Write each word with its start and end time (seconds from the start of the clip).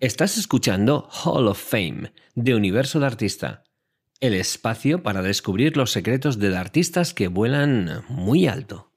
Estás 0.00 0.38
escuchando 0.38 1.08
Hall 1.10 1.48
of 1.48 1.60
Fame 1.60 2.12
de 2.36 2.54
Universo 2.54 3.00
de 3.00 3.06
Artista, 3.06 3.64
el 4.20 4.34
espacio 4.34 5.02
para 5.02 5.22
descubrir 5.22 5.76
los 5.76 5.90
secretos 5.90 6.38
de 6.38 6.56
artistas 6.56 7.14
que 7.14 7.26
vuelan 7.26 8.04
muy 8.08 8.46
alto. 8.46 8.92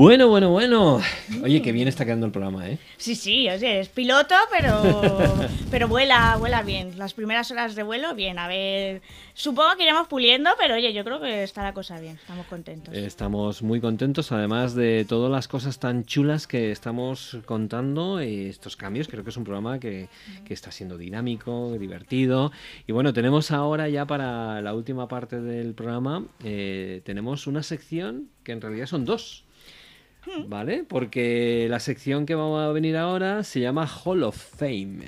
Bueno, 0.00 0.28
bueno, 0.28 0.48
bueno. 0.48 0.98
Oye, 1.42 1.60
qué 1.60 1.72
bien 1.72 1.86
está 1.86 2.06
quedando 2.06 2.24
el 2.24 2.32
programa, 2.32 2.66
¿eh? 2.66 2.78
Sí, 2.96 3.14
sí, 3.14 3.50
oye, 3.50 3.80
es 3.80 3.90
piloto, 3.90 4.34
pero, 4.50 4.80
pero 5.70 5.88
vuela, 5.88 6.38
vuela 6.38 6.62
bien. 6.62 6.96
Las 6.96 7.12
primeras 7.12 7.50
horas 7.50 7.74
de 7.74 7.82
vuelo, 7.82 8.14
bien. 8.14 8.38
A 8.38 8.48
ver, 8.48 9.02
supongo 9.34 9.76
que 9.76 9.82
iremos 9.82 10.08
puliendo, 10.08 10.52
pero 10.58 10.76
oye, 10.76 10.94
yo 10.94 11.04
creo 11.04 11.20
que 11.20 11.42
está 11.42 11.62
la 11.62 11.74
cosa 11.74 12.00
bien. 12.00 12.16
Estamos 12.16 12.46
contentos. 12.46 12.94
Estamos 12.94 13.60
muy 13.60 13.82
contentos, 13.82 14.32
además 14.32 14.74
de 14.74 15.04
todas 15.06 15.30
las 15.30 15.48
cosas 15.48 15.78
tan 15.78 16.06
chulas 16.06 16.46
que 16.46 16.70
estamos 16.70 17.36
contando. 17.44 18.22
y 18.22 18.46
Estos 18.46 18.78
cambios, 18.78 19.06
creo 19.06 19.22
que 19.22 19.28
es 19.28 19.36
un 19.36 19.44
programa 19.44 19.78
que, 19.78 20.08
que 20.46 20.54
está 20.54 20.72
siendo 20.72 20.96
dinámico, 20.96 21.76
divertido. 21.78 22.52
Y 22.86 22.92
bueno, 22.92 23.12
tenemos 23.12 23.50
ahora 23.50 23.86
ya 23.90 24.06
para 24.06 24.62
la 24.62 24.72
última 24.72 25.08
parte 25.08 25.42
del 25.42 25.74
programa, 25.74 26.24
eh, 26.42 27.02
tenemos 27.04 27.46
una 27.46 27.62
sección 27.62 28.30
que 28.44 28.52
en 28.52 28.62
realidad 28.62 28.86
son 28.86 29.04
dos. 29.04 29.44
¿Vale? 30.46 30.84
Porque 30.86 31.66
la 31.68 31.80
sección 31.80 32.26
que 32.26 32.34
vamos 32.34 32.60
a 32.60 32.72
venir 32.72 32.96
ahora 32.96 33.42
se 33.44 33.60
llama 33.60 33.86
Hall 33.86 34.22
of 34.22 34.36
Fame. 34.36 35.00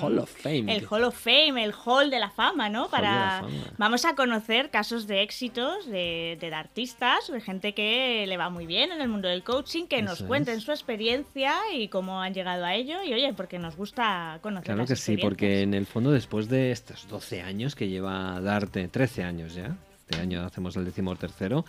Hall 0.00 0.18
of 0.18 0.30
Fame. 0.30 0.74
El 0.74 0.86
Hall 0.88 1.04
of 1.04 1.16
Fame, 1.16 1.62
el 1.64 1.72
Hall 1.72 2.10
de 2.10 2.18
la 2.18 2.30
Fama, 2.30 2.68
¿no? 2.68 2.84
Hall 2.84 2.90
Para. 2.90 3.42
Vamos 3.78 4.04
a 4.04 4.14
conocer 4.14 4.70
casos 4.70 5.06
de 5.06 5.22
éxitos 5.22 5.86
de, 5.86 6.36
de 6.40 6.54
artistas, 6.54 7.30
de 7.30 7.40
gente 7.40 7.74
que 7.74 8.24
le 8.26 8.36
va 8.36 8.50
muy 8.50 8.66
bien 8.66 8.92
en 8.92 9.00
el 9.00 9.08
mundo 9.08 9.28
del 9.28 9.42
coaching, 9.42 9.86
que 9.86 10.02
nos 10.02 10.20
es. 10.20 10.26
cuenten 10.26 10.60
su 10.60 10.70
experiencia 10.70 11.54
y 11.74 11.88
cómo 11.88 12.20
han 12.20 12.34
llegado 12.34 12.64
a 12.64 12.74
ello. 12.74 13.02
Y 13.02 13.12
oye, 13.12 13.32
porque 13.34 13.58
nos 13.58 13.76
gusta 13.76 14.38
conocer 14.42 14.64
Claro 14.64 14.80
las 14.80 14.88
que 14.88 14.96
sí, 14.96 15.16
porque 15.16 15.62
en 15.62 15.74
el 15.74 15.86
fondo 15.86 16.10
después 16.12 16.48
de 16.48 16.70
estos 16.70 17.08
12 17.08 17.42
años 17.42 17.74
que 17.74 17.88
lleva 17.88 18.40
Darte, 18.40 18.88
13 18.88 19.24
años 19.24 19.54
ya, 19.54 19.76
este 20.10 20.20
año 20.20 20.44
hacemos 20.44 20.76
el 20.76 20.84
decimotercero, 20.84 21.64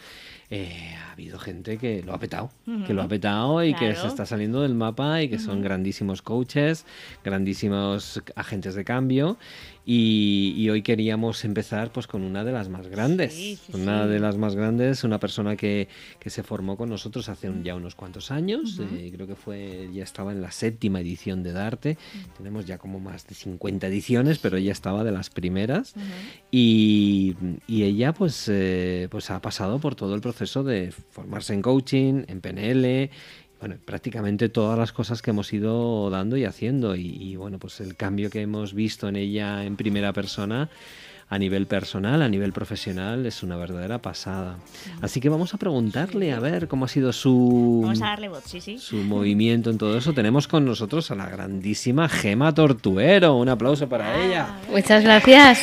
eh, 0.49 0.95
ha 0.97 1.11
habido 1.11 1.37
gente 1.37 1.77
que 1.77 2.01
lo 2.01 2.13
ha 2.13 2.17
petado, 2.17 2.49
que 2.87 2.93
lo 2.93 3.03
ha 3.03 3.07
petado 3.07 3.63
y 3.63 3.75
que 3.75 3.93
se 3.95 4.07
está 4.07 4.25
saliendo 4.25 4.61
del 4.63 4.73
mapa 4.73 5.21
y 5.21 5.29
que 5.29 5.37
son 5.37 5.61
grandísimos 5.61 6.23
coaches, 6.23 6.87
grandísimos 7.23 8.21
agentes 8.35 8.73
de 8.73 8.83
cambio 8.83 9.37
y, 9.85 10.53
y 10.57 10.69
hoy 10.69 10.81
queríamos 10.83 11.43
empezar 11.45 11.91
pues 11.91 12.07
con 12.07 12.21
una 12.23 12.43
de 12.43 12.51
las 12.51 12.69
más 12.69 12.87
grandes, 12.87 13.33
Sí, 13.33 13.57
sí, 13.65 13.71
una 13.73 14.03
sí. 14.03 14.09
de 14.09 14.19
las 14.19 14.37
más 14.37 14.55
grandes, 14.55 15.03
una 15.03 15.19
persona 15.19 15.55
que, 15.55 15.87
que 16.19 16.29
se 16.29 16.43
formó 16.43 16.77
con 16.77 16.89
nosotros 16.89 17.29
hace 17.29 17.49
un- 17.49 17.63
ya 17.63 17.75
unos 17.75 17.95
cuantos 17.95 18.31
años, 18.31 18.79
eh, 18.79 19.11
creo 19.13 19.27
que 19.27 19.35
fue, 19.35 19.89
ya 19.93 20.03
estaba 20.03 20.31
en 20.31 20.41
la 20.41 20.51
séptima 20.51 20.99
edición 21.01 21.41
de 21.43 21.51
Darte, 21.53 21.97
tenemos 22.37 22.65
ya 22.65 22.77
como 22.77 22.99
más 22.99 23.25
de 23.27 23.35
50 23.35 23.87
ediciones, 23.87 24.37
pero 24.39 24.57
ella 24.57 24.71
estaba 24.71 25.03
de 25.03 25.11
las 25.11 25.29
primeras. 25.29 25.93
Y, 26.51 27.35
y 27.67 27.83
ella 27.83 28.13
pues, 28.13 28.47
eh, 28.49 29.07
pues 29.09 29.29
ha 29.31 29.41
pasado 29.41 29.79
por 29.79 29.95
todo 29.95 30.15
el 30.15 30.21
proceso 30.21 30.63
de 30.63 30.91
formarse 30.91 31.53
en 31.53 31.61
coaching, 31.61 32.23
en 32.27 32.41
PNL, 32.41 33.09
bueno, 33.61 33.77
prácticamente 33.85 34.49
todas 34.49 34.77
las 34.77 34.91
cosas 34.91 35.21
que 35.21 35.29
hemos 35.29 35.53
ido 35.53 36.09
dando 36.09 36.35
y 36.35 36.43
haciendo 36.43 36.95
y, 36.95 37.07
y, 37.07 37.35
bueno, 37.37 37.59
pues 37.59 37.79
el 37.79 37.95
cambio 37.95 38.29
que 38.29 38.41
hemos 38.41 38.73
visto 38.73 39.07
en 39.07 39.15
ella 39.15 39.63
en 39.63 39.77
primera 39.77 40.11
persona 40.11 40.69
a 41.31 41.39
nivel 41.39 41.65
personal, 41.65 42.21
a 42.21 42.27
nivel 42.27 42.51
profesional, 42.51 43.25
es 43.25 43.41
una 43.41 43.55
verdadera 43.55 44.01
pasada. 44.01 44.57
Así 45.01 45.21
que 45.21 45.29
vamos 45.29 45.53
a 45.53 45.57
preguntarle 45.57 46.33
a 46.33 46.41
ver 46.41 46.67
cómo 46.67 46.83
ha 46.83 46.87
sido 46.89 47.13
su, 47.13 47.79
Vamos 47.83 48.01
a 48.01 48.07
darle 48.07 48.27
voz, 48.27 48.43
sí, 48.45 48.59
sí. 48.59 48.77
su 48.77 48.97
movimiento 48.97 49.69
en 49.69 49.77
todo 49.77 49.97
eso. 49.97 50.11
Tenemos 50.11 50.49
con 50.49 50.65
nosotros 50.65 51.09
a 51.09 51.15
la 51.15 51.29
grandísima 51.29 52.09
Gema 52.09 52.53
Tortuero. 52.53 53.37
Un 53.37 53.47
aplauso 53.47 53.87
para 53.87 54.21
ella. 54.21 54.57
Muchas 54.69 55.05
gracias. 55.05 55.61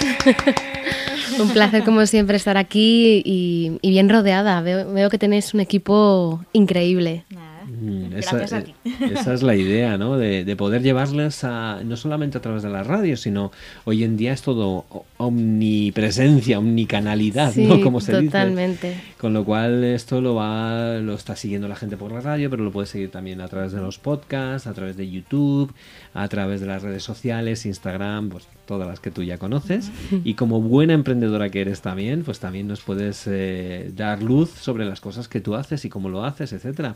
un 1.38 1.50
placer 1.50 1.84
como 1.84 2.06
siempre 2.06 2.38
estar 2.38 2.56
aquí 2.56 3.20
y, 3.22 3.78
y 3.82 3.90
bien 3.90 4.08
rodeada. 4.08 4.62
Veo, 4.62 4.90
veo 4.90 5.10
que 5.10 5.18
tenéis 5.18 5.52
un 5.52 5.60
equipo 5.60 6.42
increíble. 6.54 7.26
Nada, 7.28 7.47
Mm, 7.80 8.10
gracias 8.10 8.42
esa, 8.42 8.56
a 8.58 8.62
ti. 8.62 8.74
esa 9.12 9.34
es 9.34 9.42
la 9.42 9.54
idea, 9.54 9.96
¿no? 9.98 10.16
De, 10.18 10.44
de 10.44 10.56
poder 10.56 10.82
llevarles 10.82 11.44
a, 11.44 11.80
no 11.84 11.96
solamente 11.96 12.38
a 12.38 12.40
través 12.40 12.62
de 12.62 12.70
la 12.70 12.82
radio, 12.82 13.16
sino 13.16 13.52
hoy 13.84 14.04
en 14.04 14.16
día 14.16 14.32
es 14.32 14.42
todo 14.42 14.84
omnipresencia, 15.16 16.58
omnicanalidad, 16.58 17.52
Sí, 17.52 17.64
¿no? 17.66 17.80
Como 17.80 18.00
se 18.00 18.12
dice. 18.12 18.26
totalmente. 18.26 18.94
Con 19.18 19.32
lo 19.32 19.44
cual 19.44 19.82
esto 19.82 20.20
lo 20.20 20.36
va, 20.36 20.94
lo 21.00 21.14
está 21.14 21.34
siguiendo 21.34 21.66
la 21.66 21.74
gente 21.74 21.96
por 21.96 22.12
la 22.12 22.20
radio, 22.20 22.48
pero 22.50 22.62
lo 22.62 22.70
puede 22.70 22.86
seguir 22.86 23.10
también 23.10 23.40
a 23.40 23.48
través 23.48 23.72
de 23.72 23.80
los 23.80 23.98
podcasts, 23.98 24.68
a 24.68 24.74
través 24.74 24.96
de 24.96 25.10
YouTube, 25.10 25.72
a 26.14 26.28
través 26.28 26.60
de 26.60 26.66
las 26.68 26.82
redes 26.82 27.02
sociales, 27.02 27.66
Instagram, 27.66 28.28
pues 28.28 28.46
todas 28.64 28.86
las 28.86 29.00
que 29.00 29.10
tú 29.10 29.22
ya 29.24 29.36
conoces. 29.38 29.90
Y 30.24 30.34
como 30.34 30.60
buena 30.60 30.92
emprendedora 30.92 31.48
que 31.50 31.60
eres 31.62 31.80
también, 31.80 32.22
pues 32.22 32.38
también 32.38 32.68
nos 32.68 32.80
puedes 32.82 33.24
eh, 33.26 33.90
dar 33.96 34.22
luz 34.22 34.50
sobre 34.50 34.84
las 34.84 35.00
cosas 35.00 35.26
que 35.26 35.40
tú 35.40 35.54
haces 35.56 35.84
y 35.84 35.88
cómo 35.88 36.08
lo 36.10 36.24
haces, 36.24 36.52
etcétera. 36.52 36.94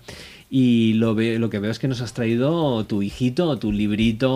Y 0.50 0.92
lo, 0.94 1.14
ve- 1.16 1.38
lo 1.40 1.50
que 1.50 1.58
veo 1.58 1.70
es 1.72 1.78
que 1.80 1.88
nos 1.88 2.02
has 2.02 2.12
traído 2.12 2.84
tu 2.84 3.02
hijito, 3.02 3.58
tu 3.58 3.72
librito, 3.72 4.30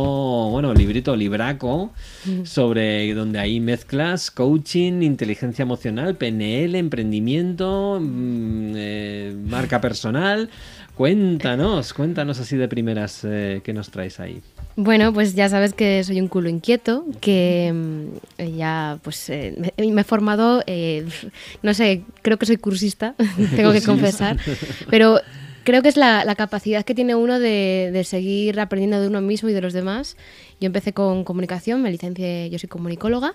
bueno, 0.50 0.74
librito, 0.74 1.14
libraco, 1.14 1.92
sobre 2.44 3.14
donde 3.14 3.38
ahí 3.38 3.60
mezclas 3.60 4.30
coaching, 4.32 5.02
inteligencia 5.02 5.62
emocional, 5.62 6.16
PNL, 6.16 6.74
emprendimiento, 6.74 7.75
mm, 8.00 8.72
eh, 8.76 9.36
marca 9.48 9.80
personal. 9.80 10.48
Cuéntanos, 10.96 11.92
cuéntanos 11.92 12.40
así 12.40 12.56
de 12.56 12.68
primeras 12.68 13.20
eh, 13.24 13.60
qué 13.62 13.74
nos 13.74 13.90
traes 13.90 14.18
ahí. 14.18 14.40
Bueno, 14.76 15.12
pues 15.12 15.34
ya 15.34 15.48
sabes 15.48 15.74
que 15.74 16.02
soy 16.04 16.20
un 16.20 16.28
culo 16.28 16.48
inquieto, 16.48 17.04
que 17.20 17.72
mm, 17.72 18.56
ya 18.56 18.98
pues 19.02 19.28
eh, 19.30 19.54
me, 19.58 19.92
me 19.92 20.00
he 20.00 20.04
formado, 20.04 20.62
eh, 20.66 21.06
no 21.62 21.74
sé, 21.74 22.02
creo 22.22 22.38
que 22.38 22.46
soy 22.46 22.56
cursista, 22.56 23.14
tengo 23.56 23.72
que 23.72 23.82
confesar, 23.82 24.38
pero 24.90 25.20
creo 25.64 25.82
que 25.82 25.88
es 25.88 25.96
la, 25.96 26.24
la 26.24 26.34
capacidad 26.34 26.84
que 26.84 26.94
tiene 26.94 27.14
uno 27.14 27.40
de, 27.40 27.90
de 27.92 28.04
seguir 28.04 28.60
aprendiendo 28.60 29.00
de 29.00 29.08
uno 29.08 29.20
mismo 29.20 29.48
y 29.48 29.52
de 29.52 29.60
los 29.60 29.72
demás. 29.72 30.16
Yo 30.60 30.66
empecé 30.66 30.94
con 30.94 31.24
comunicación, 31.24 31.82
me 31.82 31.90
licencié, 31.90 32.48
yo 32.48 32.58
soy 32.58 32.68
comunicóloga 32.68 33.34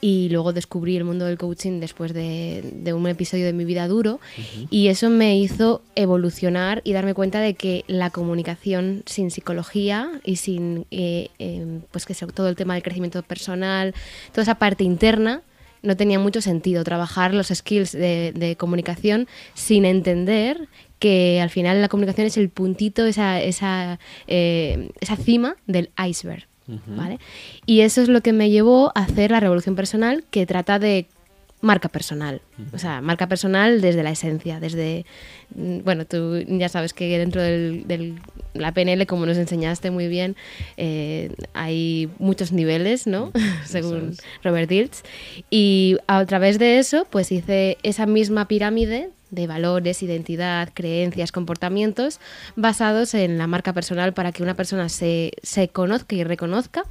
y 0.00 0.28
luego 0.28 0.52
descubrí 0.52 0.96
el 0.96 1.04
mundo 1.04 1.24
del 1.24 1.38
coaching 1.38 1.80
después 1.80 2.12
de, 2.12 2.62
de 2.74 2.92
un 2.92 3.06
episodio 3.06 3.46
de 3.46 3.54
mi 3.54 3.64
vida 3.64 3.88
duro 3.88 4.20
y 4.68 4.88
eso 4.88 5.08
me 5.08 5.38
hizo 5.38 5.82
evolucionar 5.94 6.82
y 6.84 6.92
darme 6.92 7.14
cuenta 7.14 7.40
de 7.40 7.54
que 7.54 7.84
la 7.86 8.10
comunicación 8.10 9.02
sin 9.06 9.30
psicología 9.30 10.10
y 10.22 10.36
sin 10.36 10.86
eh, 10.90 11.28
eh, 11.38 11.80
pues 11.90 12.04
que 12.04 12.14
todo 12.14 12.48
el 12.48 12.56
tema 12.56 12.74
del 12.74 12.82
crecimiento 12.82 13.22
personal, 13.22 13.94
toda 14.32 14.42
esa 14.42 14.56
parte 14.56 14.84
interna 14.84 15.42
no 15.82 15.96
tenía 15.96 16.18
mucho 16.18 16.42
sentido 16.42 16.84
trabajar 16.84 17.32
los 17.32 17.48
skills 17.48 17.92
de, 17.92 18.32
de 18.34 18.56
comunicación 18.56 19.28
sin 19.54 19.86
entender 19.86 20.68
que 20.98 21.40
al 21.40 21.50
final 21.50 21.80
la 21.80 21.88
comunicación 21.88 22.26
es 22.26 22.36
el 22.36 22.50
puntito, 22.50 23.06
esa, 23.06 23.40
esa, 23.40 23.98
eh, 24.26 24.90
esa 25.00 25.16
cima 25.16 25.56
del 25.66 25.90
iceberg. 26.06 26.49
¿Vale? 26.86 27.18
Y 27.66 27.80
eso 27.80 28.02
es 28.02 28.08
lo 28.08 28.20
que 28.20 28.32
me 28.32 28.50
llevó 28.50 28.92
a 28.94 29.00
hacer 29.04 29.30
la 29.30 29.40
revolución 29.40 29.74
personal 29.76 30.24
que 30.30 30.46
trata 30.46 30.78
de 30.78 31.06
marca 31.62 31.90
personal. 31.90 32.40
O 32.72 32.78
sea, 32.78 33.02
marca 33.02 33.28
personal 33.28 33.82
desde 33.82 34.02
la 34.02 34.10
esencia, 34.10 34.60
desde... 34.60 35.04
mm, 35.54 35.80
Bueno, 35.84 36.06
tú 36.06 36.38
ya 36.46 36.70
sabes 36.70 36.94
que 36.94 37.18
dentro 37.18 37.42
del, 37.42 37.86
del- 37.86 38.14
la 38.54 38.72
PNL, 38.72 39.04
como 39.06 39.26
nos 39.26 39.36
enseñaste 39.36 39.90
muy 39.90 40.08
bien, 40.08 40.36
eh, 40.78 41.30
hay 41.52 42.08
muchos 42.18 42.52
niveles, 42.52 43.06
¿no? 43.06 43.30
Según 43.66 44.10
es. 44.12 44.22
Robert 44.42 44.70
Dilts. 44.70 45.02
Y 45.50 45.98
a 46.06 46.24
través 46.24 46.58
de 46.58 46.78
eso, 46.78 47.06
pues 47.10 47.30
hice 47.30 47.76
esa 47.82 48.06
misma 48.06 48.48
pirámide 48.48 49.10
de 49.30 49.46
valores, 49.46 50.02
identidad, 50.02 50.70
creencias, 50.74 51.32
comportamientos 51.32 52.20
basados 52.56 53.14
en 53.14 53.38
la 53.38 53.46
marca 53.46 53.72
personal 53.72 54.12
para 54.12 54.32
que 54.32 54.42
una 54.42 54.54
persona 54.54 54.88
se, 54.88 55.32
se 55.42 55.68
conozca 55.68 56.14
y 56.16 56.24
reconozca 56.24 56.82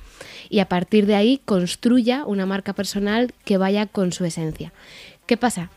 y 0.49 0.59
a 0.59 0.67
partir 0.67 1.05
de 1.05 1.15
ahí 1.15 1.41
construya 1.45 2.25
una 2.25 2.45
marca 2.45 2.73
personal 2.73 3.33
que 3.45 3.57
vaya 3.57 3.85
con 3.85 4.11
su 4.11 4.25
esencia. 4.25 4.73
¿Qué 5.25 5.37
pasa? 5.37 5.69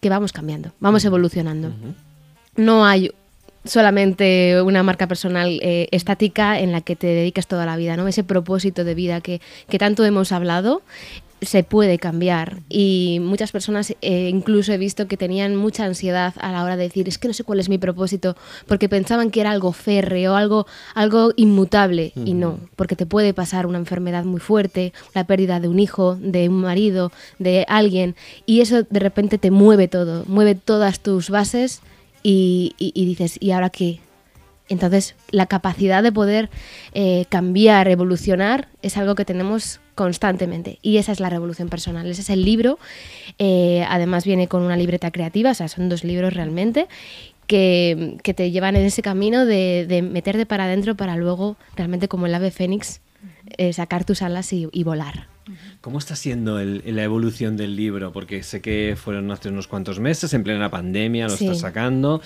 Que 0.00 0.08
vamos 0.08 0.32
cambiando, 0.32 0.72
vamos 0.80 1.04
evolucionando. 1.04 1.72
No 2.56 2.84
hay 2.84 3.10
solamente 3.64 4.60
una 4.62 4.82
marca 4.82 5.06
personal 5.06 5.58
eh, 5.62 5.88
estática 5.90 6.58
en 6.60 6.72
la 6.72 6.80
que 6.80 6.96
te 6.96 7.06
dediques 7.06 7.46
toda 7.46 7.66
la 7.66 7.76
vida, 7.76 7.96
¿no? 7.96 8.08
Ese 8.08 8.24
propósito 8.24 8.84
de 8.84 8.94
vida 8.94 9.20
que, 9.20 9.40
que 9.68 9.78
tanto 9.78 10.04
hemos 10.04 10.32
hablado 10.32 10.82
se 11.42 11.62
puede 11.62 11.98
cambiar. 11.98 12.60
Y 12.68 13.18
muchas 13.20 13.52
personas 13.52 13.94
eh, 14.00 14.28
incluso 14.30 14.72
he 14.72 14.78
visto 14.78 15.06
que 15.06 15.16
tenían 15.16 15.54
mucha 15.54 15.84
ansiedad 15.84 16.32
a 16.40 16.50
la 16.50 16.64
hora 16.64 16.76
de 16.76 16.84
decir 16.84 17.08
es 17.08 17.18
que 17.18 17.28
no 17.28 17.34
sé 17.34 17.44
cuál 17.44 17.60
es 17.60 17.68
mi 17.68 17.76
propósito 17.78 18.36
porque 18.66 18.88
pensaban 18.88 19.30
que 19.30 19.42
era 19.42 19.50
algo 19.50 19.72
férreo, 19.72 20.34
algo, 20.34 20.66
algo 20.94 21.32
inmutable. 21.36 22.12
Y 22.24 22.32
no, 22.34 22.58
porque 22.74 22.96
te 22.96 23.04
puede 23.06 23.34
pasar 23.34 23.66
una 23.66 23.78
enfermedad 23.78 24.24
muy 24.24 24.40
fuerte, 24.40 24.92
la 25.14 25.26
pérdida 25.26 25.60
de 25.60 25.68
un 25.68 25.78
hijo, 25.78 26.16
de 26.16 26.48
un 26.48 26.60
marido, 26.62 27.12
de 27.38 27.64
alguien 27.68 28.16
y 28.46 28.60
eso 28.62 28.82
de 28.84 29.00
repente 29.00 29.38
te 29.38 29.50
mueve 29.50 29.88
todo, 29.88 30.24
mueve 30.26 30.54
todas 30.54 31.00
tus 31.00 31.28
bases 31.30 31.80
y, 32.22 32.74
y- 32.78 32.92
y 32.94 33.04
dices 33.04 33.36
¿y 33.40 33.50
ahora 33.50 33.70
qué? 33.70 34.00
Entonces, 34.68 35.14
la 35.30 35.46
capacidad 35.46 36.02
de 36.02 36.10
poder 36.10 36.50
eh, 36.92 37.26
cambiar, 37.28 37.86
evolucionar, 37.88 38.66
es 38.82 38.96
algo 38.96 39.14
que 39.14 39.24
tenemos 39.24 39.78
constantemente. 39.96 40.78
Y 40.82 40.98
esa 40.98 41.10
es 41.10 41.18
la 41.18 41.30
revolución 41.30 41.68
personal. 41.68 42.06
Ese 42.06 42.20
es 42.20 42.30
el 42.30 42.44
libro. 42.44 42.78
Eh, 43.38 43.84
además, 43.88 44.24
viene 44.24 44.46
con 44.46 44.62
una 44.62 44.76
libreta 44.76 45.10
creativa, 45.10 45.50
o 45.50 45.54
sea, 45.54 45.66
son 45.66 45.88
dos 45.88 46.04
libros 46.04 46.32
realmente. 46.34 46.86
Que, 47.48 48.18
que 48.24 48.34
te 48.34 48.50
llevan 48.50 48.74
en 48.74 48.84
ese 48.84 49.02
camino 49.02 49.46
de, 49.46 49.86
de 49.88 50.02
meterte 50.02 50.46
para 50.46 50.64
adentro 50.64 50.96
para 50.96 51.14
luego, 51.14 51.56
realmente 51.76 52.08
como 52.08 52.26
el 52.26 52.34
ave 52.34 52.50
fénix, 52.50 53.00
eh, 53.56 53.72
sacar 53.72 54.04
tus 54.04 54.20
alas 54.20 54.52
y, 54.52 54.68
y 54.72 54.82
volar. 54.82 55.28
¿Cómo 55.80 55.98
está 55.98 56.16
siendo 56.16 56.58
el- 56.58 56.82
la 56.86 57.04
evolución 57.04 57.56
del 57.56 57.76
libro? 57.76 58.12
Porque 58.12 58.42
sé 58.42 58.60
que 58.60 58.96
fueron 59.00 59.30
hace 59.30 59.48
unos 59.48 59.68
cuantos 59.68 60.00
meses, 60.00 60.34
en 60.34 60.42
plena 60.42 60.70
pandemia, 60.70 61.28
lo 61.28 61.36
Sí. 61.36 61.44
estás 61.44 61.60
sacando. 61.60 62.20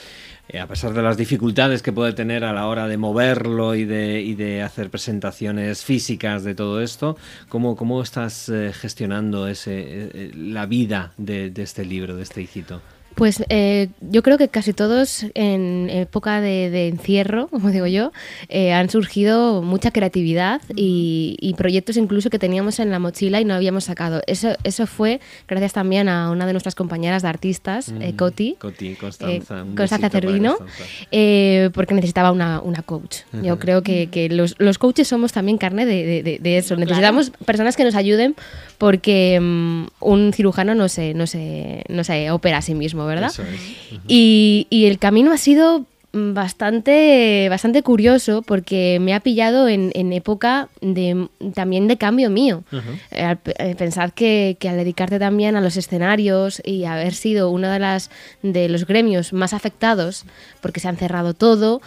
Eh, 0.49 0.59
a 0.59 0.67
pesar 0.67 0.95
de 0.95 1.03
las 1.03 1.17
dificultades 1.17 1.83
que 1.83 1.93
puede 1.93 2.13
tener 2.13 2.45
a 2.45 2.53
la 2.53 2.67
hora 2.67 2.89
de 2.89 2.97
moverlo 2.97 3.75
y 3.75 3.85
de, 3.85 4.21
y 4.23 4.35
de 4.35 4.63
hacer 4.63 4.91
presentaciones 4.91 5.85
físicas 5.85 6.43
de 6.45 6.55
todo 6.55 6.81
esto, 6.81 7.17
¿cómo, 7.49 7.77
cómo 7.77 8.03
estás 8.03 8.49
eh, 8.49 8.73
gestionando 8.75 9.47
ese, 9.49 9.73
eh, 9.77 10.33
la 10.35 10.67
vida 10.67 11.13
de, 11.19 11.51
de 11.51 11.63
este 11.63 11.85
libro, 11.85 12.17
de 12.17 12.23
este 12.23 12.43
hijito? 12.43 12.81
Pues 13.15 13.43
eh, 13.49 13.89
yo 14.01 14.23
creo 14.23 14.39
que 14.39 14.49
casi 14.49 14.73
todos 14.73 15.27
en 15.35 15.91
época 15.91 16.41
de, 16.41 16.71
de 16.71 16.89
encierro, 16.89 17.49
como 17.51 17.71
digo 17.71 17.87
yo, 17.87 18.13
eh, 18.49 18.73
han 18.73 18.89
surgido 18.89 19.63
mucha 19.63 19.91
creatividad 19.91 20.63
y, 20.75 21.37
y 21.41 21.55
proyectos 21.55 21.97
incluso 21.97 22.31
que 22.31 22.39
teníamos 22.39 22.79
en 22.79 22.91
la 22.91 22.99
mochila 22.99 23.41
y 23.41 23.45
no 23.45 23.55
habíamos 23.55 23.85
sacado. 23.85 24.23
Eso, 24.27 24.51
eso 24.65 24.87
fue 24.87 25.21
gracias 25.49 25.73
también 25.73 26.09
a 26.09 26.31
una 26.31 26.47
de 26.47 26.53
nuestras 26.53 26.75
compañeras 26.75 27.23
de 27.23 27.29
artistas, 27.29 27.93
eh, 28.01 28.15
Coti. 28.17 28.57
Coti, 28.59 28.95
Constanza. 28.95 29.61
eh, 29.61 29.75
Constanza 29.77 30.09
Cervino, 30.11 30.57
Constanza. 30.57 31.71
porque 31.75 31.95
necesitaba 31.95 32.33
una, 32.33 32.61
una 32.61 32.83
coach. 32.83 33.19
Yo 33.43 33.59
creo 33.59 33.83
que, 33.83 34.09
que 34.09 34.29
los, 34.29 34.55
los 34.59 34.79
coaches 34.79 35.09
somos 35.09 35.33
también 35.33 35.59
carne 35.59 35.85
de, 35.87 36.23
de- 36.41 36.57
eso. 36.57 36.75
Claro. 36.75 36.81
Necesitamos 36.89 37.31
personas 37.45 37.77
que 37.77 37.85
nos 37.85 37.95
ayuden 37.95 38.35
porque 38.79 39.39
mm, 39.41 39.85
un 40.01 40.33
cirujano 40.33 40.75
no 40.75 40.89
se, 40.89 41.15
no, 41.15 41.27
se, 41.27 41.85
no 41.89 42.03
se 42.05 42.31
opera 42.31 42.59
a 42.59 42.63
sí 42.63 42.75
mismo, 42.75 43.00
¿verdad? 43.07 43.31
Eso 43.31 43.43
es. 43.43 43.61
Y, 44.09 44.67
y 44.71 44.87
el 44.87 44.99
camino 44.99 45.33
ha 45.33 45.37
sido 45.37 45.87
mm, 46.13 46.35
bastante, 46.35 47.49
bastante 47.49 47.83
curioso 47.83 48.43
porque 48.43 48.99
me 49.01 49.15
ha 49.15 49.21
pillado 49.21 49.69
en, 49.69 49.91
en 49.95 50.13
época 50.13 50.69
de, 50.81 51.29
también 51.55 51.89
de 51.89 51.97
cambio 51.97 52.31
mío. 52.31 52.65
Eh, 53.11 53.37
eh, 53.45 53.75
pensad 53.77 54.11
que, 54.11 54.57
que 54.59 54.69
al 54.69 54.77
dedicarte 54.77 55.19
también 55.19 55.57
a 55.57 55.61
los 55.61 55.77
escenarios 55.77 56.61
y 56.65 56.85
haber 56.85 57.15
sido 57.15 57.51
uno 57.51 57.69
de, 57.71 57.79
las, 57.79 58.11
de 58.43 58.69
los 58.69 58.87
gremios 58.87 59.33
más 59.33 59.53
afectados 59.53 60.25
porque 60.61 60.81
se 60.81 60.89
han 60.89 60.97
cerrado 60.97 61.35
todo, 61.35 61.81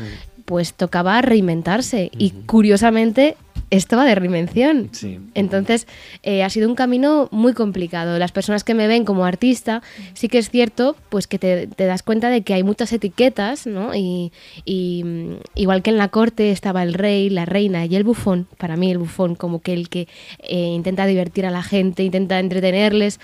pues 0.46 0.74
tocaba 0.74 1.22
reinventarse. 1.22 2.10
Y 2.18 2.32
curiosamente, 2.32 3.38
esto 3.70 3.98
va 3.98 4.06
de 4.06 4.16
reinvención. 4.16 4.90
Sí. 4.92 5.20
Entonces, 5.34 5.88
eh, 6.24 6.44
ha 6.44 6.50
sido 6.50 6.70
un 6.70 6.76
camino 6.76 7.28
muy 7.32 7.54
complicado. 7.54 8.20
Las 8.20 8.32
personas 8.32 8.64
que 8.64 8.74
me 8.74 8.88
ven 8.88 9.06
como 9.06 9.26
artista, 9.26 9.82
sí 10.14 10.28
que 10.28 10.38
es 10.38 10.50
cierto, 10.50 10.96
pues 11.10 11.28
que 11.28 11.40
te, 11.40 11.68
te 11.68 11.86
das 11.86 12.04
cuenta 12.04 12.30
de 12.30 12.42
que 12.42 12.54
hay 12.54 12.64
muchas 12.64 12.94
etiquetas, 12.94 13.66
¿no? 13.68 13.96
Y, 13.96 14.32
y, 14.66 15.04
mm, 15.04 15.36
igual 15.56 15.82
que 15.82 15.90
en 15.90 15.98
la 15.98 16.10
corte 16.10 16.52
estaba 16.52 16.84
el 16.84 16.94
rey, 16.94 17.30
la 17.30 17.46
reina 17.46 17.86
y 17.86 17.96
el 17.96 18.04
bufón, 18.04 18.48
para 18.58 18.78
mí 18.78 18.92
el 18.92 18.98
bufón 19.00 19.36
como 19.36 19.62
que 19.62 19.74
el 19.74 19.90
que 19.90 20.08
eh, 20.40 20.68
intenta 20.74 21.06
divertir 21.06 21.46
a 21.46 21.52
la 21.52 21.64
gente, 21.64 22.04
intenta 22.04 22.40
entretenerles, 22.40 23.20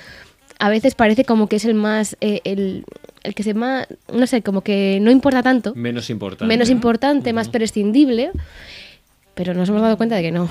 a 0.62 0.70
veces 0.70 0.94
parece 0.96 1.24
como 1.24 1.48
que 1.48 1.56
es 1.56 1.66
el 1.66 1.74
más, 1.74 2.18
eh, 2.20 2.42
el, 2.44 2.84
el 3.24 3.34
que 3.34 3.44
se 3.44 3.54
más, 3.54 3.88
no 4.12 4.28
sé, 4.28 4.42
como 4.42 4.62
que 4.62 5.00
no 5.02 5.10
importa 5.10 5.42
tanto 5.42 5.74
Menos 5.76 6.10
importante. 6.10 6.46
menos 6.46 6.70
importante, 6.70 7.32
más 7.32 7.48
prescindible, 7.48 8.32
pero 9.40 9.54
nos 9.54 9.70
hemos 9.70 9.82
dado 9.82 9.96
cuenta 9.96 10.18
de 10.18 10.22
que 10.22 10.32
no, 10.34 10.50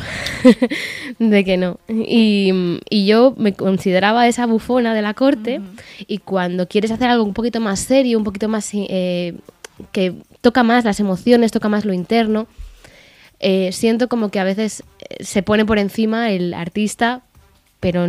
de 1.18 1.44
que 1.44 1.58
no. 1.58 1.78
Y, 1.90 2.78
y 2.88 3.04
yo 3.04 3.34
me 3.36 3.52
consideraba 3.52 4.26
esa 4.26 4.46
bufona 4.46 4.94
de 4.94 5.02
la 5.02 5.12
corte 5.12 5.60
y 6.06 6.16
cuando 6.16 6.68
quieres 6.68 6.90
hacer 6.90 7.10
algo 7.10 7.22
un 7.24 7.34
poquito 7.34 7.60
más 7.60 7.80
serio, 7.80 8.16
un 8.16 8.24
poquito 8.24 8.48
más 8.48 8.70
eh, 8.72 9.34
que 9.92 10.14
toca 10.40 10.62
más 10.62 10.86
las 10.86 11.00
emociones, 11.00 11.52
toca 11.52 11.68
más 11.68 11.84
lo 11.84 11.92
interno, 11.92 12.46
eh, 13.40 13.72
siento 13.72 14.08
como 14.08 14.30
que 14.30 14.40
a 14.40 14.44
veces 14.44 14.82
eh, 15.00 15.22
se 15.22 15.42
pone 15.42 15.66
por 15.66 15.76
encima 15.76 16.30
el 16.30 16.54
artista, 16.54 17.20
pero 17.80 18.06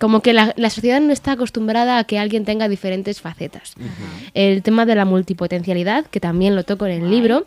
como 0.00 0.20
que 0.20 0.32
la, 0.32 0.54
la 0.56 0.70
sociedad 0.70 1.02
no 1.02 1.12
está 1.12 1.32
acostumbrada 1.32 1.98
a 1.98 2.04
que 2.04 2.18
alguien 2.18 2.46
tenga 2.46 2.70
diferentes 2.70 3.20
facetas. 3.20 3.74
El 4.32 4.62
tema 4.62 4.86
de 4.86 4.94
la 4.94 5.04
multipotencialidad, 5.04 6.06
que 6.06 6.18
también 6.18 6.56
lo 6.56 6.64
toco 6.64 6.86
en 6.86 7.02
el 7.02 7.10
libro, 7.10 7.46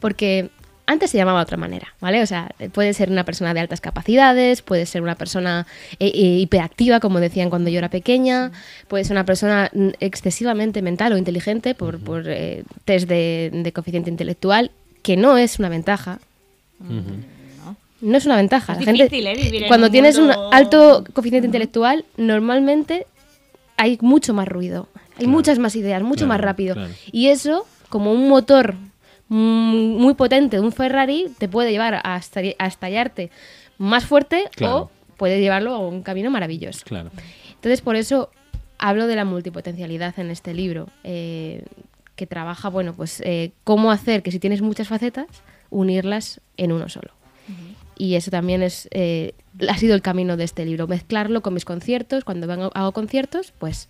porque 0.00 0.50
antes 0.86 1.10
se 1.10 1.16
llamaba 1.16 1.38
de 1.40 1.44
otra 1.44 1.56
manera, 1.56 1.94
¿vale? 2.00 2.22
O 2.22 2.26
sea, 2.26 2.52
puede 2.72 2.92
ser 2.92 3.10
una 3.10 3.24
persona 3.24 3.54
de 3.54 3.60
altas 3.60 3.80
capacidades, 3.80 4.60
puede 4.60 4.84
ser 4.86 5.00
una 5.02 5.14
persona 5.14 5.66
eh, 5.98 6.06
eh, 6.14 6.38
hiperactiva, 6.40 7.00
como 7.00 7.20
decían 7.20 7.48
cuando 7.50 7.70
yo 7.70 7.78
era 7.78 7.88
pequeña, 7.88 8.52
puede 8.88 9.04
ser 9.04 9.12
una 9.14 9.24
persona 9.24 9.70
mm, 9.72 9.88
excesivamente 10.00 10.82
mental 10.82 11.12
o 11.14 11.16
inteligente 11.18 11.74
por, 11.74 11.98
por 12.00 12.24
eh, 12.26 12.64
test 12.84 13.08
de, 13.08 13.50
de 13.52 13.72
coeficiente 13.72 14.10
intelectual, 14.10 14.70
que 15.02 15.16
no 15.16 15.38
es 15.38 15.58
una 15.58 15.68
ventaja. 15.70 16.18
No 18.00 18.18
es 18.18 18.26
una 18.26 18.36
ventaja. 18.36 18.74
Es 18.74 18.80
La 18.80 18.84
gente- 18.84 19.04
difícil, 19.04 19.26
¿eh? 19.26 19.34
Vivir 19.36 19.62
en 19.62 19.68
cuando 19.68 19.86
un 19.86 19.92
tienes 19.92 20.18
mundo- 20.18 20.48
un 20.48 20.54
alto 20.54 21.04
coeficiente 21.14 21.46
intelectual, 21.46 22.04
normalmente 22.18 23.06
hay 23.78 23.96
mucho 24.02 24.34
más 24.34 24.46
ruido, 24.46 24.88
hay 24.94 25.24
Claro. 25.24 25.30
muchas 25.30 25.58
más 25.58 25.74
ideas, 25.76 26.02
mucho 26.02 26.26
Claro, 26.26 26.28
más 26.28 26.40
rápido. 26.40 26.74
claro. 26.74 26.92
Y 27.12 27.28
eso, 27.28 27.66
como 27.88 28.12
un 28.12 28.28
motor 28.28 28.74
muy 29.28 30.14
potente 30.14 30.56
de 30.56 30.62
un 30.62 30.72
Ferrari, 30.72 31.26
te 31.38 31.48
puede 31.48 31.70
llevar 31.72 32.00
a, 32.04 32.16
estallarte 32.18 33.30
más 33.78 34.04
fuerte 34.04 34.44
Claro. 34.54 34.76
o 34.76 34.90
puede 35.16 35.40
llevarlo 35.40 35.74
a 35.74 35.78
un 35.78 36.02
camino 36.02 36.30
maravilloso. 36.30 36.80
Claro. 36.84 37.10
Entonces, 37.54 37.80
por 37.80 37.96
eso 37.96 38.30
hablo 38.78 39.06
de 39.06 39.16
la 39.16 39.24
multipotencialidad 39.24 40.18
en 40.18 40.30
este 40.30 40.52
libro, 40.54 40.88
eh, 41.04 41.64
que 42.16 42.26
trabaja, 42.26 42.68
bueno, 42.68 42.92
pues 42.94 43.20
eh, 43.24 43.52
cómo 43.64 43.90
hacer 43.90 44.22
que 44.22 44.30
si 44.30 44.38
tienes 44.38 44.62
muchas 44.62 44.88
facetas, 44.88 45.26
unirlas 45.70 46.40
en 46.56 46.72
uno 46.72 46.88
solo. 46.88 47.12
Y 47.96 48.16
eso 48.16 48.30
también 48.32 48.62
es 48.64 48.88
eh, 48.90 49.34
ha 49.68 49.76
sido 49.78 49.94
el 49.94 50.02
camino 50.02 50.36
de 50.36 50.42
este 50.44 50.64
libro, 50.64 50.88
mezclarlo 50.88 51.42
con 51.42 51.54
mis 51.54 51.64
conciertos. 51.64 52.24
Cuando 52.24 52.48
vengo- 52.48 52.72
hago 52.74 52.90
conciertos, 52.92 53.52
pues 53.58 53.88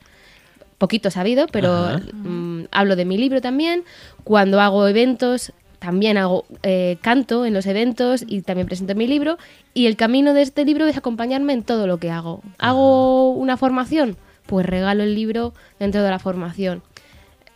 poquito 0.79 1.11
sabido, 1.11 1.47
pero 1.49 1.99
mm, 2.13 2.65
hablo 2.71 2.97
de 2.97 3.05
mi 3.05 3.17
libro 3.17 3.41
también. 3.41 3.85
Cuando 4.25 4.61
hago 4.61 4.87
eventos, 4.89 5.53
también 5.79 6.17
hago 6.17 6.45
eh, 6.63 6.97
canto 7.03 7.45
en 7.47 7.53
los 7.55 7.67
eventos 7.67 8.25
y 8.27 8.43
también 8.43 8.67
presento 8.67 8.95
mi 8.95 9.07
libro. 9.07 9.39
Y 9.75 9.87
el 9.87 9.97
camino 9.97 10.33
de 10.35 10.43
este 10.43 10.65
libro 10.65 10.87
es 10.87 10.97
acompañarme 10.97 11.53
en 11.53 11.63
todo 11.63 11.87
lo 11.87 11.99
que 11.99 12.11
hago. 12.11 12.43
¿Hago 12.59 13.31
una 13.33 13.57
formación? 13.57 14.17
Pues 14.47 14.67
regalo 14.67 15.03
el 15.03 15.15
libro 15.15 15.53
dentro 15.79 16.03
de 16.03 16.11
la 16.11 16.19
formación. 16.19 16.83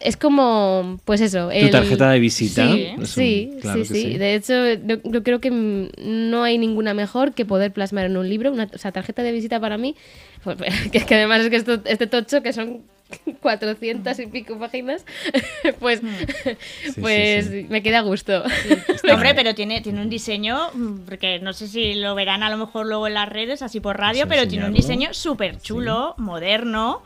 Es 0.00 0.16
como, 0.16 1.00
pues 1.04 1.21
eso. 1.21 1.49
Tu 1.49 1.71
tarjeta 1.71 2.09
de 2.11 2.21
visita. 2.21 2.64
Sí, 2.73 2.88
un- 2.97 3.07
sí, 3.07 3.50
claro 3.61 3.85
sí. 3.85 4.16
De 4.16 4.35
hecho, 4.37 4.54
yo, 4.87 4.97
yo 5.02 5.23
creo 5.25 5.40
que 5.40 5.50
mm, 5.50 5.88
no 6.31 6.45
hay 6.45 6.57
ninguna 6.57 6.95
mejor 6.95 7.33
que 7.33 7.45
poder 7.45 7.73
plasmar 7.73 8.07
en 8.07 8.16
un 8.16 8.28
libro. 8.28 8.52
Una, 8.52 8.69
o 8.73 8.78
sea, 8.78 8.93
tarjeta 8.93 9.23
de 9.25 9.33
visita 9.33 9.59
para 9.59 9.76
mí, 9.76 9.97
pues, 10.45 10.57
que, 10.93 11.00
que 11.04 11.14
además 11.16 11.40
es 11.40 11.50
que 11.50 11.57
esto, 11.57 11.81
este 11.85 12.07
tocho, 12.07 12.43
que 12.43 12.52
son 12.52 12.83
400 13.43 14.19
y 14.19 14.27
pico 14.27 14.59
páginas, 14.59 15.05
pues, 15.81 16.00
pues 17.00 17.47
sí, 17.47 17.67
me 17.69 17.83
queda 17.83 17.99
a 17.99 18.03
gusto. 18.03 18.43
Hombre, 19.11 19.35
pero 19.35 19.55
tiene, 19.55 19.81
tiene 19.81 20.03
un 20.03 20.11
diseño, 20.11 20.71
mm, 20.75 21.00
porque 21.07 21.38
no 21.38 21.53
sé 21.53 21.69
si 21.69 21.95
lo 21.95 22.15
verán 22.15 22.43
a 22.43 22.50
lo 22.50 22.59
mejor 22.59 22.87
luego 22.87 23.07
en 23.07 23.15
las 23.15 23.29
redes, 23.29 23.62
así 23.62 23.81
por 23.81 23.99
radio, 23.99 24.27
pero 24.29 24.47
tiene 24.47 24.67
un 24.67 24.75
diseño 24.75 25.15
súper 25.15 25.61
chulo, 25.61 26.15
moderno. 26.19 27.03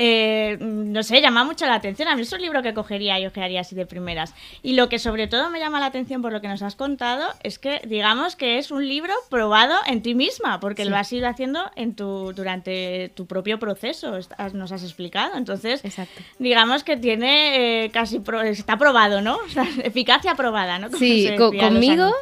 Eh, 0.00 0.56
no 0.60 1.02
sé, 1.02 1.20
llama 1.20 1.42
mucho 1.42 1.66
la 1.66 1.74
atención. 1.74 2.06
A 2.06 2.14
mí 2.14 2.22
es 2.22 2.32
un 2.32 2.40
libro 2.40 2.62
que 2.62 2.72
cogería 2.72 3.18
y 3.18 3.26
ojearía 3.26 3.62
así 3.62 3.74
de 3.74 3.84
primeras. 3.84 4.32
Y 4.62 4.74
lo 4.74 4.88
que 4.88 5.00
sobre 5.00 5.26
todo 5.26 5.50
me 5.50 5.58
llama 5.58 5.80
la 5.80 5.86
atención 5.86 6.22
por 6.22 6.32
lo 6.32 6.40
que 6.40 6.46
nos 6.46 6.62
has 6.62 6.76
contado 6.76 7.26
es 7.42 7.58
que 7.58 7.80
digamos 7.84 8.36
que 8.36 8.58
es 8.58 8.70
un 8.70 8.86
libro 8.86 9.12
probado 9.28 9.74
en 9.88 10.00
ti 10.02 10.14
misma, 10.14 10.60
porque 10.60 10.84
lo 10.84 10.96
has 10.96 11.12
ido 11.12 11.26
haciendo 11.26 11.68
en 11.74 11.96
tu, 11.96 12.32
durante 12.32 13.10
tu 13.16 13.26
propio 13.26 13.58
proceso, 13.58 14.16
nos 14.52 14.70
has 14.70 14.84
explicado. 14.84 15.36
Entonces, 15.36 15.84
Exacto. 15.84 16.22
digamos 16.38 16.84
que 16.84 16.96
tiene 16.96 17.84
eh, 17.86 17.90
casi, 17.90 18.20
pro- 18.20 18.42
está 18.42 18.76
probado, 18.78 19.20
¿no? 19.20 19.36
O 19.48 19.50
sea, 19.50 19.66
eficacia 19.82 20.34
probada, 20.36 20.78
¿no? 20.78 20.86
Como 20.88 20.98
Sí, 20.98 21.28
conmigo, 21.58 22.12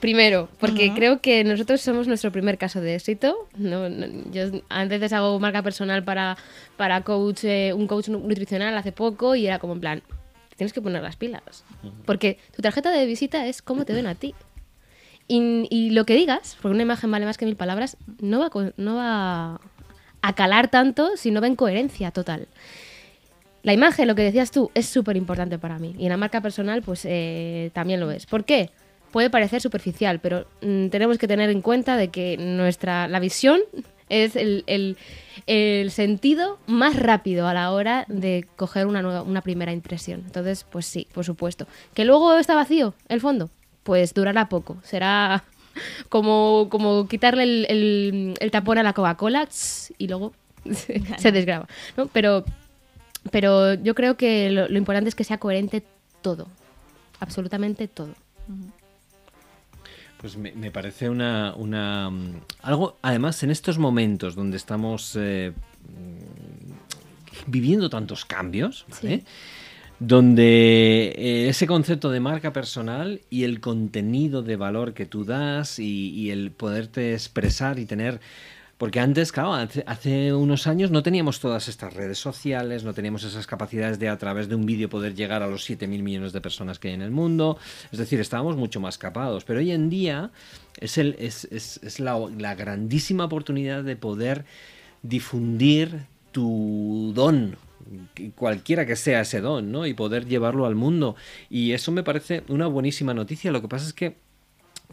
primero, 0.00 0.48
porque 0.58 0.92
creo 0.94 1.20
que 1.20 1.42
nosotros 1.44 1.80
somos 1.80 2.06
nuestro 2.06 2.30
primer 2.30 2.56
caso 2.58 2.80
de 2.80 2.94
éxito. 2.94 3.36
No, 3.56 3.88
no, 3.88 4.06
yo 4.30 4.44
a 4.68 4.84
veces 4.84 5.12
hago 5.12 5.38
marca 5.40 5.62
personal 5.62 6.04
para, 6.04 6.36
para 6.76 7.00
coach, 7.02 7.25
eh, 7.44 7.72
un 7.74 7.86
coach 7.86 8.08
nu- 8.08 8.20
nutricional 8.20 8.76
hace 8.76 8.92
poco 8.92 9.34
y 9.34 9.46
era 9.46 9.58
como 9.58 9.72
en 9.74 9.80
plan, 9.80 10.02
tienes 10.56 10.72
que 10.72 10.80
poner 10.82 11.02
las 11.02 11.16
pilas. 11.16 11.64
Porque 12.04 12.38
tu 12.54 12.62
tarjeta 12.62 12.90
de 12.90 13.06
visita 13.06 13.46
es 13.46 13.62
cómo 13.62 13.84
te 13.84 13.92
ven 13.92 14.06
a 14.06 14.14
ti. 14.14 14.34
Y, 15.28 15.66
y 15.70 15.90
lo 15.90 16.04
que 16.06 16.14
digas, 16.14 16.56
porque 16.62 16.74
una 16.74 16.82
imagen 16.82 17.10
vale 17.10 17.26
más 17.26 17.36
que 17.36 17.46
mil 17.46 17.56
palabras, 17.56 17.96
no 18.20 18.38
va, 18.38 18.46
a 18.46 18.72
no 18.76 18.94
va 18.96 19.60
a 20.22 20.32
calar 20.34 20.68
tanto 20.68 21.16
si 21.16 21.30
no 21.30 21.40
ven 21.40 21.56
coherencia 21.56 22.10
total. 22.12 22.46
La 23.62 23.72
imagen, 23.72 24.06
lo 24.06 24.14
que 24.14 24.22
decías 24.22 24.52
tú, 24.52 24.70
es 24.74 24.86
súper 24.86 25.16
importante 25.16 25.58
para 25.58 25.78
mí. 25.80 25.96
Y 25.98 26.04
en 26.04 26.10
la 26.10 26.16
marca 26.16 26.40
personal, 26.40 26.82
pues 26.82 27.02
eh, 27.04 27.70
también 27.74 27.98
lo 27.98 28.10
es. 28.12 28.24
¿Por 28.26 28.44
qué? 28.44 28.70
Puede 29.10 29.28
parecer 29.28 29.60
superficial, 29.60 30.20
pero 30.20 30.46
mm, 30.62 30.86
tenemos 30.88 31.18
que 31.18 31.26
tener 31.26 31.50
en 31.50 31.62
cuenta 31.62 31.96
de 31.96 32.08
que 32.08 32.36
nuestra, 32.36 33.08
la 33.08 33.18
visión 33.18 33.60
es 34.08 34.36
el, 34.36 34.64
el- 34.66 34.96
el 35.46 35.90
sentido 35.90 36.58
más 36.66 36.96
rápido 36.96 37.46
a 37.46 37.54
la 37.54 37.70
hora 37.72 38.04
de 38.08 38.46
coger 38.56 38.86
una, 38.86 39.02
nueva, 39.02 39.22
una 39.22 39.42
primera 39.42 39.72
impresión. 39.72 40.22
Entonces, 40.26 40.64
pues 40.70 40.86
sí, 40.86 41.06
por 41.12 41.24
supuesto. 41.24 41.66
¿Que 41.94 42.04
luego 42.04 42.34
está 42.36 42.54
vacío 42.54 42.94
el 43.08 43.20
fondo? 43.20 43.50
Pues 43.84 44.12
durará 44.14 44.48
poco. 44.48 44.76
Será 44.82 45.44
como, 46.08 46.68
como 46.70 47.06
quitarle 47.08 47.42
el, 47.44 47.66
el- 47.68 48.34
el 48.40 48.50
tapón 48.50 48.78
a 48.78 48.82
la 48.82 48.92
Coca-Cola 48.92 49.48
y 49.98 50.08
luego 50.08 50.32
se, 50.72 51.00
se 51.18 51.32
desgraba. 51.32 51.68
¿no? 51.96 52.06
Pero 52.06 52.44
pero 53.32 53.74
yo 53.74 53.94
creo 53.96 54.16
que 54.16 54.50
lo, 54.50 54.68
lo 54.68 54.78
importante 54.78 55.08
es 55.08 55.14
que 55.16 55.24
sea 55.24 55.38
coherente 55.38 55.82
todo. 56.22 56.46
Absolutamente 57.18 57.88
todo. 57.88 58.10
Pues 60.18 60.36
me, 60.36 60.52
me 60.52 60.70
parece 60.70 61.10
una, 61.10 61.54
una, 61.56 62.10
mm, 62.10 62.40
algo, 62.62 62.98
además 63.02 63.42
en 63.42 63.50
estos 63.50 63.78
momentos 63.78 64.34
donde 64.34 64.56
estamos 64.56 65.16
eh, 65.18 65.52
mm, 65.88 67.50
viviendo 67.50 67.90
tantos 67.90 68.24
cambios, 68.24 68.86
¿vale? 68.88 69.18
Sí. 69.18 69.24
donde 69.98 71.14
eh, 71.16 71.48
ese 71.48 71.66
concepto 71.66 72.10
de 72.10 72.20
marca 72.20 72.52
personal 72.52 73.20
y 73.30 73.44
el 73.44 73.60
contenido 73.60 74.42
de 74.42 74.56
valor 74.56 74.94
que 74.94 75.06
tú 75.06 75.24
das 75.24 75.78
y, 75.78 76.10
y 76.10 76.30
el 76.30 76.50
poderte 76.50 77.12
expresar 77.12 77.78
y 77.78 77.86
tener... 77.86 78.20
Porque 78.78 79.00
antes, 79.00 79.32
claro, 79.32 79.54
hace, 79.54 80.34
unos 80.34 80.66
años 80.66 80.90
no 80.90 81.02
teníamos 81.02 81.40
todas 81.40 81.66
estas 81.68 81.94
redes 81.94 82.18
sociales, 82.18 82.84
no 82.84 82.92
teníamos 82.92 83.24
esas 83.24 83.46
capacidades 83.46 83.98
de 83.98 84.10
a 84.10 84.18
través 84.18 84.48
de 84.48 84.54
un 84.54 84.66
vídeo 84.66 84.90
poder 84.90 85.14
llegar 85.14 85.42
a 85.42 85.46
los 85.46 85.68
7.000 85.68 86.02
millones 86.02 86.32
de 86.34 86.42
personas 86.42 86.78
que 86.78 86.88
hay 86.88 86.94
en 86.94 87.00
el 87.00 87.10
mundo. 87.10 87.58
Es 87.90 87.98
decir, 87.98 88.20
estábamos 88.20 88.56
mucho 88.56 88.78
más 88.78 88.98
capados. 88.98 89.44
Pero 89.44 89.60
hoy 89.60 89.72
en 89.72 89.88
día 89.88 90.30
es, 90.78 90.98
la, 91.98 92.18
la 92.36 92.54
grandísima 92.54 93.24
oportunidad 93.24 93.82
de 93.82 93.96
poder 93.96 94.44
difundir 95.02 96.04
tu 96.32 97.12
don, 97.14 97.56
cualquiera 98.34 98.84
que 98.84 98.96
sea 98.96 99.22
ese 99.22 99.40
don, 99.40 99.72
¿no? 99.72 99.86
Y 99.86 99.94
poder 99.94 100.26
llevarlo 100.26 100.66
al 100.66 100.74
mundo. 100.74 101.16
Y 101.48 101.72
eso 101.72 101.92
me 101.92 102.02
parece 102.02 102.42
una 102.48 102.66
buenísima 102.66 103.14
noticia. 103.14 103.52
Lo 103.52 103.62
que 103.62 103.68
pasa 103.68 103.86
es 103.86 103.94
que 103.94 104.25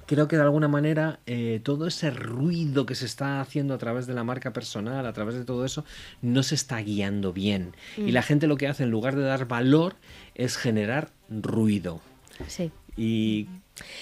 creo 0.06 0.28
que 0.28 0.36
de 0.36 0.42
alguna 0.42 0.68
manera 0.68 1.20
eh, 1.26 1.60
todo 1.64 1.88
ese 1.88 2.12
ruido 2.12 2.86
que 2.86 2.96
se 2.96 3.06
está 3.06 3.42
haciendo 3.42 3.74
a 3.74 3.78
través 3.78 4.08
de 4.08 4.14
la 4.14 4.24
marca 4.24 4.54
personal, 4.54 5.06
a 5.06 5.14
través 5.14 5.36
de 5.36 5.46
todo 5.46 5.66
eso, 5.66 5.86
no 6.22 6.44
se 6.44 6.56
está 6.56 6.80
guiando 6.80 7.34
bien. 7.34 7.76
Y 7.98 8.12
la 8.12 8.22
gente 8.22 8.48
lo 8.48 8.58
que 8.58 8.68
hace 8.68 8.84
en 8.84 8.92
lugar 8.92 9.16
de 9.16 9.24
dar 9.24 9.48
valor 9.48 9.96
es 10.36 10.58
generar 10.58 11.12
ruido. 11.30 12.02
Sí. 12.48 12.72
¿Y 12.98 13.48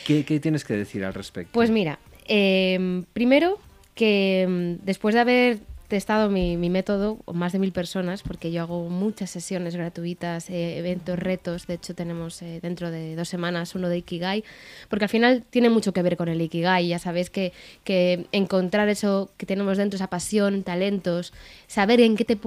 qué, 0.05 0.25
qué 0.25 0.39
tienes 0.39 0.63
que 0.63 0.75
decir 0.75 1.05
al 1.05 1.13
respecto? 1.13 1.51
Pues 1.53 1.69
mira, 1.69 1.99
eh, 2.25 3.03
primero 3.13 3.59
que 3.95 4.47
mm, 4.79 4.85
después 4.85 5.15
de 5.15 5.21
haber 5.21 5.59
testado 5.91 6.29
mi, 6.29 6.55
mi 6.55 6.69
método 6.69 7.19
más 7.33 7.51
de 7.51 7.59
mil 7.59 7.73
personas, 7.73 8.23
porque 8.23 8.49
yo 8.49 8.61
hago 8.61 8.87
muchas 8.87 9.29
sesiones 9.29 9.75
gratuitas, 9.75 10.49
eh, 10.49 10.77
eventos, 10.77 11.19
retos, 11.19 11.67
de 11.67 11.73
hecho 11.73 11.93
tenemos 11.93 12.41
eh, 12.41 12.59
dentro 12.61 12.91
de 12.91 13.17
dos 13.17 13.27
semanas 13.27 13.75
uno 13.75 13.89
de 13.89 13.97
Ikigai, 13.97 14.45
porque 14.87 15.03
al 15.03 15.09
final 15.09 15.43
tiene 15.49 15.69
mucho 15.69 15.91
que 15.91 16.01
ver 16.01 16.15
con 16.15 16.29
el 16.29 16.39
Ikigai, 16.39 16.87
ya 16.87 16.97
sabéis 16.97 17.29
que, 17.29 17.51
que 17.83 18.25
encontrar 18.31 18.87
eso 18.87 19.31
que 19.35 19.45
tenemos 19.45 19.77
dentro, 19.77 19.97
esa 19.97 20.07
pasión, 20.07 20.63
talentos, 20.63 21.33
saber 21.67 21.99
en 21.99 22.15
qué 22.15 22.23
te, 22.23 22.37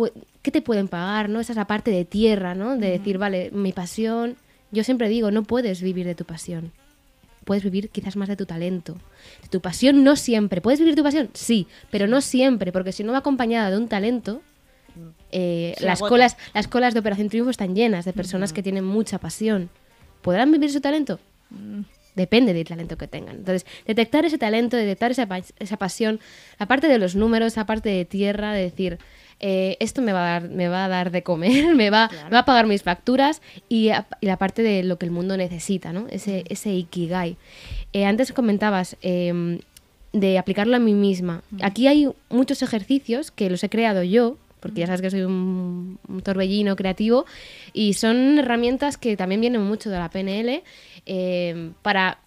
qué 0.41 0.51
te 0.51 0.63
pueden 0.63 0.89
pagar, 0.89 1.29
¿no? 1.29 1.39
Esa 1.39 1.53
es 1.53 1.57
la 1.59 1.67
parte 1.67 1.91
de 1.91 2.07
tierra, 2.07 2.55
¿no? 2.55 2.79
De 2.79 2.89
decir, 2.89 3.19
vale, 3.19 3.51
mi 3.53 3.73
pasión, 3.73 4.37
yo 4.73 4.85
siempre 4.85 5.11
digo, 5.11 5.31
no 5.31 5.43
puedes 5.43 5.83
vivir 5.83 6.07
de 6.07 6.15
tu 6.15 6.25
pasión 6.25 6.73
puedes 7.45 7.63
vivir 7.65 7.91
quizás 7.91 8.17
más 8.17 8.29
de 8.29 8.37
tu 8.37 8.47
talento. 8.47 8.95
De 9.43 9.49
tu 9.49 9.61
pasión 9.61 10.05
no 10.05 10.17
siempre. 10.17 10.61
¿Puedes 10.61 10.81
vivir 10.81 10.95
tu 10.95 11.03
pasión? 11.03 11.31
Sí, 11.35 11.67
pero 11.91 12.07
no 12.07 12.21
siempre, 12.21 12.73
porque 12.73 12.93
si 12.93 13.05
no 13.05 13.13
va 13.13 13.19
acompañada 13.19 13.71
de 13.71 13.77
un 13.77 13.89
talento, 13.89 14.43
eh, 15.31 15.75
las, 15.81 16.01
agota. 16.01 16.09
colas, 16.09 16.37
las 16.55 16.69
colas 16.69 16.95
de 16.95 17.01
Operación 17.01 17.29
Triunfo 17.29 17.51
están 17.51 17.75
llenas 17.75 18.05
de 18.05 18.13
personas 18.13 18.53
que 18.53 18.63
tienen 18.63 18.85
mucha 18.85 19.19
pasión. 19.19 19.71
¿Podrán 20.23 20.51
vivir 20.51 20.73
su 20.73 20.81
talento? 20.81 21.21
Depende 22.15 22.55
del 22.55 22.67
talento 22.67 22.97
que 22.97 23.09
tengan. 23.09 23.37
Entonces, 23.37 23.67
detectar 23.87 24.25
ese 24.25 24.39
talento, 24.39 24.77
detectar 24.77 25.11
esa, 25.11 25.29
esa 25.59 25.77
pasión, 25.77 26.21
la 26.59 26.67
parte 26.67 26.87
de 26.87 26.99
los 26.99 27.17
números, 27.17 27.57
la 27.57 27.67
parte 27.67 27.89
de 27.89 28.05
tierra, 28.05 28.53
de 28.53 28.63
decir, 28.63 28.99
eh, 29.41 29.77
esto 29.81 30.01
me 30.03 30.13
va, 30.13 30.21
a 30.37 30.41
dar, 30.41 30.49
me 30.51 30.69
va 30.69 30.85
a 30.85 30.89
dar 30.89 31.11
de 31.11 31.23
comer, 31.23 31.75
me 31.75 31.91
va, 31.91 32.09
me 32.25 32.31
va 32.31 32.39
a 32.41 32.45
pagar 32.45 32.67
mis 32.67 32.83
facturas 32.83 33.43
y, 33.69 33.91
a- 33.91 34.07
y 34.21 34.27
la 34.27 34.37
parte 34.37 34.63
de 34.63 34.83
lo 34.85 34.99
que 34.99 35.07
el 35.07 35.13
mundo 35.13 35.37
necesita, 35.37 35.93
¿no? 35.93 36.07
Ese, 36.11 36.45
ese 36.49 36.73
ikigai. 36.75 37.37
Eh, 37.93 38.05
antes 38.07 38.33
comentabas 38.33 38.97
em, 39.03 39.61
de 40.13 40.39
aplicarlo 40.39 40.77
a 40.77 40.81
mí 40.81 40.95
misma. 40.95 41.43
Aquí 41.63 41.87
hay 41.87 42.09
muchos 42.31 42.63
ejercicios 42.63 43.31
que 43.31 43.51
los 43.51 43.63
he 43.65 43.69
creado 43.69 44.03
yo, 44.03 44.37
porque 44.61 44.81
ya 44.81 44.87
sabes 44.87 45.03
que 45.03 45.11
soy 45.11 45.23
un, 45.23 45.99
un 46.09 46.23
torbellino 46.23 46.75
creativo, 46.77 47.27
y 47.75 47.93
son 47.95 48.39
herramientas 48.39 48.97
que 48.97 49.17
también 49.17 49.41
vienen 49.43 49.61
mucho 49.63 49.91
de 49.91 49.99
la 49.99 50.09
PNL 50.11 50.63
eh, 51.07 51.71
para 51.83 52.19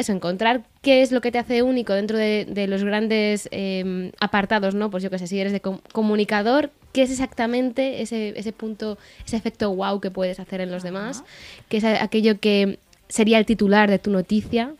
eso, 0.00 0.12
encontrar 0.12 0.64
qué 0.82 1.02
es 1.02 1.12
lo 1.12 1.20
que 1.20 1.30
te 1.30 1.38
hace 1.38 1.62
único 1.62 1.92
dentro 1.92 2.18
de, 2.18 2.44
de 2.44 2.66
los 2.66 2.82
grandes 2.82 3.48
eh, 3.52 4.10
apartados, 4.20 4.74
¿no? 4.74 4.90
Pues 4.90 5.02
yo 5.02 5.10
qué 5.10 5.18
sé, 5.18 5.26
si 5.26 5.38
eres 5.38 5.52
de 5.52 5.60
com- 5.60 5.80
comunicador, 5.92 6.70
¿qué 6.92 7.02
es 7.02 7.10
exactamente 7.10 8.02
ese, 8.02 8.32
ese 8.36 8.52
punto, 8.52 8.98
ese 9.24 9.36
efecto 9.36 9.72
wow 9.74 10.00
que 10.00 10.10
puedes 10.10 10.40
hacer 10.40 10.60
en 10.60 10.70
los 10.70 10.82
demás? 10.82 11.22
¿Qué 11.68 11.76
es 11.76 11.84
aquello 11.84 12.40
que 12.40 12.78
sería 13.08 13.38
el 13.38 13.46
titular 13.46 13.88
de 13.88 13.98
tu 13.98 14.10
noticia? 14.10 14.74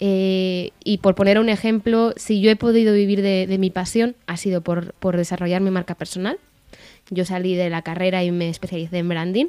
Eh, 0.00 0.70
y 0.84 0.98
por 0.98 1.14
poner 1.14 1.38
un 1.38 1.48
ejemplo, 1.48 2.12
si 2.16 2.40
yo 2.40 2.50
he 2.50 2.56
podido 2.56 2.94
vivir 2.94 3.20
de, 3.22 3.46
de 3.46 3.58
mi 3.58 3.70
pasión, 3.70 4.14
ha 4.26 4.36
sido 4.36 4.60
por, 4.60 4.92
por 4.94 5.16
desarrollar 5.16 5.60
mi 5.60 5.70
marca 5.70 5.94
personal. 5.94 6.38
Yo 7.10 7.24
salí 7.24 7.54
de 7.54 7.70
la 7.70 7.82
carrera 7.82 8.22
y 8.22 8.30
me 8.30 8.48
especialicé 8.48 8.98
en 8.98 9.08
branding. 9.08 9.46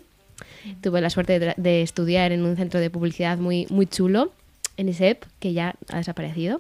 Tuve 0.82 1.02
la 1.02 1.10
suerte 1.10 1.38
de, 1.38 1.54
de 1.58 1.82
estudiar 1.82 2.32
en 2.32 2.44
un 2.44 2.56
centro 2.56 2.80
de 2.80 2.90
publicidad 2.90 3.38
muy, 3.38 3.68
muy 3.70 3.86
chulo, 3.86 4.32
en 4.80 4.90
ISEP, 4.90 5.24
que 5.40 5.54
ya 5.54 5.76
ha 5.92 5.98
desaparecido. 5.98 6.58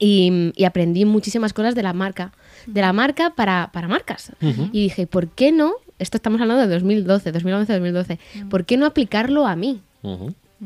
Y, 0.00 0.52
y 0.54 0.64
aprendí 0.64 1.04
muchísimas 1.04 1.52
cosas 1.52 1.74
de 1.74 1.82
la 1.82 1.92
marca, 1.92 2.32
de 2.66 2.80
la 2.80 2.92
marca 2.92 3.30
para, 3.30 3.70
para 3.72 3.88
marcas. 3.88 4.32
Y 4.72 4.82
dije, 4.82 5.06
¿por 5.06 5.28
qué 5.28 5.50
no? 5.50 5.72
Esto 5.98 6.16
estamos 6.16 6.40
hablando 6.40 6.62
de 6.66 6.72
2012, 6.72 7.32
2011, 7.32 7.72
2012. 7.72 8.18
¿Por 8.48 8.64
qué 8.64 8.76
no 8.76 8.86
aplicarlo 8.86 9.46
a 9.46 9.56
mí? 9.56 9.80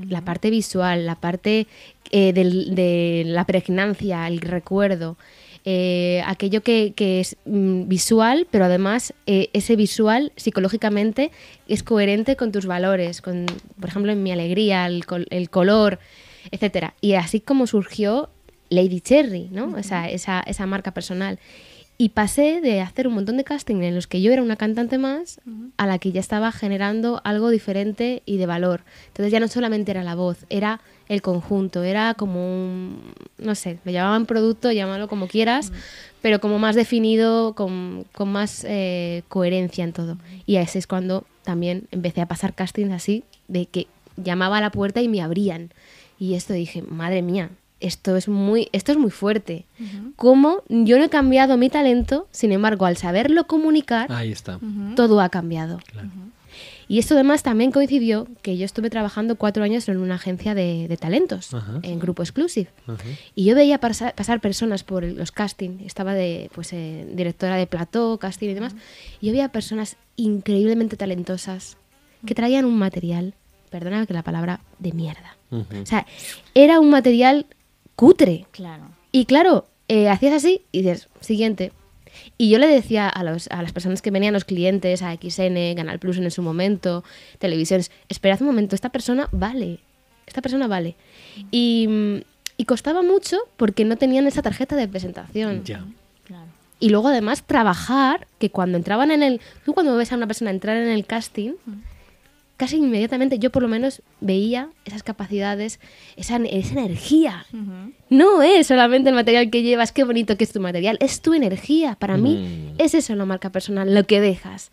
La 0.09 0.21
parte 0.23 0.51
visual, 0.51 1.07
la 1.07 1.15
parte 1.15 1.67
eh, 2.11 2.33
del- 2.35 2.75
de 2.75 3.23
la 3.27 3.45
pregnancia, 3.47 4.27
el 4.27 4.41
recuerdo, 4.41 5.17
eh, 5.65 6.23
aquello 6.27 6.63
que, 6.63 6.93
que 6.95 7.21
es 7.21 7.37
mm, 7.47 7.89
visual, 7.89 8.47
pero 8.51 8.65
además 8.67 9.15
eh, 9.27 9.49
ese 9.55 9.77
visual 9.77 10.33
psicológicamente 10.37 11.31
es 11.69 11.83
coherente 11.83 12.37
con 12.37 12.53
tus 12.53 12.67
valores, 12.67 13.23
con, 13.23 13.47
por 13.81 13.89
ejemplo, 13.89 14.13
en 14.13 14.23
mi 14.23 14.33
alegría, 14.33 14.87
el, 14.87 15.07
col- 15.07 15.27
el 15.31 15.49
color, 15.49 15.99
etcétera. 16.51 16.95
Y 17.01 17.15
así 17.15 17.41
como 17.41 17.67
surgió 17.67 18.31
Lady 18.69 19.01
Cherry, 19.01 19.49
¿no? 19.51 19.77
esa, 19.77 20.09
esa, 20.09 20.41
esa 20.41 20.67
marca 20.67 20.93
personal. 20.93 21.39
Y 21.99 22.09
pasé 22.09 22.61
de 22.61 22.81
hacer 22.81 23.07
un 23.07 23.15
montón 23.15 23.37
de 23.37 23.45
casting 23.45 23.83
en 23.83 23.95
los 23.95 24.07
que 24.09 24.21
yo 24.21 24.33
era 24.33 24.43
una 24.43 24.57
cantante 24.57 24.99
más 24.99 25.41
a 25.77 25.87
la 25.87 25.99
que 25.99 26.11
ya 26.11 26.21
estaba 26.21 26.51
generando 26.51 27.21
algo 27.23 27.51
diferente 27.51 28.23
y 28.27 28.39
de 28.39 28.47
valor. 28.47 28.81
Entonces 29.09 29.31
ya 29.31 29.39
no 29.39 29.47
solamente 29.47 29.93
era 29.93 30.03
la 30.03 30.17
voz, 30.17 30.45
era 30.49 30.81
el 31.09 31.23
conjunto, 31.23 31.85
era 31.85 32.15
como 32.15 32.45
un, 32.45 33.13
no 33.39 33.55
sé, 33.55 33.79
lo 33.85 33.93
llamaban 33.93 34.27
producto, 34.27 34.73
llámalo 34.73 35.07
como 35.07 35.29
quieras, 35.29 35.71
pero 36.23 36.41
como 36.41 36.59
más 36.59 36.75
definido, 36.75 37.55
con, 37.55 38.05
con 38.13 38.33
más 38.33 38.65
eh, 38.69 39.23
coherencia 39.29 39.85
en 39.85 39.93
todo. 39.93 40.17
Y 40.47 40.57
ese 40.57 40.79
es 40.81 40.87
cuando 40.87 41.25
también 41.45 41.87
empecé 41.91 42.21
a 42.23 42.27
pasar 42.27 42.55
castings 42.55 42.93
así, 42.93 43.23
de 43.47 43.67
que 43.67 43.87
llamaba 44.17 44.59
a 44.59 44.61
la 44.61 44.71
puerta 44.71 45.03
y 45.03 45.09
me 45.09 45.21
abrían. 45.21 45.71
Y 46.23 46.35
esto 46.35 46.53
dije, 46.53 46.83
madre 46.83 47.21
mía, 47.21 47.51
esto 47.81 48.17
es 48.17 48.29
muy, 48.29 48.69
esto 48.71 48.93
es 48.93 48.99
muy 48.99 49.11
fuerte. 49.11 49.65
Como 50.15 50.63
yo 50.69 50.97
no 50.99 51.03
he 51.03 51.09
cambiado 51.09 51.57
mi 51.57 51.69
talento, 51.69 52.29
sin 52.31 52.53
embargo, 52.53 52.87
al 52.87 52.97
saberlo 52.97 53.49
comunicar, 53.49 54.07
Ahí 54.13 54.31
está. 54.31 54.61
todo 54.95 55.21
ha 55.21 55.31
cambiado. 55.31 55.81
Claro. 55.91 56.09
Y 56.87 57.01
esto 57.01 57.15
además 57.15 57.43
también 57.43 57.73
coincidió 57.73 58.29
que 58.41 58.57
yo 58.57 58.65
estuve 58.65 58.89
trabajando 58.89 59.35
cuatro 59.35 59.65
años 59.65 59.89
en 59.89 59.97
una 59.97 60.15
agencia 60.15 60.55
de, 60.55 60.87
de 60.87 60.97
talentos, 60.97 61.53
Ajá. 61.55 61.81
en 61.83 61.99
Grupo 61.99 62.23
Exclusive. 62.23 62.71
Ajá. 62.87 63.03
Y 63.35 63.47
yo 63.47 63.57
veía 63.57 63.79
pasar, 63.79 64.15
pasar 64.15 64.41
personas 64.41 64.85
por 64.85 65.03
los 65.03 65.33
casting, 65.33 65.81
estaba 65.85 66.15
de 66.15 66.51
pues 66.55 66.73
eh, 66.73 67.05
directora 67.17 67.57
de 67.57 67.67
plató, 67.67 68.17
casting 68.19 68.51
y 68.51 68.55
demás, 68.55 68.77
y 69.21 69.27
yo 69.27 69.33
veía 69.33 69.49
personas 69.49 69.97
increíblemente 70.15 70.97
talentosas 70.97 71.79
que 72.25 72.37
traían 72.37 72.65
un 72.65 72.79
material, 72.79 73.35
perdona 73.71 74.07
que 74.07 74.15
la 74.15 74.23
palabra, 74.23 74.61
de 74.79 74.93
mierda. 74.93 75.37
O 75.53 75.87
sea, 75.87 76.07
era 76.55 76.81
un 76.81 76.91
material 76.91 77.47
cutre. 77.95 78.47
Claro. 78.51 78.85
Y 79.13 79.27
claro, 79.27 79.67
eh, 79.89 80.09
hacías 80.09 80.35
así 80.35 80.63
y 80.73 80.83
dices, 80.83 81.09
siguiente. 81.21 81.73
Y 82.39 82.51
yo 82.51 82.59
le 82.59 82.67
decía 82.67 83.09
a, 83.09 83.25
los, 83.25 83.49
a 83.49 83.63
las 83.63 83.73
personas 83.73 84.03
que 84.03 84.11
venían, 84.11 84.33
los 84.33 84.45
clientes, 84.45 85.03
a 85.03 85.15
XN, 85.15 85.75
Canal 85.77 85.99
Plus 85.99 86.19
en 86.19 86.31
su 86.31 86.43
momento, 86.43 87.05
televisiones, 87.39 87.91
esperad 88.09 88.41
un 88.41 88.49
momento, 88.49 88.75
esta 88.75 88.91
persona 88.91 89.29
vale, 89.33 89.81
esta 90.27 90.43
persona 90.43 90.67
vale. 90.67 90.97
Y, 91.51 91.87
mm, 91.89 92.17
y 92.57 92.65
costaba 92.65 93.03
mucho 93.03 93.39
porque 93.57 93.85
no 93.85 93.97
tenían 93.97 94.27
esa 94.27 94.43
tarjeta 94.43 94.77
de 94.77 94.89
presentación. 94.89 95.65
Ya. 95.65 95.85
Claro. 96.25 96.47
Y 96.81 96.91
luego 96.91 97.09
además 97.09 97.45
trabajar, 97.45 98.27
que 98.39 98.51
cuando 98.51 98.77
entraban 98.77 99.11
en 99.11 99.23
el... 99.23 99.41
Tú 99.65 99.73
cuando 99.73 99.97
ves 99.97 100.13
a 100.13 100.17
una 100.17 100.27
persona 100.27 100.51
entrar 100.51 100.77
en 100.77 100.89
el 100.89 101.07
casting, 101.07 101.53
casi 102.63 102.77
inmediatamente 102.77 103.41
yo 103.41 103.51
por 103.51 103.61
lo 103.63 103.69
menos 103.69 104.03
veía 104.21 104.69
esas 104.85 105.03
capacidades, 105.03 105.81
esa, 106.17 106.37
esa 106.37 106.75
energía. 106.79 107.45
No 108.09 108.41
es 108.41 108.69
solamente 108.69 109.09
el 109.09 109.17
material 109.17 109.51
que 109.51 109.63
llevas, 109.65 109.91
qué 109.91 110.05
bonito 110.05 110.37
que 110.37 110.45
es 110.45 110.53
tu 110.53 110.61
material, 110.61 110.97
es 111.01 111.23
tu 111.23 111.35
energía. 111.35 111.97
Para 111.99 112.17
mí 112.17 112.37
Mm. 112.37 112.75
es 112.79 112.95
eso 112.95 113.17
la 113.17 113.25
marca 113.25 113.51
personal, 113.51 113.93
lo 113.93 114.05
que 114.05 114.21
dejas. 114.21 114.71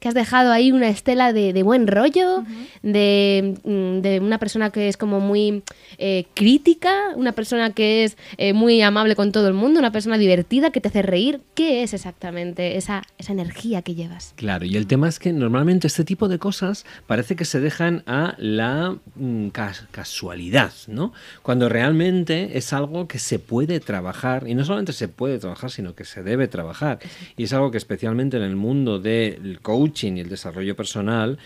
Que 0.00 0.08
has 0.08 0.14
dejado 0.14 0.50
ahí 0.50 0.72
una 0.72 0.88
estela 0.88 1.34
de, 1.34 1.52
de 1.52 1.62
buen 1.62 1.86
rollo, 1.86 2.42
de, 2.82 3.56
mm, 3.64 4.00
de 4.00 4.20
una 4.20 4.38
persona 4.38 4.70
que 4.70 4.88
es 4.88 4.96
como 4.96 5.20
muy 5.20 5.62
eh, 5.98 6.24
crítica, 6.32 6.94
una 7.16 7.32
persona 7.32 7.74
que 7.74 8.04
es 8.04 8.16
eh, 8.38 8.54
muy 8.54 8.80
amable 8.80 9.14
con 9.14 9.30
todo 9.30 9.46
el 9.48 9.54
mundo, 9.54 9.78
una 9.78 9.92
persona 9.92 10.16
divertida 10.16 10.70
que 10.70 10.80
te 10.80 10.88
hace 10.88 11.02
reír. 11.02 11.40
¿Qué 11.54 11.82
es 11.82 11.92
exactamente 11.92 12.78
esa, 12.78 13.02
esa 13.18 13.32
energía 13.32 13.82
que 13.82 13.94
llevas? 13.94 14.32
Claro, 14.36 14.64
y 14.64 14.76
el 14.76 14.86
tema 14.86 15.06
es 15.08 15.18
que 15.18 15.32
normalmente 15.34 15.86
este 15.86 16.04
tipo 16.04 16.28
de 16.28 16.38
cosas 16.38 16.86
parece 17.06 17.25
que 17.34 17.44
se 17.44 17.58
dejan 17.60 18.04
a 18.06 18.34
la 18.38 18.96
mm, 19.16 19.48
cas- 19.48 19.86
casualidad, 19.90 20.72
¿no? 20.86 21.12
Cuando 21.42 21.68
realmente 21.68 22.56
es 22.56 22.72
algo 22.72 23.08
que 23.08 23.18
se 23.18 23.38
puede 23.38 23.80
trabajar, 23.80 24.46
y 24.46 24.54
no 24.54 24.64
solamente 24.64 24.92
se 24.92 25.08
puede 25.08 25.38
trabajar, 25.38 25.70
sino 25.70 25.94
que 25.94 26.04
se 26.04 26.22
debe 26.22 26.46
trabajar. 26.46 27.00
Y 27.36 27.44
es 27.44 27.52
algo 27.52 27.70
que 27.70 27.78
especialmente 27.78 28.36
en 28.36 28.42
el 28.44 28.54
mundo 28.56 29.00
del 29.00 29.58
coaching 29.62 30.16
y 30.16 30.20
el 30.20 30.28
desarrollo 30.28 30.76
personal 30.76 31.38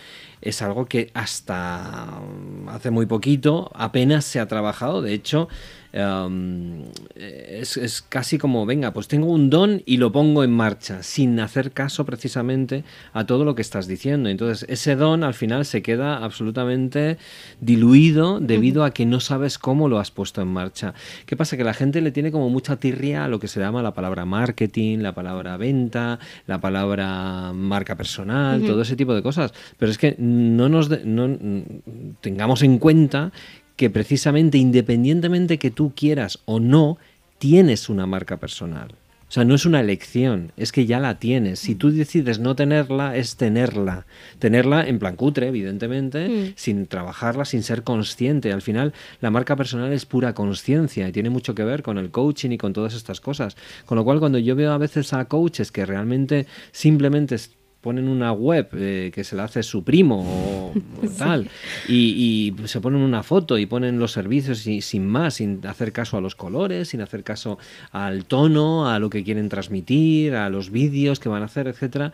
es 0.42 0.62
algo 0.62 0.86
que 0.86 1.10
hasta 1.14 2.20
mm, 2.20 2.68
hace 2.68 2.90
muy 2.90 3.06
poquito 3.06 3.70
apenas 3.74 4.24
se 4.24 4.40
ha 4.40 4.46
trabajado. 4.46 5.02
De 5.02 5.12
hecho, 5.12 5.48
em, 5.92 6.84
es, 7.14 7.76
es 7.76 8.00
casi 8.02 8.38
como, 8.38 8.64
venga, 8.64 8.92
pues 8.92 9.08
tengo 9.08 9.26
un 9.26 9.50
don 9.50 9.82
y 9.86 9.98
lo 9.98 10.12
pongo 10.12 10.44
en 10.44 10.52
marcha, 10.52 11.02
sin 11.02 11.38
hacer 11.40 11.72
caso 11.72 12.06
precisamente 12.06 12.84
a 13.12 13.26
todo 13.26 13.44
lo 13.44 13.54
que 13.54 13.62
estás 13.62 13.86
diciendo. 13.86 14.28
Entonces, 14.28 14.66
ese 14.68 14.96
don 14.96 15.24
al 15.24 15.34
final 15.34 15.64
se 15.64 15.82
queda 15.82 16.18
absolutamente 16.18 17.18
diluido 17.60 18.40
debido 18.40 18.84
a 18.84 18.92
que 18.92 19.04
no 19.04 19.20
sabes 19.20 19.58
cómo 19.58 19.88
lo 19.88 19.98
has 19.98 20.10
puesto 20.10 20.40
en 20.40 20.48
marcha. 20.48 20.94
¿Qué 21.26 21.36
pasa? 21.36 21.56
Que 21.56 21.64
la 21.64 21.74
gente 21.74 22.00
le 22.00 22.12
tiene 22.12 22.32
como 22.32 22.48
mucha 22.48 22.76
tirria 22.76 23.24
a 23.24 23.28
lo 23.28 23.40
que 23.40 23.48
se 23.48 23.60
llama 23.60 23.82
la 23.82 23.92
palabra 23.92 24.24
marketing, 24.24 24.98
la 24.98 25.14
palabra 25.14 25.56
venta, 25.56 26.18
la 26.46 26.60
palabra 26.60 27.52
marca 27.52 27.96
personal, 27.96 28.62
todo 28.62 28.82
ese 28.82 28.96
tipo 28.96 29.14
de 29.14 29.22
cosas. 29.22 29.52
Pero 29.76 29.90
es 29.90 29.98
que 29.98 30.16
no 30.30 30.68
nos 30.68 30.88
de- 30.88 31.04
no, 31.04 31.28
mm, 31.28 31.62
tengamos 32.20 32.62
en 32.62 32.78
cuenta 32.78 33.32
que 33.76 33.90
precisamente 33.90 34.58
independientemente 34.58 35.58
que 35.58 35.70
tú 35.70 35.92
quieras 35.94 36.38
o 36.44 36.60
no, 36.60 36.98
tienes 37.38 37.88
una 37.88 38.06
marca 38.06 38.36
personal. 38.38 38.94
O 39.28 39.32
sea, 39.32 39.44
no 39.44 39.54
es 39.54 39.64
una 39.64 39.78
elección, 39.78 40.50
es 40.56 40.72
que 40.72 40.86
ya 40.86 40.98
la 40.98 41.20
tienes. 41.20 41.60
Si 41.60 41.76
tú 41.76 41.92
decides 41.92 42.40
no 42.40 42.56
tenerla, 42.56 43.16
es 43.16 43.36
tenerla. 43.36 44.04
Tenerla 44.40 44.84
en 44.88 44.98
plan 44.98 45.14
cutre, 45.14 45.46
evidentemente, 45.46 46.28
Mm. 46.28 46.52
sin 46.56 46.86
trabajarla, 46.86 47.44
sin 47.44 47.62
ser 47.62 47.84
consciente. 47.84 48.52
Al 48.52 48.60
final, 48.60 48.92
la 49.20 49.30
marca 49.30 49.54
personal 49.54 49.92
es 49.92 50.04
pura 50.04 50.34
conciencia 50.34 51.08
y 51.08 51.12
tiene 51.12 51.30
mucho 51.30 51.54
que 51.54 51.62
ver 51.62 51.84
con 51.84 51.96
el 51.96 52.10
coaching 52.10 52.50
y 52.50 52.58
con 52.58 52.72
todas 52.72 52.92
estas 52.92 53.20
cosas. 53.20 53.56
Con 53.86 53.96
lo 53.96 54.02
cual, 54.04 54.18
cuando 54.18 54.38
yo 54.38 54.56
veo 54.56 54.72
a 54.72 54.78
veces 54.78 55.12
a 55.12 55.24
coaches 55.26 55.70
que 55.70 55.86
realmente 55.86 56.46
simplemente 56.72 57.36
ponen 57.80 58.08
una 58.08 58.32
web 58.32 58.68
eh, 58.74 59.10
que 59.14 59.24
se 59.24 59.36
la 59.36 59.44
hace 59.44 59.62
su 59.62 59.84
primo 59.84 60.20
o, 60.20 60.72
o 61.02 61.08
tal 61.18 61.48
y, 61.88 62.54
y 62.62 62.68
se 62.68 62.80
ponen 62.80 63.00
una 63.00 63.22
foto 63.22 63.58
y 63.58 63.66
ponen 63.66 63.98
los 63.98 64.12
servicios 64.12 64.66
y, 64.66 64.82
sin 64.82 65.06
más, 65.06 65.34
sin 65.34 65.66
hacer 65.66 65.92
caso 65.92 66.16
a 66.16 66.20
los 66.20 66.34
colores, 66.34 66.88
sin 66.88 67.00
hacer 67.00 67.24
caso 67.24 67.58
al 67.90 68.24
tono, 68.24 68.88
a 68.88 68.98
lo 68.98 69.10
que 69.10 69.24
quieren 69.24 69.48
transmitir, 69.48 70.34
a 70.34 70.50
los 70.50 70.70
vídeos 70.70 71.20
que 71.20 71.28
van 71.28 71.42
a 71.42 71.46
hacer, 71.46 71.68
etcétera. 71.68 72.12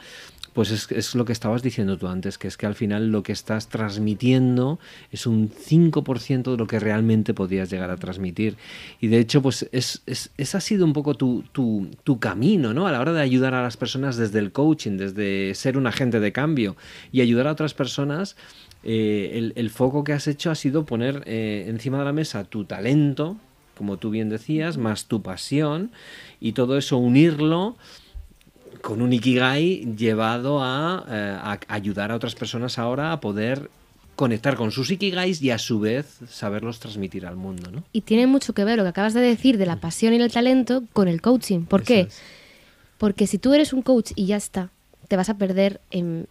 Pues 0.57 0.71
es, 0.71 0.91
es 0.91 1.15
lo 1.15 1.27
que 1.27 1.35
estabas 1.35 1.63
diciendo 1.63 1.99
tú 1.99 2.09
antes, 2.09 2.39
que 2.39 2.49
es 2.49 2.57
que 2.57 2.65
al 2.65 2.75
final 2.75 3.13
lo 3.13 3.23
que 3.23 3.33
estás 3.33 3.69
transmitiendo 3.69 4.79
es 5.13 5.27
un 5.27 5.51
5% 5.51 6.53
de 6.53 6.57
lo 6.57 6.67
que 6.67 6.81
realmente 6.81 7.35
podías 7.35 7.69
llegar 7.71 7.91
a 7.91 7.97
transmitir. 7.99 8.57
Y 8.99 9.09
de 9.09 9.19
hecho, 9.19 9.43
pues 9.43 9.69
es, 9.71 10.03
es- 10.07 10.31
ese 10.39 10.57
ha 10.57 10.61
sido 10.63 10.87
un 10.87 10.95
poco 10.95 11.13
tu, 11.15 11.45
tu- 11.53 12.19
camino, 12.19 12.73
¿no? 12.73 12.87
A 12.87 12.93
la 12.93 13.01
hora 13.03 13.13
de 13.13 13.21
ayudar 13.21 13.53
a 13.53 13.63
las 13.63 13.77
personas 13.77 14.17
desde 14.17 14.39
el 14.39 14.51
coaching, 14.51 14.97
desde 14.97 15.55
ser 15.55 15.77
un 15.77 15.87
agente 15.87 16.21
de 16.21 16.33
cambio 16.33 16.75
y 17.13 17.21
ayudar 17.21 17.49
a 17.49 17.53
otras 17.53 17.75
personas. 17.75 18.35
eh, 18.83 19.33
el, 19.35 19.53
el 19.57 19.69
foco 19.69 20.05
que 20.05 20.15
has 20.15 20.27
hecho 20.27 20.51
ha 20.51 20.55
sido 20.55 20.87
poner 20.87 21.23
eh, 21.27 21.67
encima 21.69 21.99
de 21.99 22.05
la 22.07 22.13
mesa 22.15 22.45
tu 22.45 22.65
talento, 22.65 23.37
como 23.77 23.99
tú 23.99 24.09
bien 24.11 24.31
decías, 24.31 24.79
más 24.79 25.05
tu 25.07 25.21
pasión 25.23 25.91
y 26.41 26.53
todo 26.53 26.79
eso 26.79 26.97
unirlo 26.97 27.77
con 28.83 29.03
un 29.03 29.13
Ikigai 29.13 29.95
llevado 29.97 30.63
a, 30.63 31.05
eh, 31.09 31.39
a 31.41 31.59
ayudar 31.69 32.13
a 32.13 32.17
otras 32.17 32.35
personas 32.35 32.79
ahora 32.79 33.13
a 33.13 33.21
poder 33.21 33.71
conectar 34.17 34.57
con 34.57 34.71
sus 34.73 34.91
Ikigais 34.91 35.43
y 35.43 35.51
a 35.51 35.59
su 35.59 35.79
vez 35.79 36.19
saberlos 36.29 36.81
transmitir 36.81 37.27
al 37.27 37.37
mundo, 37.37 37.71
¿no? 37.71 37.85
Y 37.93 38.01
tiene 38.01 38.27
mucho 38.27 38.55
que 38.55 38.65
ver 38.65 38.79
lo 38.79 38.83
que 38.85 38.89
acabas 38.89 39.13
de 39.15 39.21
decir 39.21 39.59
de 39.59 39.67
la 39.67 39.77
pasión 39.77 40.15
y 40.15 40.17
el 40.17 40.33
talento 40.33 40.85
con 40.95 41.07
el 41.09 41.21
coaching. 41.21 41.65
¿Por 41.67 41.83
Eso 41.83 41.89
qué? 41.89 42.01
es. 42.01 42.19
Porque 42.99 43.27
si 43.27 43.37
tú 43.39 43.53
eres 43.53 43.75
un 43.75 43.83
coach 43.83 44.13
y 44.15 44.25
ya 44.27 44.37
está, 44.37 44.71
te 45.09 45.17
vas 45.17 45.29
a 45.29 45.37
perder 45.37 45.81
en 45.91 46.27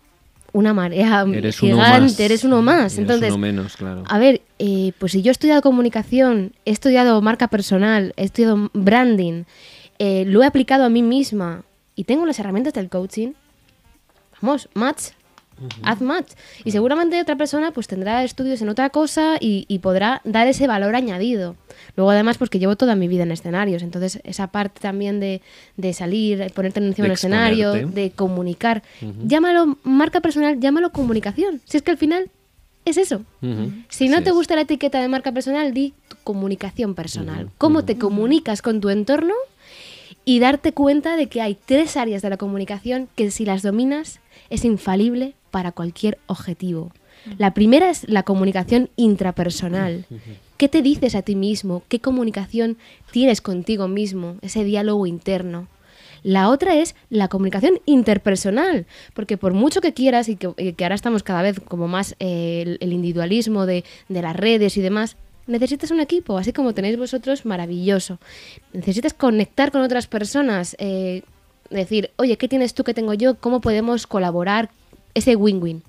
una 0.51 0.73
marea 0.73 1.25
Eres 1.31 1.61
uno 1.61 1.75
gigante, 1.75 2.01
más. 2.01 2.19
eres 2.19 2.43
uno 2.43 2.61
más. 2.63 2.79
Eres 2.93 2.97
Entonces, 2.97 3.29
uno 3.29 3.37
menos, 3.37 3.75
claro. 3.77 4.03
a 4.07 4.17
ver, 4.17 4.41
eh, 4.57 4.93
pues 4.97 5.11
si 5.11 5.21
yo 5.21 5.29
he 5.29 5.33
estudiado 5.33 5.61
comunicación, 5.61 6.53
he 6.65 6.71
estudiado 6.71 7.21
marca 7.21 7.49
personal, 7.49 8.13
he 8.17 8.23
estudiado 8.23 8.71
branding, 8.73 9.43
eh, 9.99 10.23
lo 10.25 10.41
he 10.41 10.45
aplicado 10.47 10.85
a 10.85 10.89
mí 10.89 11.03
misma 11.03 11.63
y 11.95 12.03
tengo 12.05 12.25
las 12.25 12.39
herramientas 12.39 12.73
del 12.73 12.89
coaching, 12.89 13.33
vamos, 14.41 14.69
match. 14.73 15.11
Haz 15.83 16.01
match. 16.01 16.33
Y 16.65 16.71
seguramente 16.71 17.21
otra 17.21 17.37
persona 17.37 17.71
pues 17.71 17.87
tendrá 17.87 18.25
estudios 18.25 18.61
en 18.61 18.67
otra 18.67 18.89
cosa 18.89 19.37
y, 19.39 19.63
y 19.69 19.79
podrá 19.79 20.19
dar 20.25 20.47
ese 20.47 20.67
valor 20.67 20.95
añadido. 20.97 21.55
Luego 21.95 22.11
además 22.11 22.37
pues 22.37 22.49
que 22.49 22.59
llevo 22.59 22.75
toda 22.75 22.95
mi 22.95 23.07
vida 23.07 23.23
en 23.23 23.31
escenarios, 23.31 23.81
entonces 23.81 24.19
esa 24.25 24.47
parte 24.47 24.81
también 24.81 25.21
de, 25.21 25.41
de 25.77 25.93
salir, 25.93 26.51
ponerte 26.53 26.81
encima 26.81 27.05
De 27.05 27.09
del 27.09 27.11
escenario, 27.13 27.71
de 27.87 28.11
comunicar. 28.11 28.83
Llámalo 29.25 29.77
marca 29.83 30.19
personal, 30.19 30.59
llámalo 30.59 30.91
comunicación. 30.91 31.61
Si 31.63 31.77
es 31.77 31.83
que 31.83 31.91
al 31.91 31.97
final 31.97 32.29
es 32.83 32.97
eso. 32.97 33.23
Ujú. 33.41 33.71
Si 33.87 34.09
no 34.09 34.23
te 34.23 34.29
es. 34.31 34.35
gusta 34.35 34.55
la 34.55 34.61
etiqueta 34.63 34.99
de 34.99 35.07
marca 35.07 35.31
personal, 35.31 35.73
di 35.73 35.93
tu 36.09 36.17
comunicación 36.25 36.95
personal. 36.95 37.49
Cómo 37.57 37.85
te 37.85 37.97
comunicas 37.97 38.61
con 38.61 38.81
tu 38.81 38.89
entorno 38.89 39.33
y 40.25 40.39
darte 40.39 40.73
cuenta 40.73 41.15
de 41.15 41.27
que 41.27 41.41
hay 41.41 41.55
tres 41.65 41.95
áreas 41.95 42.21
de 42.21 42.29
la 42.29 42.37
comunicación 42.37 43.07
que 43.15 43.31
si 43.31 43.45
las 43.45 43.61
dominas 43.61 44.19
es 44.49 44.65
infalible 44.65 45.35
para 45.51 45.71
cualquier 45.71 46.17
objetivo. 46.27 46.91
La 47.37 47.53
primera 47.53 47.89
es 47.89 48.07
la 48.09 48.23
comunicación 48.23 48.89
intrapersonal. 48.95 50.05
¿Qué 50.57 50.67
te 50.67 50.81
dices 50.81 51.15
a 51.15 51.21
ti 51.21 51.35
mismo? 51.35 51.83
¿Qué 51.87 51.99
comunicación 51.99 52.77
tienes 53.11 53.41
contigo 53.41 53.87
mismo? 53.87 54.37
Ese 54.41 54.63
diálogo 54.63 55.07
interno. 55.07 55.67
La 56.23 56.49
otra 56.49 56.75
es 56.75 56.95
la 57.11 57.27
comunicación 57.27 57.79
interpersonal, 57.85 58.87
porque 59.13 59.37
por 59.37 59.53
mucho 59.53 59.79
que 59.79 59.93
quieras 59.93 60.27
y 60.27 60.35
que, 60.35 60.75
ahora 60.81 60.95
estamos 60.95 61.21
cada 61.21 61.43
vez 61.43 61.59
como 61.59 61.87
más 61.87 62.15
eh, 62.19 62.77
el, 62.79 62.93
individualismo 62.93 63.67
de, 63.67 63.83
las 64.09 64.35
redes 64.35 64.75
y 64.75 64.81
demás, 64.81 65.17
necesitas 65.47 65.91
un 65.91 65.99
equipo, 65.99 66.37
así 66.37 66.53
como 66.53 66.73
tenéis 66.73 66.97
vosotros, 66.97 67.45
maravilloso. 67.45 68.19
Necesitas 68.73 69.13
conectar 69.13 69.71
con 69.71 69.81
otras 69.81 70.07
personas, 70.07 70.75
eh, 70.79 71.23
decir, 71.69 72.11
oye, 72.17 72.37
¿qué 72.37 72.47
tienes 72.47 72.73
tú 72.73 72.83
que 72.83 72.93
tengo 72.93 73.13
yo? 73.13 73.35
¿Cómo 73.35 73.61
podemos 73.61 74.07
colaborar? 74.07 74.69
Ese 75.13 75.35
win-win. 75.35 75.83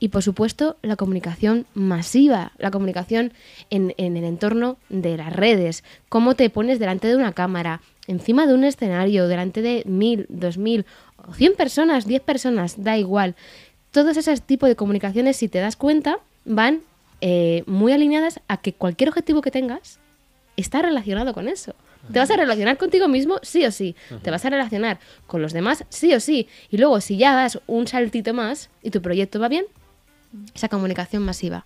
Y 0.00 0.08
por 0.08 0.22
supuesto, 0.22 0.76
la 0.82 0.96
comunicación 0.96 1.66
masiva, 1.74 2.52
la 2.58 2.70
comunicación 2.70 3.32
en, 3.70 3.94
en, 3.96 4.16
el 4.16 4.24
entorno 4.24 4.76
de 4.88 5.16
las 5.16 5.32
redes. 5.32 5.84
Cómo 6.08 6.34
te 6.34 6.50
pones 6.50 6.78
delante 6.78 7.06
de 7.06 7.16
una 7.16 7.32
cámara, 7.32 7.80
encima 8.08 8.46
de 8.46 8.54
un 8.54 8.64
escenario, 8.64 9.28
delante 9.28 9.62
de 9.62 9.84
mil, 9.86 10.26
dos 10.28 10.58
mil, 10.58 10.84
cien 11.36 11.54
personas, 11.54 12.06
diez 12.06 12.20
personas, 12.20 12.82
da 12.82 12.98
igual. 12.98 13.36
Todos 13.92 14.16
esos 14.16 14.42
tipos 14.42 14.68
de 14.68 14.76
comunicaciones, 14.76 15.36
si 15.36 15.48
te 15.48 15.60
das 15.60 15.76
cuenta, 15.76 16.18
van 16.44 16.80
eh, 17.20 17.62
muy 17.66 17.92
alineadas 17.92 18.40
a 18.48 18.58
que 18.58 18.72
cualquier 18.72 19.08
objetivo 19.08 19.40
que 19.40 19.50
tengas 19.50 19.98
está 20.56 20.82
relacionado 20.82 21.34
con 21.34 21.48
eso. 21.48 21.74
Te 22.12 22.18
vas 22.18 22.30
a 22.30 22.36
relacionar 22.36 22.76
contigo 22.76 23.08
mismo 23.08 23.38
sí 23.42 23.64
o 23.64 23.72
sí. 23.72 23.96
Te 24.22 24.30
vas 24.30 24.44
a 24.44 24.50
relacionar 24.50 25.00
con 25.26 25.40
los 25.40 25.54
demás 25.54 25.84
sí 25.88 26.12
o 26.12 26.20
sí. 26.20 26.48
Y 26.70 26.76
luego 26.76 27.00
si 27.00 27.16
ya 27.16 27.34
das 27.34 27.60
un 27.66 27.86
saltito 27.86 28.34
más 28.34 28.68
y 28.82 28.90
tu 28.90 29.00
proyecto 29.00 29.40
va 29.40 29.48
bien, 29.48 29.64
esa 30.54 30.68
comunicación 30.68 31.22
masiva. 31.22 31.64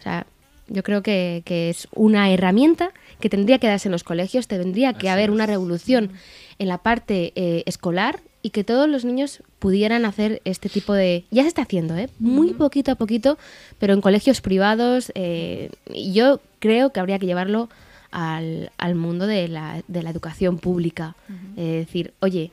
O 0.00 0.02
sea, 0.02 0.26
yo 0.68 0.82
creo 0.82 1.02
que, 1.02 1.42
es 1.46 1.86
una 1.94 2.30
herramienta 2.30 2.90
que 3.20 3.28
tendría 3.28 3.58
que 3.58 3.68
darse 3.68 3.88
en 3.88 3.92
los 3.92 4.04
colegios, 4.04 4.48
tendría 4.48 4.92
que 4.94 5.08
haber 5.08 5.30
una 5.30 5.46
revolución 5.46 6.10
en 6.58 6.68
la 6.68 6.78
parte 6.78 7.32
eh, 7.36 7.62
escolar 7.66 8.20
y 8.46 8.50
que 8.50 8.62
todos 8.62 8.88
los 8.88 9.04
niños 9.04 9.42
pudieran 9.58 10.04
hacer 10.04 10.40
este 10.44 10.68
tipo 10.68 10.94
de... 10.94 11.24
Ya 11.32 11.42
se 11.42 11.48
está 11.48 11.62
haciendo, 11.62 11.96
¿eh? 11.96 12.08
Muy 12.20 12.52
poquito 12.54 12.92
a 12.92 12.94
poquito, 12.94 13.38
pero 13.80 13.92
en 13.92 14.00
colegios 14.00 14.40
privados. 14.40 15.10
Eh, 15.16 15.70
yo 15.92 16.40
creo 16.60 16.92
que 16.92 17.00
habría 17.00 17.18
que 17.18 17.26
llevarlo 17.26 17.68
al, 18.12 18.70
mundo 18.94 19.26
de 19.26 19.48
la, 19.48 19.82
de 19.88 20.04
la 20.04 20.10
educación 20.10 20.58
pública. 20.58 21.16
Es 21.56 21.86
decir, 21.86 22.14
oye, 22.20 22.52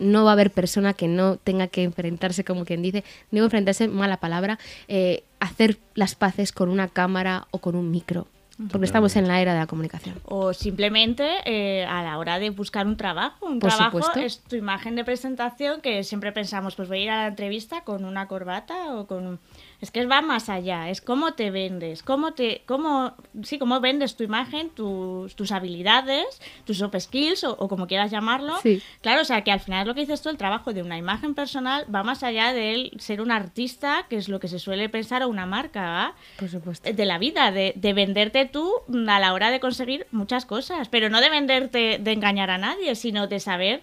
no 0.00 0.24
va 0.24 0.30
a 0.30 0.32
haber 0.32 0.50
persona 0.50 0.92
que 0.92 1.06
no 1.06 1.36
tenga 1.36 1.68
que 1.68 1.84
enfrentarse, 1.84 2.42
como 2.42 2.64
quien 2.64 2.82
dice, 2.82 3.04
no 3.30 3.44
enfrentarse, 3.44 3.86
mala 3.86 4.16
palabra, 4.16 4.58
eh, 4.88 5.22
hacer 5.38 5.78
las 5.94 6.16
paces 6.16 6.50
con 6.50 6.68
una 6.68 6.88
cámara 6.88 7.46
o 7.52 7.58
con 7.58 7.76
un 7.76 7.92
micro. 7.92 8.26
Porque 8.70 8.86
estamos 8.86 9.16
en 9.16 9.28
la 9.28 9.40
era 9.40 9.52
de 9.52 9.60
la 9.60 9.66
comunicación. 9.66 10.16
O 10.24 10.52
simplemente 10.52 11.28
eh, 11.44 11.84
a 11.86 12.02
la 12.02 12.18
hora 12.18 12.38
de 12.38 12.50
buscar 12.50 12.86
un 12.86 12.96
trabajo. 12.96 13.46
Un 13.46 13.58
trabajo 13.58 14.00
es 14.16 14.40
tu 14.40 14.56
imagen 14.56 14.96
de 14.96 15.04
presentación 15.04 15.80
que 15.80 16.04
siempre 16.04 16.32
pensamos, 16.32 16.74
pues 16.74 16.88
voy 16.88 16.98
a 16.98 17.02
ir 17.02 17.10
a 17.10 17.16
la 17.16 17.26
entrevista 17.28 17.82
con 17.82 18.04
una 18.04 18.28
corbata 18.28 18.94
o 18.94 19.06
con 19.06 19.26
un 19.26 19.38
es 19.82 19.90
que 19.90 20.06
va 20.06 20.22
más 20.22 20.48
allá, 20.48 20.90
es 20.90 21.00
cómo 21.00 21.34
te 21.34 21.50
vendes, 21.50 22.04
cómo 22.04 22.34
te, 22.34 22.62
cómo, 22.66 23.14
sí, 23.42 23.58
cómo 23.58 23.80
vendes 23.80 24.14
tu 24.14 24.22
imagen, 24.22 24.70
tus, 24.70 25.34
tus 25.34 25.50
habilidades, 25.50 26.40
tus 26.64 26.78
soft 26.78 26.94
skills 27.00 27.42
o, 27.42 27.56
como 27.66 27.88
quieras 27.88 28.12
llamarlo. 28.12 28.54
Claro, 29.00 29.22
o 29.22 29.24
sea 29.24 29.42
que 29.42 29.50
al 29.50 29.58
final 29.58 29.88
lo 29.88 29.94
que 29.94 30.02
dices 30.02 30.22
tú, 30.22 30.28
el 30.28 30.36
trabajo 30.36 30.72
de 30.72 30.82
una 30.82 30.98
imagen 30.98 31.34
personal 31.34 31.84
va 31.92 32.04
más 32.04 32.22
allá 32.22 32.52
de 32.52 32.92
ser 32.98 33.20
un 33.20 33.32
artista, 33.32 34.06
que 34.08 34.18
es 34.18 34.28
lo 34.28 34.38
que 34.38 34.46
se 34.46 34.60
suele 34.60 34.88
pensar 34.88 35.22
a 35.22 35.26
una 35.26 35.46
marca, 35.46 36.14
Por 36.38 36.48
supuesto. 36.48 36.92
De 36.92 37.04
la 37.04 37.18
vida, 37.18 37.50
de, 37.50 37.72
de 37.74 37.92
venderte 37.92 38.44
tú 38.52 38.70
a 39.08 39.18
la 39.18 39.32
hora 39.32 39.50
de 39.50 39.60
conseguir 39.60 40.06
muchas 40.12 40.46
cosas, 40.46 40.88
pero 40.88 41.10
no 41.10 41.20
de 41.20 41.30
venderte, 41.30 41.98
de 41.98 42.12
engañar 42.12 42.50
a 42.50 42.58
nadie, 42.58 42.94
sino 42.94 43.26
de 43.26 43.40
saber 43.40 43.82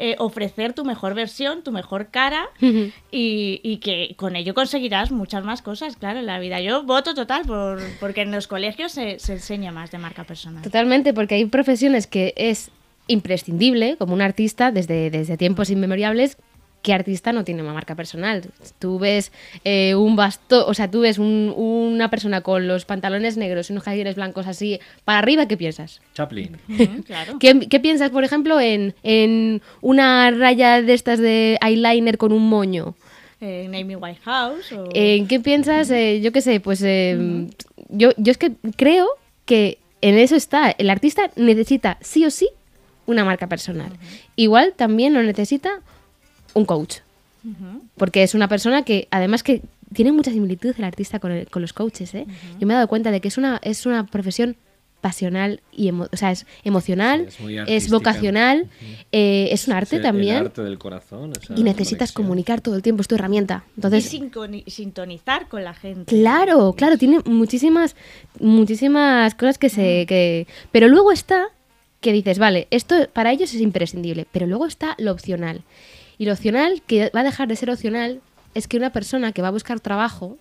eh, 0.00 0.14
ofrecer 0.18 0.74
tu 0.74 0.84
mejor 0.84 1.14
versión, 1.14 1.64
tu 1.64 1.72
mejor 1.72 2.08
cara 2.08 2.50
y, 3.10 3.80
que 3.82 4.14
con 4.16 4.36
ello 4.36 4.54
conseguirás 4.54 5.10
muchas 5.10 5.42
más 5.42 5.60
cosas, 5.60 5.96
claro, 5.96 6.20
en 6.20 6.26
la 6.26 6.38
vida. 6.38 6.60
Yo 6.60 6.84
voto 6.84 7.14
total 7.14 7.44
por, 7.44 7.80
porque 7.98 8.22
en 8.22 8.30
los 8.30 8.46
colegios 8.46 8.92
se, 8.92 9.18
se 9.18 9.32
enseña 9.32 9.72
más 9.72 9.90
de 9.90 9.98
marca 9.98 10.22
personal. 10.22 10.62
Totalmente, 10.62 11.14
porque 11.14 11.34
hay 11.34 11.46
profesiones 11.46 12.06
que 12.06 12.32
es 12.36 12.70
imprescindible, 13.08 13.96
como 13.96 14.14
un 14.14 14.22
artista, 14.22 14.70
desde, 14.70 15.10
desde 15.10 15.36
tiempos 15.36 15.68
inmemoriales, 15.68 16.36
¿qué 16.82 16.92
artista 16.92 17.32
no 17.32 17.44
tiene 17.44 17.62
una 17.62 17.72
marca 17.72 17.94
personal? 17.94 18.42
Tú 18.78 18.98
ves 18.98 19.32
eh, 19.64 19.94
un 19.94 20.16
bastón, 20.16 20.64
o 20.66 20.74
sea, 20.74 20.90
tú 20.90 21.00
ves 21.00 21.18
una 21.18 22.10
persona 22.10 22.40
con 22.40 22.66
los 22.66 22.84
pantalones 22.84 23.36
negros 23.36 23.68
y 23.68 23.72
unos 23.72 23.84
jardines 23.84 24.14
blancos 24.14 24.46
así 24.46 24.80
para 25.04 25.18
arriba, 25.18 25.46
¿qué 25.46 25.56
piensas? 25.56 26.00
Chaplin. 26.14 26.56
¿Qué, 27.40 27.80
piensas, 27.80 28.10
por 28.10 28.24
ejemplo, 28.24 28.58
en, 28.60 29.62
una 29.80 30.30
raya 30.30 30.82
de 30.82 30.94
estas 30.94 31.18
de 31.18 31.58
eyeliner 31.60 32.18
con 32.18 32.32
un 32.32 32.48
moño? 32.48 32.94
En 33.40 33.74
Amy 33.74 33.94
Whitehouse. 33.94 34.74
¿En 34.94 35.28
qué 35.28 35.38
piensas? 35.38 35.90
Eh, 35.90 36.20
yo 36.20 36.32
qué 36.32 36.40
sé, 36.40 36.58
pues 36.58 36.82
eh, 36.82 37.46
yo, 37.88 38.10
yo 38.16 38.32
es 38.32 38.38
que 38.38 38.52
creo 38.76 39.06
que 39.44 39.78
en 40.00 40.18
eso 40.18 40.36
está. 40.36 40.70
El 40.70 40.90
artista 40.90 41.30
necesita 41.36 41.98
sí 42.00 42.24
o 42.24 42.30
sí 42.30 42.48
una 43.06 43.24
marca 43.24 43.46
personal. 43.46 43.92
Igual 44.36 44.74
también 44.76 45.14
lo 45.14 45.22
necesita 45.22 45.80
un 46.54 46.64
coach. 46.64 46.98
Porque 47.96 48.22
es 48.22 48.34
una 48.34 48.48
persona 48.48 48.82
que, 48.82 49.08
además 49.10 49.42
que 49.42 49.62
tiene 49.94 50.12
mucha 50.12 50.30
similitud 50.30 50.74
el 50.76 50.84
artista 50.84 51.18
con, 51.18 51.46
los 51.54 51.72
coaches. 51.72 52.14
¿eh? 52.14 52.26
Yo 52.58 52.66
me 52.66 52.74
he 52.74 52.76
dado 52.76 52.88
cuenta 52.88 53.10
de 53.10 53.20
que 53.20 53.28
es 53.28 53.38
una, 53.38 53.58
es 53.62 53.86
una 53.86 54.06
profesión 54.06 54.56
pasional 55.00 55.60
y 55.70 55.90
o 55.90 56.08
sea, 56.12 56.32
es 56.32 56.44
emocional, 56.64 57.28
es, 57.66 57.88
vocacional, 57.88 58.68
eh, 59.12 59.48
es 59.52 59.68
un 59.68 59.74
arte 59.74 60.00
también. 60.00 60.36
El 60.36 60.46
arte 60.46 60.62
del 60.62 60.78
corazón. 60.78 61.32
y 61.56 61.62
necesitas 61.62 62.12
comunicar 62.12 62.60
todo 62.60 62.74
el 62.74 62.82
tiempo, 62.82 63.02
es 63.02 63.08
tu 63.08 63.14
herramienta. 63.14 63.64
Entonces, 63.76 64.12
y 64.12 64.70
sintonizar 64.70 65.48
con 65.48 65.64
la 65.64 65.74
gente. 65.74 66.04
Claro, 66.04 66.74
claro, 66.76 66.98
tiene 66.98 67.20
muchísimas, 67.24 67.94
muchísimas 68.40 69.34
cosas 69.34 69.58
que 69.58 69.68
se... 69.68 70.04
Que, 70.06 70.46
pero 70.72 70.88
luego 70.88 71.12
está 71.12 71.48
que 72.00 72.12
dices, 72.12 72.38
vale, 72.38 72.68
esto 72.70 72.94
para 73.12 73.32
ellos 73.32 73.52
es 73.54 73.60
imprescindible, 73.60 74.26
pero 74.30 74.46
luego 74.46 74.66
está 74.66 74.94
lo 74.98 75.10
opcional. 75.10 75.62
Y 76.18 76.26
lo 76.26 76.32
opcional, 76.32 76.82
que 76.86 77.10
va 77.14 77.20
a 77.20 77.24
dejar 77.24 77.48
de 77.48 77.56
ser 77.56 77.70
opcional, 77.70 78.20
es 78.54 78.66
que 78.68 78.76
una 78.76 78.90
persona 78.90 79.32
que 79.32 79.42
va 79.42 79.48
a 79.48 79.52
buscar 79.52 79.80
trabajo, 79.80 80.36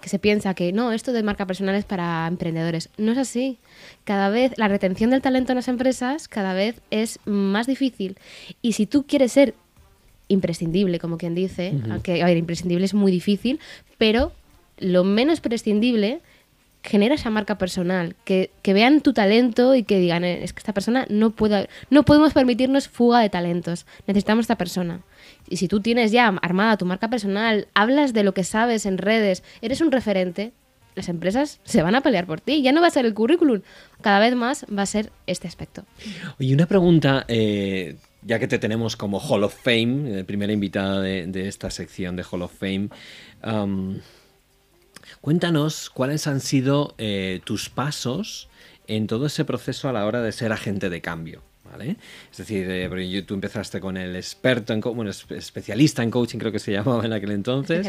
que 0.00 0.08
se 0.08 0.18
piensa 0.18 0.54
que 0.54 0.72
no, 0.72 0.92
esto 0.92 1.12
de 1.12 1.22
marca 1.22 1.46
personal 1.46 1.74
es 1.74 1.84
para 1.84 2.26
emprendedores. 2.28 2.90
No 2.96 3.12
es 3.12 3.18
así. 3.18 3.58
Cada 4.04 4.28
vez 4.30 4.52
la 4.56 4.68
retención 4.68 5.10
del 5.10 5.22
talento 5.22 5.52
en 5.52 5.56
las 5.56 5.68
empresas 5.68 6.28
cada 6.28 6.54
vez 6.54 6.80
es 6.90 7.18
más 7.24 7.66
difícil. 7.66 8.16
Y 8.62 8.72
si 8.72 8.86
tú 8.86 9.04
quieres 9.06 9.32
ser 9.32 9.54
imprescindible, 10.28 10.98
como 10.98 11.18
quien 11.18 11.34
dice, 11.34 11.72
aunque 11.90 12.22
a 12.22 12.26
ver, 12.26 12.36
imprescindible 12.36 12.84
es 12.84 12.94
muy 12.94 13.10
difícil, 13.10 13.58
pero 13.98 14.32
lo 14.78 15.04
menos 15.04 15.40
prescindible 15.40 16.20
genera 16.86 17.16
esa 17.16 17.30
marca 17.30 17.58
personal, 17.58 18.14
que, 18.24 18.50
vean 18.64 19.00
tu 19.00 19.12
talento 19.12 19.74
y 19.74 19.82
que 19.82 19.98
digan, 19.98 20.24
eh, 20.24 20.44
es 20.44 20.52
que 20.52 20.60
esta 20.60 20.72
persona 20.72 21.06
no 21.10 21.30
puede, 21.30 21.68
no 21.90 22.04
podemos 22.04 22.32
permitirnos 22.32 22.88
fuga 22.88 23.20
de 23.20 23.28
talentos, 23.28 23.86
necesitamos 24.06 24.44
esta 24.44 24.56
persona. 24.56 25.02
Y 25.48 25.56
si 25.56 25.68
tú 25.68 25.80
tienes 25.80 26.12
ya 26.12 26.28
armada 26.28 26.76
tu 26.76 26.86
marca 26.86 27.10
personal, 27.10 27.68
hablas 27.74 28.12
de 28.12 28.24
lo 28.24 28.34
que 28.34 28.44
sabes 28.44 28.86
en 28.86 28.98
redes, 28.98 29.42
eres 29.60 29.80
un 29.80 29.92
referente, 29.92 30.52
las 30.94 31.08
empresas 31.08 31.60
se 31.64 31.82
van 31.82 31.94
a 31.94 32.00
pelear 32.00 32.26
por 32.26 32.40
ti. 32.40 32.62
Ya 32.62 32.72
no 32.72 32.80
va 32.80 32.86
a 32.86 32.90
ser 32.90 33.04
el 33.04 33.14
currículum, 33.14 33.60
cada 34.00 34.18
vez 34.18 34.34
más 34.34 34.64
va 34.76 34.82
a 34.82 34.86
ser 34.86 35.12
este 35.26 35.46
aspecto. 35.46 35.84
Oye, 36.40 36.54
una 36.54 36.66
pregunta, 36.66 37.24
eh, 37.28 37.96
ya 38.22 38.38
que 38.38 38.48
te 38.48 38.58
tenemos 38.58 38.96
como 38.96 39.18
Hall 39.20 39.44
of 39.44 39.54
Fame, 39.54 40.20
eh, 40.20 40.24
primera 40.24 40.52
invitada 40.52 41.00
de, 41.00 41.48
esta 41.48 41.70
sección 41.70 42.16
de 42.16 42.24
Hall 42.24 42.42
of 42.42 42.52
Fame. 42.52 42.88
Cuéntanos 45.26 45.90
cuáles 45.90 46.28
han 46.28 46.38
sido 46.38 46.94
eh, 46.98 47.40
tus 47.42 47.68
pasos 47.68 48.48
en 48.86 49.08
todo 49.08 49.26
ese 49.26 49.44
proceso 49.44 49.88
a 49.88 49.92
la 49.92 50.06
hora 50.06 50.22
de 50.22 50.30
ser 50.30 50.52
agente 50.52 50.88
de 50.88 51.00
cambio. 51.00 51.42
Es 52.30 52.38
decir, 52.38 52.66
eh, 52.68 53.22
tú 53.26 53.34
empezaste 53.34 53.80
con 53.80 53.96
el 53.96 54.16
experto 54.16 54.72
en 54.72 54.80
bueno, 54.80 55.10
especialista 55.10 56.02
en 56.02 56.10
coaching, 56.10 56.38
creo 56.38 56.52
que 56.52 56.58
se 56.58 56.72
llamaba 56.76 57.04
en 57.04 57.12
aquel 57.12 57.32
entonces. 57.32 57.86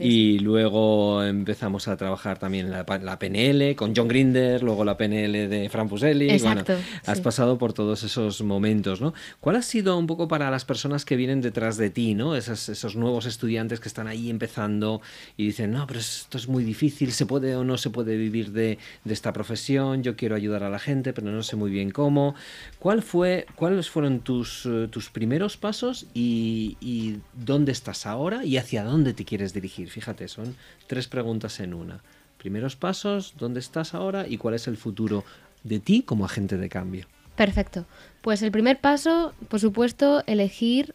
Y 0.00 0.38
luego 0.38 1.22
empezamos 1.22 1.88
a 1.88 1.96
trabajar 1.96 2.38
también 2.38 2.70
la, 2.70 2.84
la, 3.02 3.18
PNL 3.18 3.74
con 3.74 3.94
John 3.94 4.08
Grinder, 4.08 4.62
luego 4.62 4.84
la 4.84 4.96
PNL 4.96 5.48
de 5.48 5.68
Fran 5.70 5.88
Fuselli. 5.88 6.30
Exacto, 6.30 6.74
bueno, 6.74 6.88
has 7.06 7.20
pasado 7.20 7.58
por 7.58 7.72
todos 7.72 8.02
esos 8.02 8.42
momentos, 8.42 9.00
¿no? 9.00 9.14
¿Cuál 9.40 9.56
ha 9.56 9.62
sido 9.62 9.96
un 9.98 10.06
poco 10.06 10.28
para 10.28 10.50
las 10.50 10.64
personas 10.64 11.04
que 11.04 11.16
vienen 11.16 11.40
detrás 11.40 11.76
de 11.76 11.90
ti, 11.90 12.14
¿no? 12.14 12.36
Esos, 12.36 12.68
esos 12.68 12.96
nuevos 12.96 13.26
estudiantes 13.26 13.80
que 13.80 13.88
están 13.88 14.06
ahí 14.06 14.30
empezando 14.30 15.00
y 15.36 15.46
dicen, 15.46 15.72
no, 15.72 15.86
pero 15.86 16.00
esto 16.00 16.38
es 16.38 16.48
muy 16.48 16.64
difícil, 16.64 17.12
¿se 17.12 17.26
puede 17.26 17.56
o 17.56 17.64
no 17.64 17.78
se 17.78 17.90
puede 17.90 18.16
vivir 18.16 18.52
de, 18.52 18.78
de 19.04 19.14
esta 19.14 19.32
profesión? 19.32 20.02
Yo 20.02 20.16
quiero 20.16 20.34
ayudar 20.36 20.62
a 20.62 20.70
la 20.70 20.78
gente, 20.78 21.12
pero 21.12 21.30
no 21.30 21.42
sé 21.42 21.56
muy 21.56 21.70
bien 21.70 21.90
cómo. 21.90 22.34
¿Cuál 22.78 22.97
fue, 23.02 23.46
¿cuáles 23.54 23.90
fueron 23.90 24.20
tus, 24.20 24.66
eh, 24.66 24.88
tus 24.90 25.10
primeros 25.10 25.56
pasos 25.56 26.06
y, 26.14 27.18
dónde 27.34 27.72
estás 27.72 28.06
ahora 28.06 28.44
y 28.44 28.56
hacia 28.56 28.84
dónde 28.84 29.14
te 29.14 29.24
quieres 29.24 29.52
dirigir? 29.52 29.90
Fíjate, 29.90 30.28
son 30.28 30.56
tres 30.86 31.08
preguntas 31.08 31.60
en 31.60 31.74
una. 31.74 32.00
Primeros 32.38 32.76
pasos, 32.76 33.34
dónde 33.38 33.60
estás 33.60 33.94
ahora 33.94 34.26
y 34.28 34.38
cuál 34.38 34.54
es 34.54 34.68
el 34.68 34.76
futuro 34.76 35.24
de 35.64 35.80
ti 35.80 36.02
como 36.02 36.24
agente 36.24 36.56
de 36.56 36.68
cambio. 36.68 37.06
Perfecto. 37.36 37.86
Pues 38.22 38.42
el 38.42 38.50
primer 38.50 38.80
paso, 38.80 39.32
por 39.48 39.60
supuesto, 39.60 40.22
elegir 40.26 40.94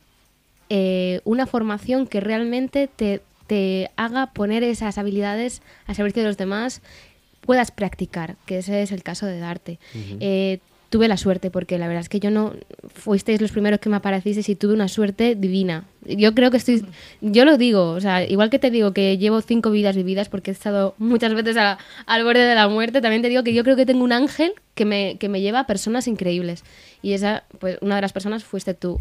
eh, 0.69 1.21
una 1.23 1.45
formación 1.45 2.07
que 2.07 2.19
realmente 2.19 2.87
te, 2.87 3.21
te 3.47 3.91
haga 3.95 4.33
poner 4.33 4.63
esas 4.63 4.97
habilidades 4.97 5.61
al 5.85 5.95
servicio 5.95 6.21
de 6.21 6.29
los 6.29 6.37
demás, 6.37 6.81
puedas 7.41 7.71
practicar, 7.71 8.37
que 8.45 8.59
ese 8.59 8.81
es 8.81 8.91
el 8.91 9.03
caso 9.03 9.25
de 9.25 9.39
darte. 9.39 9.79
Eh, 10.19 10.59
tuve 10.93 11.07
la 11.07 11.17
suerte, 11.17 11.49
porque 11.49 11.79
la 11.79 11.87
verdad 11.87 12.01
es 12.01 12.09
que 12.09 12.19
yo 12.19 12.29
no 12.29 12.53
fuisteis 12.93 13.41
los 13.41 13.51
primeros 13.51 13.79
que 13.79 13.89
me 13.89 13.95
aparecisteis 13.95 14.47
y 14.47 14.55
tuve 14.55 14.73
una 14.75 14.87
suerte 14.87 15.33
divina. 15.33 15.85
Yo 16.05 16.35
creo 16.35 16.51
que 16.51 16.57
estoy, 16.57 16.85
yo 17.21 17.45
lo 17.45 17.57
digo, 17.57 17.89
o 17.91 17.99
sea, 17.99 18.23
igual 18.23 18.51
que 18.51 18.59
te 18.59 18.69
digo 18.69 18.93
que 18.93 19.17
llevo 19.17 19.41
cinco 19.41 19.71
vidas 19.71 19.95
vividas 19.95 20.29
porque 20.29 20.51
he 20.51 20.53
estado 20.53 20.93
muchas 20.99 21.33
veces 21.33 21.57
a- 21.57 21.79
al 22.05 22.23
borde 22.23 22.41
de 22.45 22.53
la 22.53 22.67
muerte, 22.67 23.01
también 23.01 23.23
te 23.23 23.29
digo 23.29 23.43
que 23.43 23.55
yo 23.55 23.63
creo 23.63 23.75
que 23.75 23.87
tengo 23.87 24.03
un 24.03 24.11
ángel 24.11 24.53
que 24.75 24.85
me, 24.85 25.17
que 25.17 25.29
me 25.29 25.41
lleva 25.41 25.61
a 25.61 25.65
personas 25.67 26.07
increíbles. 26.07 26.63
Y 27.01 27.13
esa, 27.13 27.43
pues 27.59 27.79
una 27.81 27.95
de 27.95 28.01
las 28.01 28.13
personas 28.13 28.43
fuiste 28.43 28.75
tú, 28.75 28.99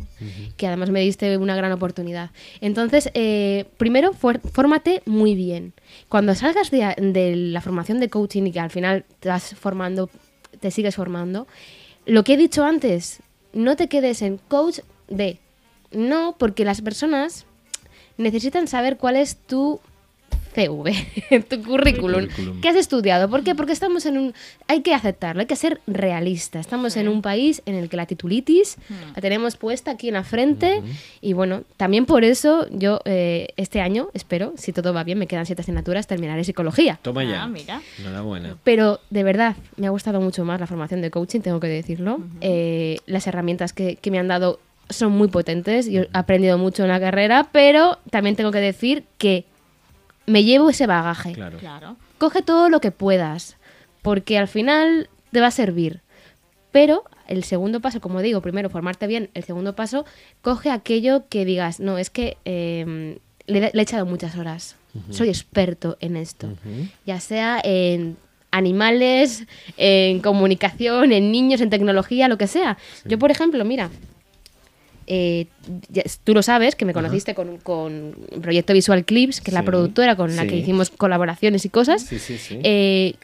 que 0.57 0.67
además 0.67 0.89
me 0.89 1.01
diste 1.03 1.37
una 1.37 1.55
gran 1.57 1.73
oportunidad. 1.73 2.31
Entonces, 2.63 3.11
eh, 3.13 3.67
primero, 3.77 4.13
fórmate 4.15 5.03
muy 5.05 5.35
bien. 5.35 5.75
Cuando 6.09 6.35
salgas 6.35 6.71
de, 6.71 6.95
de 6.99 7.37
la 7.37 7.61
formación 7.61 8.01
de 8.01 8.09
coaching 8.09 8.45
y 8.47 8.53
que 8.53 8.61
al 8.61 8.71
final 8.71 9.05
te 9.21 9.29
vas 9.29 9.55
formando, 9.55 10.09
te 10.61 10.71
sigues 10.71 10.95
formando, 10.95 11.49
lo 12.07 12.25
que 12.25 12.35
he 12.35 12.37
dicho 12.37 12.65
antes, 12.65 13.21
no 13.53 13.77
te 13.77 13.89
quedes 13.89 14.23
en 14.23 14.39
coach 14.39 14.81
de. 15.09 15.39
No, 15.91 16.37
porque 16.39 16.65
las 16.65 16.81
personas 16.81 17.45
necesitan 18.17 18.67
saber 18.67 18.97
cuál 18.97 19.17
es 19.17 19.37
tu 19.37 19.81
CV, 20.55 21.45
tu 21.49 21.63
currículum. 21.63 22.27
currículum. 22.27 22.61
¿Qué 22.61 22.69
has 22.69 22.77
estudiado? 22.77 23.29
¿Por 23.29 23.43
qué? 23.43 23.55
Porque 23.55 23.73
estamos 23.73 24.07
en 24.07 24.19
un... 24.19 24.35
Hay 24.69 24.83
que 24.83 24.95
aceptarlo, 24.95 25.41
hay 25.41 25.47
que 25.47 25.57
ser 25.57 25.81
realista. 25.87 26.61
Estamos 26.61 26.97
en 26.97 27.09
un 27.09 27.23
país 27.23 27.63
en 27.67 27.75
el 27.75 27.89
que 27.89 27.97
la 27.97 28.07
titulitis 28.07 28.77
la 29.15 29.21
tenemos 29.21 29.57
puesta 29.57 29.93
aquí 29.93 30.09
en 30.09 30.15
la 30.15 30.25
frente 30.25 30.83
y 31.21 31.33
bueno, 31.33 31.63
también 31.77 32.07
por 32.07 32.25
eso 32.25 32.67
yo 32.71 33.01
eh, 33.05 33.49
este 33.57 33.81
año, 33.81 34.09
espero, 34.15 34.53
si 34.57 34.73
todo 34.73 34.93
va 34.93 35.05
bien, 35.05 35.19
me 35.19 35.27
quedan 35.27 35.47
siete 35.47 35.63
asignaturas, 35.63 36.07
terminaré 36.07 36.45
psicología. 36.45 36.99
Toma 37.03 37.25
ya. 37.25 37.43
Ah, 37.43 37.49
mira. 37.49 37.81
Enhorabuena. 37.99 38.57
Pero 38.65 39.01
de 39.11 39.25
verdad, 39.25 39.57
me 39.77 39.87
ha 39.87 39.91
gustado 39.91 40.21
mucho 40.21 40.45
más 40.45 40.61
la 40.61 40.67
formación 40.67 41.01
de 41.01 41.11
coaching, 41.11 41.41
tengo 41.41 41.61
que 41.61 41.69
decirlo. 41.69 42.19
Eh, 42.41 42.99
las 43.07 43.27
herramientas 43.27 43.73
que, 43.73 43.97
que 43.97 44.11
me 44.11 44.19
han 44.19 44.29
dado 44.29 44.61
son 44.91 45.13
muy 45.13 45.29
potentes. 45.29 45.91
Yo 45.91 46.03
he 46.03 46.09
aprendido 46.13 46.59
mucho 46.59 46.83
en 46.83 46.89
la 46.89 47.01
carrera, 47.01 47.49
pero 47.53 47.99
también 48.11 48.37
tengo 48.37 48.51
que 48.51 48.61
decir 48.61 49.05
que 49.19 49.47
me 50.27 50.45
llevo 50.45 50.71
ese 50.71 50.87
bagaje. 50.87 51.33
Claro. 51.33 51.59
Claro. 51.59 51.97
Coge 52.19 52.43
todo 52.43 52.69
lo 52.69 52.81
que 52.81 52.91
puedas, 52.91 53.57
porque 54.03 54.39
al 54.39 54.49
final 54.49 55.09
te 55.31 55.41
va 55.41 55.49
a 55.49 55.53
servir. 55.53 56.01
Pero 56.71 57.05
el 57.29 57.45
segundo 57.45 57.81
paso, 57.81 58.01
como 58.01 58.23
digo, 58.23 58.41
primero 58.41 58.71
formarte 58.71 59.07
bien, 59.07 59.31
el 59.35 59.45
segundo 59.45 59.75
paso, 59.75 60.05
coge 60.41 60.71
aquello 60.71 61.29
que 61.29 61.45
digas, 61.45 61.81
no, 61.81 61.99
es 61.99 62.11
que 62.11 62.37
eh, 62.45 63.19
le, 63.47 63.61
le 63.61 63.71
he 63.75 63.83
echado 63.83 64.07
muchas 64.07 64.37
horas, 64.37 64.77
soy 65.11 65.29
experto 65.29 65.97
en 66.01 66.17
esto, 66.17 66.49
ya 67.07 67.21
sea 67.21 67.61
en 67.65 68.17
animales, 68.51 69.45
en 69.79 70.21
comunicación, 70.21 71.13
en 71.13 71.33
niños, 71.33 71.61
en 71.63 71.71
tecnología, 71.71 72.29
lo 72.29 72.37
que 72.37 72.47
sea. 72.47 72.77
Yo, 73.05 73.19
por 73.19 73.31
ejemplo, 73.31 73.65
mira, 73.65 73.91
eh, 75.07 75.47
ya- 75.91 76.03
tú 76.25 76.35
lo 76.35 76.43
sabes, 76.43 76.75
que 76.77 76.85
me 76.85 76.93
conociste 76.93 77.35
con, 77.35 77.59
con 77.59 78.15
Proyecto 78.41 78.73
Visual 78.73 79.05
Clips, 79.05 79.41
que 79.41 79.51
es 79.51 79.55
la 79.55 79.63
productora 79.65 80.17
con 80.17 80.35
la 80.37 80.47
que 80.47 80.57
hicimos 80.57 80.91
colaboraciones 80.91 81.65
y 81.65 81.69
cosas. 81.69 82.03
Sí, 82.03 82.19
sí, 82.19 82.39
sí. 82.39 82.59
Eh, 82.63 83.15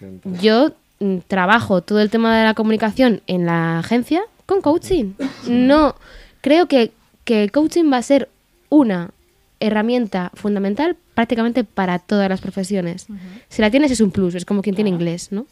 yo 0.41 0.73
mm, 1.01 1.19
trabajo 1.29 1.81
todo 1.83 2.01
el 2.01 2.11
tema 2.11 2.37
de 2.39 2.45
la 2.45 2.55
comunicación 2.55 3.21
en 3.27 3.47
la 3.47 3.79
agencia 3.81 4.23
con 4.47 4.61
coaching. 4.61 5.13
No, 5.47 5.95
creo 6.41 6.67
que, 6.67 6.93
que 7.25 7.43
el 7.45 7.53
coaching 7.53 7.93
va 7.93 7.99
a 7.99 8.03
ser 8.03 8.29
una 8.71 9.11
herramienta 9.61 10.31
fundamental 10.35 10.97
prácticamente 11.15 11.65
para 11.65 11.99
todas 11.99 12.29
las 12.29 12.41
profesiones. 12.41 13.07
Si 13.49 13.61
la 13.61 13.71
tienes 13.71 13.91
es 13.91 14.01
un 14.01 14.11
plus, 14.11 14.35
es 14.37 14.45
como 14.45 14.63
quien 14.63 14.75
tiene 14.77 14.91
inglés, 14.91 15.29
¿no? 15.33 15.47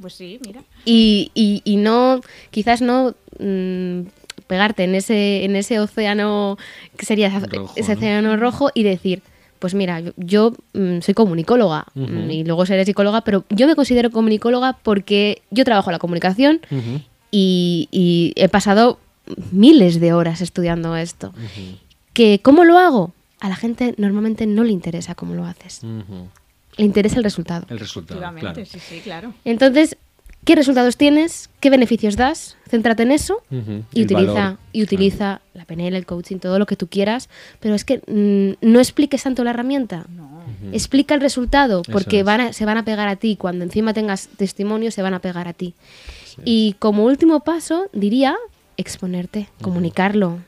Pues 0.00 0.14
sí, 0.14 0.40
mira. 0.44 0.62
Y, 0.84 1.30
y, 1.34 1.62
y 1.64 1.76
no, 1.76 2.20
quizás 2.50 2.82
no 2.82 3.14
mm, 3.38 4.00
pegarte 4.46 4.84
en 4.84 4.94
ese, 4.94 5.44
en 5.44 5.56
ese 5.56 5.80
océano 5.80 6.58
que 6.96 7.06
sería 7.06 7.28
Rojo, 7.30 7.72
ese 7.76 7.92
¿no? 7.92 7.98
océano 7.98 8.36
rojo 8.36 8.70
y 8.74 8.82
decir, 8.82 9.22
pues 9.58 9.74
mira, 9.74 10.00
yo, 10.00 10.12
yo, 10.16 10.52
mm, 10.74 11.00
soy 11.00 11.14
comunicóloga 11.14 11.86
mm, 11.94 12.30
y 12.30 12.44
luego 12.44 12.66
seré 12.66 12.84
psicóloga, 12.84 13.22
pero 13.22 13.44
yo 13.50 13.66
me 13.66 13.76
considero 13.76 14.10
comunicóloga 14.10 14.72
porque 14.82 15.42
yo 15.50 15.64
trabajo 15.64 15.90
la 15.90 15.98
comunicación 15.98 16.60
y, 17.30 17.88
y 17.90 18.32
he 18.36 18.48
pasado 18.48 18.98
miles 19.52 20.00
de 20.00 20.12
horas 20.12 20.40
estudiando 20.40 20.96
esto. 20.96 21.32
¿Que 22.12 22.40
¿Cómo 22.42 22.64
lo 22.64 22.78
hago? 22.78 23.12
A 23.40 23.48
la 23.48 23.56
gente 23.56 23.94
normalmente 23.98 24.46
no 24.46 24.64
le 24.64 24.72
interesa 24.72 25.14
cómo 25.14 25.34
lo 25.34 25.44
haces, 25.44 25.82
le 26.76 26.84
interesa 26.84 27.16
el 27.16 27.24
resultado. 27.24 27.66
El 27.68 27.78
resultado, 27.78 28.20
Efectivamente, 28.20 28.62
claro. 28.62 28.70
sí, 28.70 28.78
sí, 28.80 29.00
claro. 29.00 29.34
Entonces, 29.44 29.96
¿qué 30.44 30.54
resultados 30.54 30.96
tienes? 30.96 31.50
¿Qué 31.60 31.70
beneficios 31.70 32.16
das? 32.16 32.56
Céntrate 32.68 33.02
en 33.04 33.12
eso 33.12 33.42
y 33.92 34.02
utiliza, 34.04 34.58
y 34.72 34.82
utiliza 34.82 35.40
la 35.54 35.64
PNL, 35.64 35.94
el 35.96 36.06
coaching, 36.06 36.38
todo 36.38 36.58
lo 36.58 36.66
que 36.66 36.76
tú 36.76 36.86
quieras, 36.88 37.28
pero 37.60 37.74
es 37.74 37.84
que 37.84 37.98
mm, 38.06 38.66
no 38.66 38.78
expliques 38.80 39.22
tanto 39.22 39.44
la 39.44 39.50
herramienta. 39.50 40.06
No. 40.08 40.30
Explica 40.72 41.14
el 41.14 41.20
resultado, 41.20 41.82
porque 41.92 42.20
es. 42.20 42.24
van 42.24 42.40
a- 42.40 42.52
se 42.52 42.64
van 42.64 42.78
a 42.78 42.84
pegar 42.84 43.08
a 43.08 43.16
ti. 43.16 43.36
Cuando 43.36 43.64
encima 43.64 43.92
tengas 43.94 44.28
testimonio, 44.36 44.90
se 44.90 45.02
van 45.02 45.14
a 45.14 45.18
pegar 45.20 45.48
a 45.48 45.52
ti. 45.52 45.74
Y 46.44 46.74
como 46.78 47.04
último 47.04 47.40
paso, 47.40 47.88
diría 47.92 48.36
exponerte, 48.76 49.48
comunicarlo. 49.60 50.38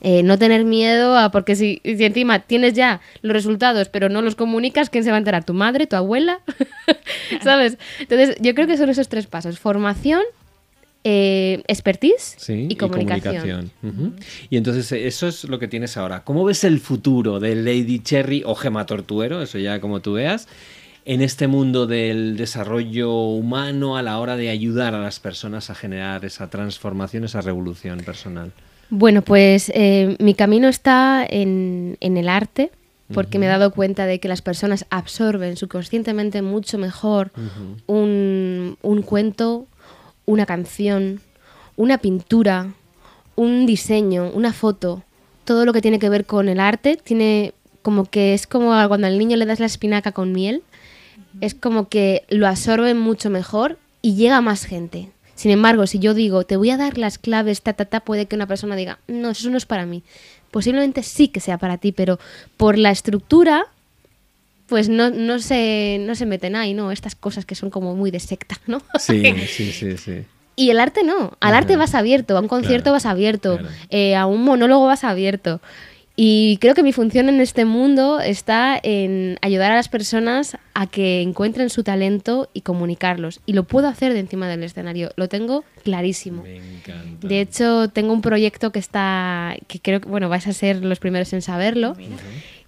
Eh, 0.00 0.22
no 0.22 0.38
tener 0.38 0.64
miedo 0.64 1.18
a, 1.18 1.30
porque 1.32 1.56
si, 1.56 1.80
si 1.84 2.04
encima 2.04 2.38
tienes 2.40 2.74
ya 2.74 3.00
los 3.22 3.32
resultados, 3.32 3.88
pero 3.88 4.08
no 4.08 4.22
los 4.22 4.36
comunicas, 4.36 4.90
¿quién 4.90 5.02
se 5.02 5.10
va 5.10 5.16
a 5.16 5.18
enterar? 5.18 5.44
¿Tu 5.44 5.54
madre? 5.54 5.86
¿Tu 5.88 5.96
abuela? 5.96 6.40
¿Sabes? 7.42 7.78
Entonces, 7.98 8.36
yo 8.40 8.54
creo 8.54 8.66
que 8.68 8.76
son 8.76 8.90
esos 8.90 9.08
tres 9.08 9.26
pasos. 9.26 9.58
Formación, 9.58 10.22
eh, 11.04 11.62
expertise 11.66 12.36
Sí, 12.38 12.66
y 12.68 12.76
comunicación. 12.76 13.70
Y 14.50 14.56
entonces 14.56 14.90
eh, 14.92 15.06
eso 15.06 15.26
es 15.26 15.44
lo 15.44 15.58
que 15.58 15.66
tienes 15.68 15.96
ahora. 15.96 16.22
¿Cómo 16.24 16.44
ves 16.44 16.64
el 16.64 16.80
futuro 16.80 17.40
de 17.40 17.54
Lady 17.56 18.00
Cherry 18.00 18.42
o 18.44 18.54
Gema 18.54 18.86
Tortuero? 18.86 19.42
Eso 19.42 19.58
ya 19.58 19.80
como 19.80 20.00
tú 20.00 20.14
veas. 20.14 20.48
En 21.04 21.22
este 21.22 21.46
mundo 21.46 21.86
del 21.86 22.36
desarrollo 22.36 23.12
humano 23.12 23.96
a 23.96 24.02
la 24.02 24.18
hora 24.18 24.36
de 24.36 24.50
ayudar 24.50 24.94
a 24.94 25.00
las 25.00 25.20
personas 25.20 25.70
a 25.70 25.74
generar 25.74 26.24
esa 26.24 26.50
transformación, 26.50 27.24
esa 27.24 27.40
revolución 27.40 28.00
personal. 28.00 28.52
Bueno, 28.90 29.22
pues 29.22 29.70
eh, 29.74 30.16
mi 30.18 30.34
camino 30.34 30.68
está 30.68 31.26
en, 31.28 31.96
en 32.00 32.16
el 32.16 32.28
arte, 32.28 32.70
porque 33.12 33.38
me 33.38 33.46
he 33.46 33.48
dado 33.48 33.72
cuenta 33.72 34.06
de 34.06 34.20
que 34.20 34.28
las 34.28 34.42
personas 34.42 34.84
absorben 34.90 35.56
subconscientemente 35.56 36.42
mucho 36.42 36.76
mejor 36.78 37.30
un, 37.86 38.76
un 38.82 39.02
cuento, 39.02 39.66
una 40.26 40.44
canción, 40.44 41.20
una 41.76 41.98
pintura, 41.98 42.72
un 43.34 43.64
diseño, 43.66 44.30
una 44.34 44.52
foto, 44.52 45.04
todo 45.44 45.64
lo 45.64 45.72
que 45.72 45.80
tiene 45.80 45.98
que 45.98 46.10
ver 46.10 46.26
con 46.26 46.48
el 46.48 46.60
arte, 46.60 46.98
tiene 47.02 47.54
como 47.80 48.04
que 48.04 48.34
es 48.34 48.46
como 48.46 48.68
cuando 48.88 49.06
al 49.06 49.18
niño 49.18 49.36
le 49.36 49.46
das 49.46 49.60
la 49.60 49.66
espinaca 49.66 50.12
con 50.12 50.32
miel, 50.32 50.62
es 51.40 51.54
como 51.54 51.88
que 51.88 52.24
lo 52.28 52.46
absorben 52.46 52.98
mucho 52.98 53.30
mejor 53.30 53.78
y 54.02 54.16
llega 54.16 54.40
más 54.40 54.64
gente. 54.64 55.10
Sin 55.38 55.52
embargo, 55.52 55.86
si 55.86 56.00
yo 56.00 56.14
digo, 56.14 56.42
te 56.42 56.56
voy 56.56 56.70
a 56.70 56.76
dar 56.76 56.98
las 56.98 57.16
claves, 57.16 57.62
ta, 57.62 57.72
ta, 57.72 57.84
ta, 57.84 58.00
puede 58.00 58.26
que 58.26 58.34
una 58.34 58.48
persona 58.48 58.74
diga, 58.74 58.98
no, 59.06 59.30
eso 59.30 59.48
no 59.50 59.56
es 59.56 59.66
para 59.66 59.86
mí. 59.86 60.02
Posiblemente 60.50 61.04
sí 61.04 61.28
que 61.28 61.38
sea 61.38 61.58
para 61.58 61.78
ti, 61.78 61.92
pero 61.92 62.18
por 62.56 62.76
la 62.76 62.90
estructura, 62.90 63.66
pues 64.66 64.88
no, 64.88 65.10
no, 65.10 65.38
se, 65.38 65.98
no 66.00 66.16
se 66.16 66.26
meten 66.26 66.56
ahí, 66.56 66.74
¿no? 66.74 66.90
Estas 66.90 67.14
cosas 67.14 67.46
que 67.46 67.54
son 67.54 67.70
como 67.70 67.94
muy 67.94 68.10
de 68.10 68.18
secta, 68.18 68.58
¿no? 68.66 68.82
Sí, 68.98 69.22
sí, 69.46 69.70
sí, 69.70 69.96
sí. 69.96 70.24
Y 70.56 70.70
el 70.70 70.80
arte 70.80 71.04
no. 71.04 71.36
Al 71.38 71.54
arte 71.54 71.76
vas 71.76 71.94
abierto, 71.94 72.36
a 72.36 72.40
un 72.40 72.48
concierto 72.48 72.86
Claro, 72.86 72.94
vas 72.94 73.06
abierto, 73.06 73.58
claro. 73.58 73.74
eh, 73.90 74.16
a 74.16 74.26
un 74.26 74.42
monólogo 74.42 74.86
vas 74.86 75.04
abierto. 75.04 75.60
Y 76.20 76.58
creo 76.60 76.74
que 76.74 76.82
mi 76.82 76.92
función 76.92 77.28
en 77.28 77.40
este 77.40 77.64
mundo 77.64 78.18
está 78.18 78.76
en 78.82 79.38
ayudar 79.40 79.70
a 79.70 79.76
las 79.76 79.88
personas 79.88 80.58
a 80.74 80.88
que 80.88 81.22
encuentren 81.22 81.70
su 81.70 81.84
talento 81.84 82.50
y 82.52 82.62
comunicarlos. 82.62 83.40
Y 83.46 83.52
lo 83.52 83.62
puedo 83.62 83.86
hacer 83.86 84.12
de 84.14 84.18
encima 84.18 84.48
del 84.48 84.64
escenario. 84.64 85.12
Lo 85.14 85.28
tengo 85.28 85.62
clarísimo. 85.84 86.42
Me 86.42 86.56
encanta. 86.56 87.28
De 87.28 87.40
hecho, 87.40 87.88
tengo 87.90 88.12
un 88.12 88.20
proyecto 88.20 88.72
que 88.72 88.80
está, 88.80 89.54
que 89.68 89.78
creo 89.78 90.00
que, 90.00 90.08
bueno, 90.08 90.28
vais 90.28 90.44
a 90.48 90.52
ser 90.52 90.84
los 90.84 90.98
primeros 90.98 91.32
en 91.34 91.40
saberlo, 91.40 91.96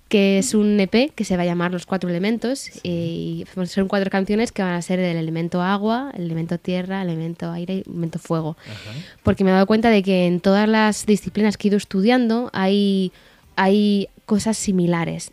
que 0.08 0.38
es 0.38 0.54
un 0.54 0.78
EP 0.78 1.12
que 1.12 1.24
se 1.24 1.36
va 1.36 1.42
a 1.42 1.46
llamar 1.46 1.72
Los 1.72 1.86
Cuatro 1.86 2.08
Elementos. 2.08 2.70
Y 2.84 3.46
son 3.66 3.88
cuatro 3.88 4.10
canciones 4.12 4.52
que 4.52 4.62
van 4.62 4.74
a 4.74 4.82
ser 4.82 5.00
del 5.00 5.16
elemento 5.16 5.60
agua, 5.60 6.12
el 6.14 6.22
elemento 6.22 6.58
tierra, 6.58 7.02
el 7.02 7.08
elemento 7.08 7.50
aire 7.50 7.74
y 7.74 7.78
el 7.78 7.84
elemento 7.88 8.20
fuego. 8.20 8.56
Porque 9.24 9.42
me 9.42 9.50
he 9.50 9.54
dado 9.54 9.66
cuenta 9.66 9.90
de 9.90 10.04
que 10.04 10.28
en 10.28 10.38
todas 10.38 10.68
las 10.68 11.04
disciplinas 11.04 11.56
que 11.56 11.66
he 11.66 11.70
ido 11.70 11.78
estudiando 11.78 12.48
hay, 12.52 13.10
hay 13.62 14.08
cosas 14.24 14.56
similares. 14.56 15.32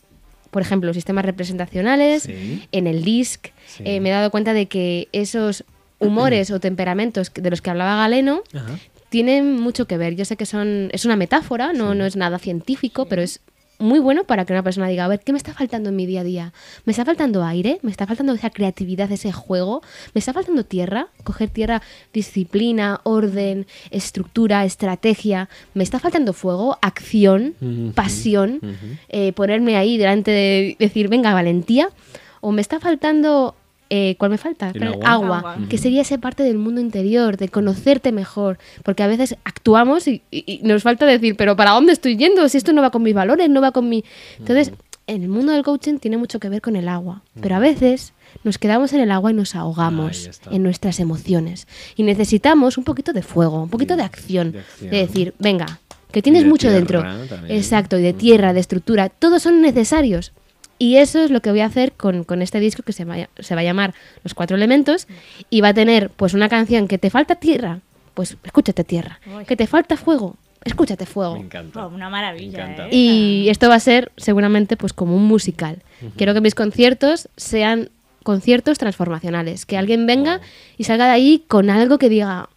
Por 0.51 0.61
ejemplo, 0.61 0.93
sistemas 0.93 1.23
representacionales, 1.23 2.23
Sí. 2.23 2.67
en 2.73 2.87
el 2.87 3.03
DISC, 3.05 3.51
Sí. 3.67 3.83
eh, 3.85 3.99
me 4.01 4.09
he 4.09 4.11
dado 4.11 4.31
cuenta 4.31 4.53
de 4.53 4.65
que 4.65 5.07
esos 5.13 5.63
humores 5.99 6.51
o 6.51 6.59
temperamentos 6.59 7.31
de 7.33 7.49
los 7.49 7.61
que 7.61 7.69
hablaba 7.69 7.95
Galeno 7.95 8.43
Ajá. 8.53 8.77
tienen 9.09 9.59
mucho 9.59 9.87
que 9.87 9.97
ver. 9.97 10.15
Yo 10.15 10.25
sé 10.25 10.35
que 10.35 10.45
son 10.45 10.89
es 10.91 11.05
una 11.05 11.15
metáfora, 11.15 11.71
no, 11.71 11.95
no 11.95 12.05
es 12.05 12.15
nada 12.17 12.37
científico, 12.37 13.05
pero 13.05 13.21
es 13.21 13.39
muy 13.79 13.99
bueno 13.99 14.23
para 14.23 14.45
que 14.45 14.53
una 14.53 14.63
persona 14.63 14.87
diga, 14.87 15.05
a 15.05 15.07
ver, 15.07 15.19
¿qué 15.19 15.31
me 15.31 15.37
está 15.37 15.53
faltando 15.53 15.89
en 15.89 15.95
mi 15.95 16.05
día 16.05 16.21
a 16.21 16.23
día? 16.23 16.53
¿Me 16.85 16.91
está 16.91 17.05
faltando 17.05 17.43
aire? 17.43 17.79
¿Me 17.81 17.91
está 17.91 18.07
faltando 18.07 18.33
esa 18.33 18.49
creatividad, 18.49 19.11
ese 19.11 19.31
juego? 19.31 19.81
¿Me 20.13 20.19
está 20.19 20.33
faltando 20.33 20.63
tierra? 20.63 21.07
Coger 21.23 21.49
tierra, 21.49 21.81
disciplina, 22.13 23.01
orden, 23.03 23.67
estructura, 23.91 24.65
estrategia. 24.65 25.49
¿Me 25.73 25.83
está 25.83 25.99
faltando 25.99 26.33
fuego, 26.33 26.77
acción, 26.81 27.55
pasión? 27.93 28.59
eh, 29.09 29.33
ponerme 29.33 29.77
ahí 29.77 29.97
delante 29.97 30.31
de 30.31 30.75
decir, 30.79 31.07
venga, 31.07 31.33
valentía. 31.33 31.89
¿O 32.41 32.51
me 32.51 32.61
está 32.61 32.79
faltando... 32.79 33.55
eh, 33.89 34.15
¿Cuál 34.17 34.31
me 34.31 34.37
falta? 34.37 34.71
El 34.73 34.83
agua. 34.83 35.09
agua, 35.11 35.37
Agua. 35.39 35.57
que 35.69 35.77
sería 35.77 36.01
esa 36.01 36.17
parte 36.17 36.43
del 36.43 36.57
mundo 36.57 36.81
interior, 36.81 37.37
de 37.37 37.49
conocerte 37.49 38.11
mejor, 38.11 38.57
porque 38.83 39.03
a 39.03 39.07
veces 39.07 39.35
actuamos 39.43 40.07
y, 40.07 40.21
y- 40.31 40.43
y 40.47 40.59
nos 40.63 40.83
falta 40.83 41.05
decir, 41.05 41.35
pero 41.35 41.55
¿para 41.55 41.71
dónde 41.71 41.93
estoy 41.93 42.17
yendo? 42.17 42.47
Si 42.49 42.57
esto 42.57 42.73
no 42.73 42.81
va 42.81 42.91
con 42.91 43.03
mis 43.03 43.13
valores, 43.13 43.49
no 43.49 43.61
va 43.61 43.71
con 43.71 43.87
mi... 43.89 44.03
Entonces, 44.39 44.71
en 45.07 45.23
el 45.23 45.29
mundo 45.29 45.53
del 45.53 45.63
coaching 45.63 45.99
tiene 45.99 46.17
mucho 46.17 46.39
que 46.39 46.49
ver 46.49 46.61
con 46.61 46.75
el 46.75 46.89
agua, 46.89 47.21
pero 47.41 47.55
a 47.55 47.59
veces 47.59 48.11
nos 48.43 48.57
quedamos 48.57 48.91
en 48.91 48.99
el 48.99 49.09
agua 49.11 49.31
y 49.31 49.33
nos 49.33 49.55
ahogamos 49.55 50.29
en 50.51 50.63
nuestras 50.63 50.99
emociones 50.99 51.65
y 51.95 52.03
necesitamos 52.03 52.77
un 52.77 52.83
poquito 52.83 53.13
de 53.13 53.21
fuego, 53.21 53.63
un 53.63 53.69
poquito 53.69 53.95
de 53.95 54.03
acción, 54.03 54.51
de 54.51 54.59
acción. 54.59 54.89
de 54.91 54.97
decir, 54.97 55.33
venga, 55.39 55.79
que 56.11 56.21
tienes 56.21 56.43
de 56.43 56.49
mucho 56.49 56.69
dentro. 56.69 56.99
tierra 57.01 57.25
también. 57.29 57.55
Exacto, 57.57 57.97
y 57.97 58.01
de 58.01 58.11
tierra, 58.13 58.51
de 58.53 58.59
estructura, 58.59 59.07
todos 59.07 59.43
son 59.43 59.61
necesarios. 59.61 60.33
Y 60.79 60.97
eso 60.97 61.23
es 61.23 61.31
lo 61.31 61.41
que 61.41 61.49
voy 61.51 61.61
a 61.61 61.65
hacer 61.65 61.91
con, 61.93 62.23
con 62.23 62.41
este 62.41 62.59
disco 62.59 62.83
que 62.83 62.93
se 62.93 63.03
va, 63.05 63.15
a- 63.15 63.29
se 63.39 63.55
va 63.55 63.61
a 63.61 63.63
llamar 63.63 63.93
Los 64.23 64.33
Cuatro 64.33 64.55
Elementos 64.57 65.07
y 65.49 65.61
va 65.61 65.69
a 65.69 65.73
tener 65.73 66.09
pues 66.11 66.33
una 66.33 66.49
canción 66.49 66.87
que 66.87 66.97
te 66.97 67.09
falta 67.09 67.35
tierra, 67.35 67.79
pues 68.13 68.37
escúchate 68.43 68.83
tierra. 68.83 69.19
Uy. 69.35 69.45
Que 69.45 69.55
te 69.55 69.65
falta 69.67 69.97
fuego, 69.97 70.35
escúchate 70.63 71.05
fuego. 71.05 71.35
Me 71.35 71.41
encanta. 71.45 71.85
Oh, 71.85 71.89
una 71.89 72.09
maravilla. 72.09 72.57
Me 72.65 72.73
encanta. 72.73 72.85
¿eh? 72.87 72.95
Y 72.95 73.49
esto 73.49 73.69
va 73.69 73.75
a 73.75 73.79
ser 73.79 74.11
seguramente 74.17 74.77
pues 74.77 74.93
como 74.93 75.15
un 75.15 75.23
musical. 75.25 75.81
Quiero 76.15 76.33
que 76.35 76.41
mis 76.41 76.53
conciertos 76.55 77.27
sean 77.37 77.89
conciertos 78.23 78.77
transformacionales, 78.77 79.65
que 79.65 79.77
alguien 79.77 80.05
venga 80.05 80.41
y 80.77 80.83
salga 80.83 81.05
de 81.05 81.11
ahí 81.11 81.43
con 81.47 81.69
algo 81.71 81.97
que 81.97 82.09
diga, 82.09 82.49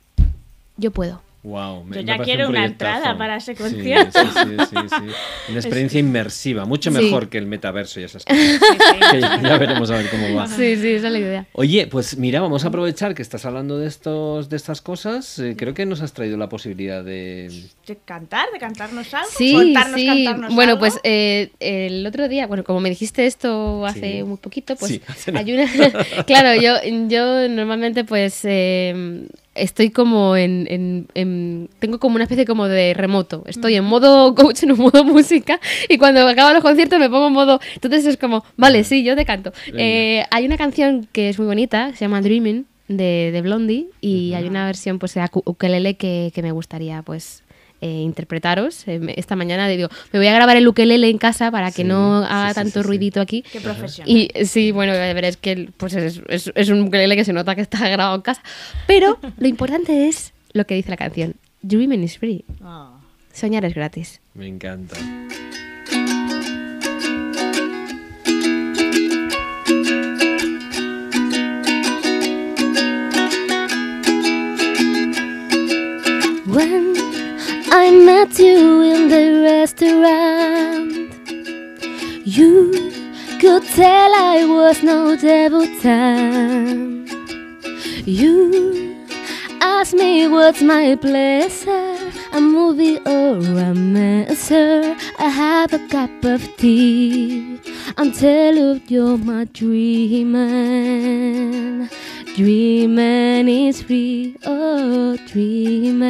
yo 0.76 0.90
puedo. 0.90 1.22
Wow, 1.42 1.84
me- 1.84 1.96
Yo 1.96 2.02
ya 2.02 2.18
quiero 2.18 2.44
un 2.48 2.50
una 2.50 2.66
entrada 2.66 3.16
para 3.16 3.36
ese 3.36 3.54
concierto. 3.54 4.20
Sí, 4.20 4.28
sí, 4.34 4.56
sí, 4.58 4.76
sí. 4.90 5.12
Una 5.48 5.58
experiencia 5.58 5.98
inmersiva, 5.98 6.66
mucho 6.66 6.90
Sí. 6.90 6.98
mejor 6.98 7.30
que 7.30 7.38
el 7.38 7.46
metaverso 7.46 7.98
y 7.98 8.02
esas 8.04 8.26
cosas. 8.26 8.42
Sí, 8.50 8.58
sí. 8.60 9.00
Que 9.10 9.20
ya 9.22 9.40
ya 9.42 9.56
veremos 9.56 9.90
a 9.90 9.96
ver 9.96 10.10
cómo 10.10 10.34
va. 10.34 10.46
Sí, 10.46 10.76
sí, 10.76 10.88
esa 10.90 11.06
es 11.06 11.12
la 11.14 11.18
idea. 11.18 11.46
Oye, 11.52 11.86
pues 11.86 12.18
mira, 12.18 12.42
vamos 12.42 12.64
a 12.64 12.68
aprovechar 12.68 13.14
que 13.14 13.22
estás 13.22 13.46
hablando 13.46 13.78
de 13.78 13.86
estos, 13.86 14.50
de 14.50 14.56
estas 14.56 14.82
cosas. 14.82 15.38
Eh, 15.38 15.54
creo 15.56 15.72
que 15.72 15.86
nos 15.86 16.02
has 16.02 16.12
traído 16.12 16.36
la 16.36 16.50
posibilidad 16.50 17.02
de. 17.02 17.50
¿De 17.86 17.96
cantar? 18.04 18.46
¿De 18.52 18.58
cantarnos 18.58 19.12
algo? 19.14 19.30
Sí, 19.34 19.54
¿Contarnos, 19.54 19.98
sí. 19.98 20.06
cantarnos 20.06 20.54
Bueno, 20.54 20.72
algo? 20.72 20.80
pues 20.80 21.00
eh, 21.04 21.52
el 21.60 22.06
otro 22.06 22.28
día, 22.28 22.46
bueno, 22.48 22.64
como 22.64 22.80
me 22.80 22.90
dijiste 22.90 23.24
esto 23.24 23.86
hace 23.86 24.18
Sí. 24.18 24.22
muy 24.24 24.36
poquito, 24.36 24.76
pues 24.76 24.92
Sí, 24.92 25.00
hace 25.08 25.32
nada. 25.32 25.44
hay 25.46 25.52
una... 25.54 26.24
claro, 26.24 26.60
yo, 26.60 26.74
yo 27.08 27.48
normalmente 27.48 28.04
pues 28.04 28.40
eh, 28.44 29.26
estoy 29.62 29.90
como 29.90 30.36
en, 30.36 30.66
en- 30.70 31.06
en- 31.14 31.68
Tengo 31.78 31.98
como 31.98 32.14
una 32.16 32.24
especie 32.24 32.44
como 32.44 32.66
de 32.68 32.94
remoto. 32.94 33.42
Estoy 33.46 33.74
en 33.76 33.84
modo 33.84 34.34
coach, 34.34 34.62
en 34.64 34.76
modo 34.76 35.04
música, 35.04 35.60
y 35.88 35.98
cuando 35.98 36.26
acaban 36.26 36.54
los 36.54 36.62
conciertos 36.62 36.98
me 36.98 37.08
pongo 37.10 37.28
en 37.28 37.32
modo... 37.32 37.60
Entonces 37.74 38.04
es 38.06 38.16
como, 38.16 38.44
vale, 38.56 38.84
sí, 38.84 39.02
yo 39.04 39.14
te 39.16 39.24
canto. 39.24 39.52
Eh, 39.76 40.24
hay 40.30 40.46
una 40.46 40.56
canción 40.56 41.06
que 41.12 41.28
es 41.28 41.38
muy 41.38 41.46
bonita, 41.46 41.90
se 41.94 42.00
llama 42.04 42.20
Dreaming, 42.20 42.66
de, 42.88 43.30
de 43.32 43.40
Blondie, 43.42 43.86
y 44.00 44.34
hay 44.34 44.46
una 44.48 44.66
versión 44.66 44.98
pues 44.98 45.14
de 45.14 45.24
ukelele 45.44 45.94
que, 45.96 46.32
que 46.34 46.42
me 46.42 46.50
gustaría 46.50 47.02
pues 47.02 47.44
eh, 47.80 47.88
interpretaros. 48.02 48.86
Eh, 48.88 49.00
esta 49.16 49.36
mañana 49.36 49.68
digo, 49.68 49.88
me 50.12 50.18
voy 50.18 50.28
a 50.28 50.34
grabar 50.34 50.56
el 50.56 50.66
ukelele 50.68 51.08
en 51.08 51.18
casa 51.18 51.50
para 51.50 51.68
que 51.70 51.82
Sí, 51.82 51.84
no 51.84 52.18
haga 52.24 52.50
sí, 52.50 52.54
tanto 52.54 52.70
sí, 52.80 52.80
sí. 52.80 52.86
ruidito 52.86 53.20
aquí. 53.20 53.42
Qué 53.50 53.60
profesional. 53.60 54.10
Y 54.14 54.30
sí, 54.46 54.70
bueno, 54.72 54.92
ya 54.92 55.12
veréis 55.14 55.36
que 55.36 55.70
pues 55.76 55.94
es, 55.94 56.20
es- 56.28 56.52
es 56.54 56.68
un 56.68 56.82
ukelele 56.82 57.16
que 57.16 57.24
se 57.24 57.32
nota 57.32 57.54
que 57.54 57.62
está 57.62 57.78
grabado 57.88 58.14
en 58.16 58.22
casa. 58.22 58.42
Pero 58.86 59.18
lo 59.38 59.46
importante 59.48 60.08
es 60.08 60.32
lo 60.52 60.66
que 60.66 60.74
dice 60.74 60.90
la 60.90 60.96
canción. 60.96 61.34
Dreaming 61.62 62.02
is 62.02 62.18
free. 62.18 62.44
Oh. 62.64 62.90
Soñar 63.32 63.64
es 63.64 63.74
gratis. 63.74 64.20
Me 64.34 64.46
encanta. 64.48 64.96
When 76.46 76.94
I 77.72 77.90
met 77.92 78.36
you 78.38 78.82
in 78.82 79.08
the 79.08 79.42
restaurant, 79.42 81.14
you 82.26 82.72
could 83.40 83.62
tell 83.62 84.12
I 84.12 84.44
was 84.44 84.82
no 84.82 85.14
debutante. 85.16 87.08
You 88.06 89.06
asked 89.60 89.94
me 89.94 90.26
what's 90.26 90.62
my 90.62 90.96
pleasure, 90.96 91.96
a 92.32 92.40
movie 92.40 92.98
or 93.06 93.38
a 93.38 93.72
message. 93.72 94.98
I 95.18 95.28
have 95.28 95.72
a 95.72 95.78
cup 95.88 96.24
of 96.24 96.42
tea 96.56 97.60
until 97.96 98.78
you're 98.88 99.16
my 99.16 99.44
dreamer. 102.34 103.20
Dreaming 103.40 103.68
is 103.68 103.82
free, 103.82 104.36
oh 104.44 105.16
dreaming. 105.26 106.00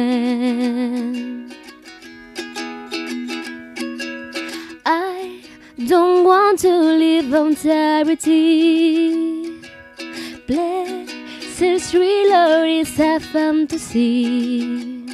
I 4.85 5.41
don't 5.87 6.25
want 6.25 6.59
to 6.59 6.69
live 6.69 7.33
on 7.33 7.55
charity. 7.55 9.11
Pleasure 10.45 11.79
thriller 11.79 12.65
is 12.65 12.99
a 12.99 13.19
fantasy. 13.19 15.05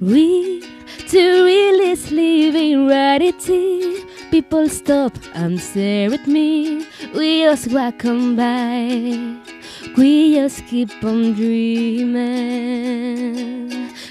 We 0.00 0.62
to 1.08 1.44
release 1.44 2.10
living 2.10 2.86
reality. 2.86 4.04
People 4.30 4.68
stop 4.68 5.16
and 5.34 5.58
stare 5.60 6.12
at 6.12 6.26
me. 6.26 6.86
We 7.14 7.44
just 7.44 7.68
on 7.72 8.36
by. 8.36 9.53
We 9.96 10.34
just 10.34 10.66
keep 10.66 10.90
on 11.04 11.34
dreaming. 11.34 12.24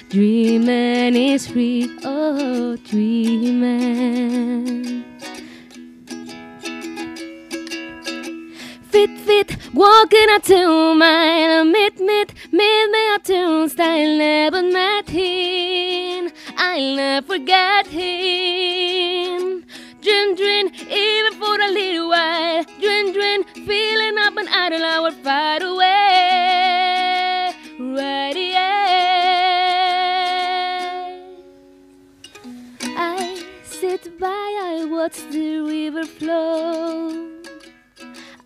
Dreaming 0.08 1.16
is 1.18 1.48
free, 1.48 1.90
oh, 2.06 2.78
dreaming. 2.86 4.24
Fit, 8.92 9.10
fit, 9.26 9.58
walking 9.74 10.30
a 10.30 10.40
two 10.40 10.96
mile, 10.96 11.66
meet, 11.66 12.00
meet, 12.00 12.34
meet 12.54 12.90
me 12.90 13.16
a 13.16 13.20
two 13.20 13.68
style, 13.68 14.18
never 14.18 14.62
met 14.64 15.10
him. 15.10 16.32
I'll 16.56 16.96
never 16.96 17.28
forget 17.28 17.88
him. 17.88 19.66
Dream, 20.04 20.36
dream, 20.36 20.68
even 20.90 21.34
for 21.40 21.56
a 21.62 21.72
little 21.72 22.10
while. 22.10 22.66
Dream, 22.82 23.14
dream, 23.14 23.46
feeling 23.66 24.18
up 24.18 24.36
and 24.36 24.50
out 24.50 24.74
of 24.74 24.82
our 24.82 25.12
far 25.12 25.64
away. 25.64 27.54
Right, 27.80 28.36
yeah. 28.36 29.14
I 32.98 33.46
sit 33.64 34.20
by, 34.20 34.28
I 34.28 34.84
watch 34.92 35.22
the 35.32 35.60
river 35.60 36.04
flow. 36.04 37.30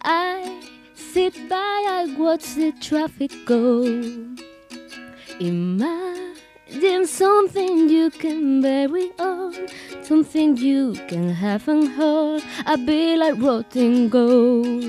I 0.03 0.61
sit 0.93 1.49
by, 1.49 1.55
I 1.55 2.15
watch 2.19 2.53
the 2.53 2.71
traffic 2.79 3.31
go. 3.47 3.81
Imagine 6.69 7.07
something 7.07 7.89
you 7.89 8.09
can 8.09 8.61
bury 8.61 9.09
on, 9.19 9.53
something 10.01 10.57
you 10.57 10.93
can 11.07 11.29
have 11.29 11.65
and 11.69 11.87
hold. 11.93 12.43
I'd 12.65 12.85
be 12.85 13.15
like 13.15 13.35
rotten 13.41 14.09
gold, 14.09 14.83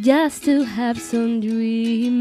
just 0.00 0.44
to 0.44 0.62
have 0.62 1.00
some 1.00 1.40
dreaming. 1.40 2.20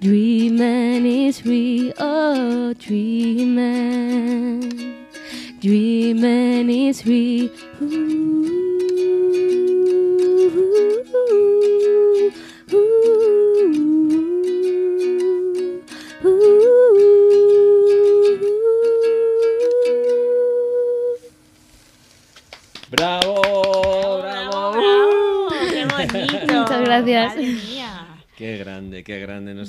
Dreaming 0.00 1.06
is 1.06 1.44
real, 1.44 1.92
oh, 1.98 2.72
dreaming. 2.74 4.60
Dreaming 5.60 6.70
is 6.70 7.04
real. 7.04 7.50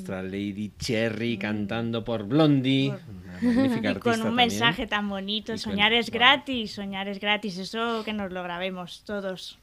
Nuestra 0.02 0.24
Lady 0.24 0.72
Cherry 0.80 1.38
cantando 1.38 2.04
por 2.04 2.24
Blondie. 2.26 2.90
Una 2.90 3.34
magnífica 3.42 3.92
Y 3.92 3.96
con 3.96 4.14
un 4.14 4.18
también. 4.20 4.36
mensaje 4.36 4.88
tan 4.88 5.08
bonito, 5.10 5.52
Y 5.52 5.56
con- 5.56 5.60
soñar 5.60 5.94
es 5.94 6.10
gratis, 6.10 6.72
soñar 6.72 7.08
es 7.08 7.20
gratis, 7.20 7.58
eso 7.58 8.04
que 8.04 8.14
nos 8.14 8.32
lo 8.32 8.42
grabemos 8.44 9.04
todos. 9.06 9.58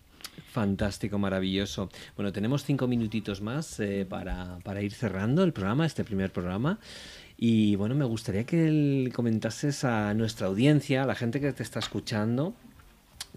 Fantástico, 0.53 1.19
maravilloso. 1.19 1.91
Bueno, 2.17 2.33
tenemos 2.33 2.65
cinco 2.65 2.87
minutitos 2.87 3.41
más 3.41 3.79
eh, 3.81 4.07
para, 4.09 4.59
para 4.65 4.81
ir 4.83 4.93
cerrando 4.93 5.43
el 5.45 5.53
programa, 5.53 5.85
este 5.87 6.05
primer 6.05 6.33
programa. 6.33 6.79
Y 7.37 7.77
bueno, 7.77 7.95
me 7.95 8.05
gustaría 8.05 8.45
que 8.45 9.11
comentases 9.15 9.85
a 9.85 10.15
nuestra 10.15 10.47
audiencia, 10.49 11.03
a 11.03 11.07
la 11.07 11.15
gente 11.15 11.41
que 11.41 11.53
te 11.53 11.63
está 11.63 11.79
escuchando, 11.79 12.55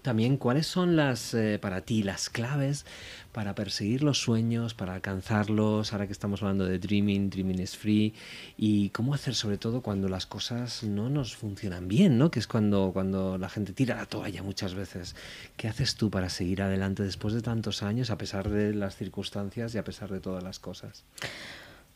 también 0.02 0.36
cuáles 0.36 0.66
son 0.66 0.96
las 0.96 1.32
eh, 1.34 1.58
para 1.60 1.80
ti 1.80 2.02
las 2.02 2.28
claves 2.28 2.84
para 3.32 3.54
perseguir 3.54 4.02
los 4.02 4.20
sueños, 4.20 4.74
para 4.74 4.94
alcanzarlos, 4.94 5.92
ahora 5.92 6.06
que 6.06 6.12
estamos 6.12 6.42
hablando 6.42 6.66
de 6.66 6.78
dreaming, 6.78 7.30
dreaming 7.30 7.60
is 7.60 7.76
free, 7.76 8.14
y 8.58 8.90
cómo 8.90 9.14
hacer 9.14 9.34
sobre 9.34 9.56
todo 9.56 9.80
cuando 9.80 10.08
las 10.08 10.26
cosas 10.26 10.82
no 10.82 11.08
nos 11.08 11.34
funcionan 11.34 11.88
bien, 11.88 12.18
¿no? 12.18 12.30
Que 12.30 12.38
es 12.38 12.46
cuando, 12.46 12.90
cuando 12.92 13.38
la 13.38 13.48
gente 13.48 13.72
tira 13.72 13.96
la 13.96 14.06
toalla 14.06 14.42
muchas 14.42 14.74
veces. 14.74 15.16
¿Qué 15.56 15.66
haces 15.66 15.96
tú 15.96 16.10
para 16.10 16.28
seguir 16.28 16.60
adelante 16.62 17.02
después 17.02 17.32
de 17.32 17.40
tantos 17.40 17.82
años, 17.82 18.10
a 18.10 18.18
pesar 18.18 18.50
de 18.50 18.74
las 18.74 18.96
circunstancias 18.96 19.74
y 19.74 19.78
a 19.78 19.84
pesar 19.84 20.10
de 20.10 20.20
todas 20.20 20.44
las 20.44 20.58
cosas? 20.58 21.04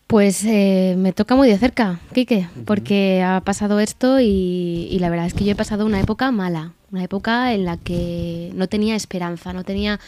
Pues 0.06 0.44
eh, 0.44 0.94
me 0.96 1.12
toca 1.12 1.34
muy 1.34 1.48
de 1.48 1.58
cerca, 1.58 1.98
Quique, 2.14 2.48
porque 2.64 3.22
ha 3.22 3.42
pasado 3.44 3.80
esto 3.80 4.20
y, 4.20 4.88
y 4.90 4.98
la 5.00 5.10
verdad 5.10 5.26
es 5.26 5.34
que 5.34 5.44
yo 5.44 5.52
he 5.52 5.56
pasado 5.56 5.84
una 5.84 6.00
época 6.00 6.30
mala, 6.30 6.72
una 6.92 7.04
época 7.04 7.52
en 7.54 7.64
la 7.64 7.76
que 7.76 8.50
no 8.54 8.68
tenía 8.68 8.96
esperanza, 8.96 9.52
no 9.52 9.64
tenía... 9.64 10.00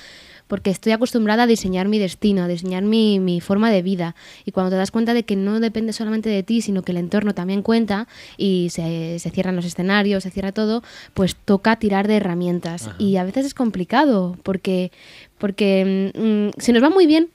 Porque 0.47 0.71
estoy 0.71 0.93
acostumbrada 0.93 1.43
a 1.43 1.47
diseñar 1.47 1.89
mi 1.89 1.99
destino, 1.99 2.45
a 2.45 2.49
diseñar 2.49 2.83
mi, 2.83 3.21
mi 3.21 3.43
forma 3.43 3.71
de 3.71 3.83
vida. 3.83 4.15
Y 4.47 4.53
cuando 4.53 4.71
te 4.71 4.77
das 4.77 4.91
cuenta 4.91 5.13
de 5.13 5.23
que 5.23 5.37
no 5.37 5.61
depende 5.61 5.93
solamente 5.93 6.31
de 6.31 6.43
ti, 6.43 6.63
sino 6.63 6.81
que 6.81 6.93
el 6.93 6.97
entorno 6.97 7.35
también 7.35 7.61
cuenta 7.61 8.09
y 8.39 8.69
se, 8.71 9.19
se 9.19 9.31
cierran 9.31 9.57
los 9.57 9.67
escenarios, 9.67 10.23
se 10.23 10.31
cierra 10.31 10.53
todo, 10.53 10.83
pues 11.13 11.37
toca 11.37 11.77
tirar 11.77 12.09
de 12.09 12.17
herramientas. 12.17 12.87
Ajá. 12.87 12.97
Y 12.99 13.19
a 13.19 13.25
veces 13.25 13.45
es 13.45 13.53
complicado 13.53 14.39
porque, 14.43 14.91
porque 15.37 16.15
mm, 16.15 16.59
si 16.59 16.73
nos 16.73 16.83
va 16.83 16.89
muy 16.89 17.07
bien, 17.07 17.29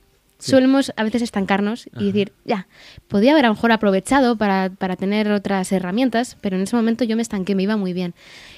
solemos 0.44 0.92
a 0.96 1.04
veces 1.04 1.22
estancarnos 1.22 1.88
y 2.00 2.06
decir, 2.06 2.34
ya, 2.46 2.68
podía 3.08 3.32
haber 3.32 3.46
a 3.46 3.48
lo 3.48 3.54
mejor 3.54 3.72
aprovechado 3.72 4.36
para, 4.38 4.70
para 4.78 4.96
tener 4.96 5.32
otras 5.32 5.72
herramientas, 5.72 6.38
pero 6.42 6.58
en 6.58 6.64
ese 6.64 6.76
momento 6.76 7.04
yo 7.04 7.16
me 7.16 7.22
estanqué, 7.22 7.56
me 7.56 7.64
iba 7.64 7.78
muy 7.78 7.94
bien. 7.94 8.14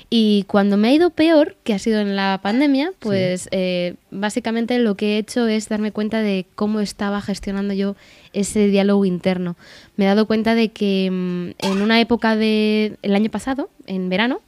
Y 0.09 0.43
cuando 0.47 0.77
me 0.77 0.89
ha 0.89 0.93
ido 0.93 1.09
peor, 1.09 1.55
que 1.63 1.73
ha 1.73 1.79
sido 1.79 1.99
en 1.99 2.15
la 2.15 2.39
pandemia, 2.41 2.91
pues 2.99 3.49
eh, 3.51 3.95
básicamente 4.11 4.77
lo 4.79 4.95
que 4.95 5.15
he 5.15 5.17
hecho 5.17 5.47
es 5.47 5.67
darme 5.67 5.91
cuenta 5.91 6.21
de 6.21 6.45
cómo 6.55 6.79
estaba 6.79 7.21
gestionando 7.21 7.73
yo 7.73 7.95
ese 8.33 8.67
diálogo 8.67 9.05
interno. 9.05 9.55
Me 9.95 10.05
he 10.05 10.07
dado 10.07 10.27
cuenta 10.27 10.55
de 10.55 10.69
que 10.69 11.09
mm, 11.11 11.65
en 11.65 11.81
una 11.81 11.99
época 11.99 12.35
del 12.35 12.97
año 13.03 13.29
pasado, 13.31 13.69
en 13.87 14.09
verano, 14.09 14.41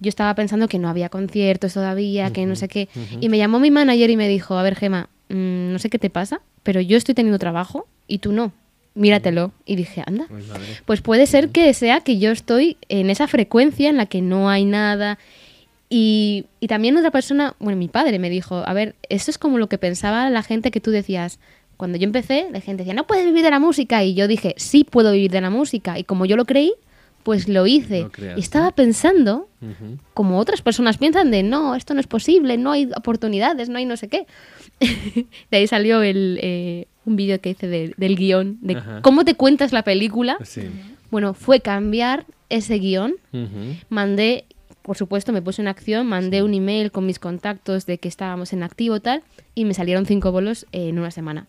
yo 0.00 0.08
estaba 0.08 0.34
pensando 0.34 0.68
que 0.68 0.78
no 0.78 0.88
había 0.88 1.08
conciertos 1.08 1.74
todavía, 1.74 2.32
que 2.32 2.46
no 2.46 2.56
sé 2.56 2.68
qué. 2.68 2.88
Y 3.20 3.28
me 3.28 3.38
llamó 3.38 3.60
mi 3.60 3.70
manager 3.70 4.10
y 4.10 4.16
me 4.16 4.28
dijo, 4.28 4.56
a 4.56 4.62
ver, 4.62 4.76
Gema, 4.76 5.08
mm, 5.28 5.72
no 5.72 5.78
sé 5.78 5.90
qué 5.90 5.98
te 5.98 6.10
pasa, 6.10 6.40
pero 6.62 6.80
yo 6.80 6.96
estoy 6.96 7.14
teniendo 7.14 7.38
trabajo 7.38 7.86
y 8.06 8.18
tú 8.18 8.32
no. 8.32 8.52
Míratelo. 8.96 9.52
Y 9.64 9.76
dije, 9.76 10.02
anda. 10.04 10.26
Pues. 10.28 10.44
Pues 10.84 11.00
puede 11.02 11.26
ser 11.26 11.50
que 11.50 11.72
sea 11.74 12.00
que 12.00 12.18
yo 12.18 12.32
estoy 12.32 12.78
en 12.88 13.10
esa 13.10 13.28
frecuencia 13.28 13.88
en 13.88 13.96
la 13.96 14.06
que 14.06 14.22
no 14.22 14.48
hay 14.48 14.64
nada. 14.64 15.18
Y, 15.88 16.46
y 16.58 16.66
también 16.66 16.96
otra 16.96 17.12
persona, 17.12 17.54
bueno, 17.60 17.78
mi 17.78 17.88
padre 17.88 18.18
me 18.18 18.30
dijo, 18.30 18.64
a 18.66 18.72
ver, 18.72 18.96
eso 19.08 19.30
es 19.30 19.38
como 19.38 19.58
lo 19.58 19.68
que 19.68 19.78
pensaba 19.78 20.28
la 20.30 20.42
gente 20.42 20.70
que 20.70 20.80
tú 20.80 20.90
decías. 20.90 21.38
Cuando 21.76 21.98
yo 21.98 22.04
empecé, 22.04 22.48
la 22.50 22.60
gente 22.60 22.82
decía, 22.82 22.94
no 22.94 23.06
puedes 23.06 23.26
vivir 23.26 23.44
de 23.44 23.50
la 23.50 23.60
música. 23.60 24.02
Y 24.02 24.14
yo 24.14 24.26
dije, 24.26 24.54
sí 24.56 24.82
puedo 24.82 25.12
vivir 25.12 25.30
de 25.30 25.42
la 25.42 25.50
música. 25.50 25.98
Y 25.98 26.04
como 26.04 26.24
yo 26.24 26.36
lo 26.36 26.46
creí, 26.46 26.72
pues 27.26 27.48
lo 27.48 27.66
hice. 27.66 28.08
Lo 28.16 28.36
y 28.36 28.40
estaba 28.40 28.70
pensando, 28.70 29.48
como 30.14 30.38
otras 30.38 30.62
personas 30.62 30.96
piensan, 30.96 31.32
de 31.32 31.42
no, 31.42 31.74
esto 31.74 31.92
no 31.92 31.98
es 31.98 32.06
posible, 32.06 32.56
no 32.56 32.70
hay 32.70 32.88
oportunidades, 32.96 33.68
no 33.68 33.78
hay 33.78 33.84
no 33.84 33.96
sé 33.96 34.08
qué. 34.08 34.26
de 35.50 35.56
ahí 35.56 35.66
salió 35.66 36.02
el, 36.02 36.38
eh, 36.40 36.86
un 37.06 37.16
vídeo 37.16 37.40
que 37.40 37.50
hice 37.50 37.66
de- 37.68 37.94
del 37.96 38.16
guion, 38.16 38.58
de 38.60 38.76
Ajá. 38.76 39.00
cómo 39.02 39.24
te 39.24 39.34
cuentas 39.34 39.72
la 39.72 39.82
película. 39.82 40.36
Sí. 40.44 40.62
Bueno, 41.10 41.32
fue 41.34 41.60
cambiar 41.60 42.26
ese 42.50 42.78
guion. 42.78 43.14
Mandé, 43.88 44.44
por 44.82 44.96
supuesto, 44.96 45.32
me 45.32 45.40
puse 45.42 45.62
en 45.62 45.68
acción, 45.68 46.06
mandé 46.06 46.42
un 46.42 46.52
email 46.54 46.90
con 46.90 47.06
mis 47.06 47.18
contactos 47.18 47.86
de 47.86 47.98
que 47.98 48.08
estábamos 48.08 48.52
en 48.52 48.62
activo 48.62 49.00
tal, 49.00 49.22
y 49.54 49.64
me 49.64 49.74
salieron 49.74 50.04
cinco 50.06 50.32
bolos 50.32 50.66
en 50.72 50.98
una 50.98 51.10
semana. 51.10 51.46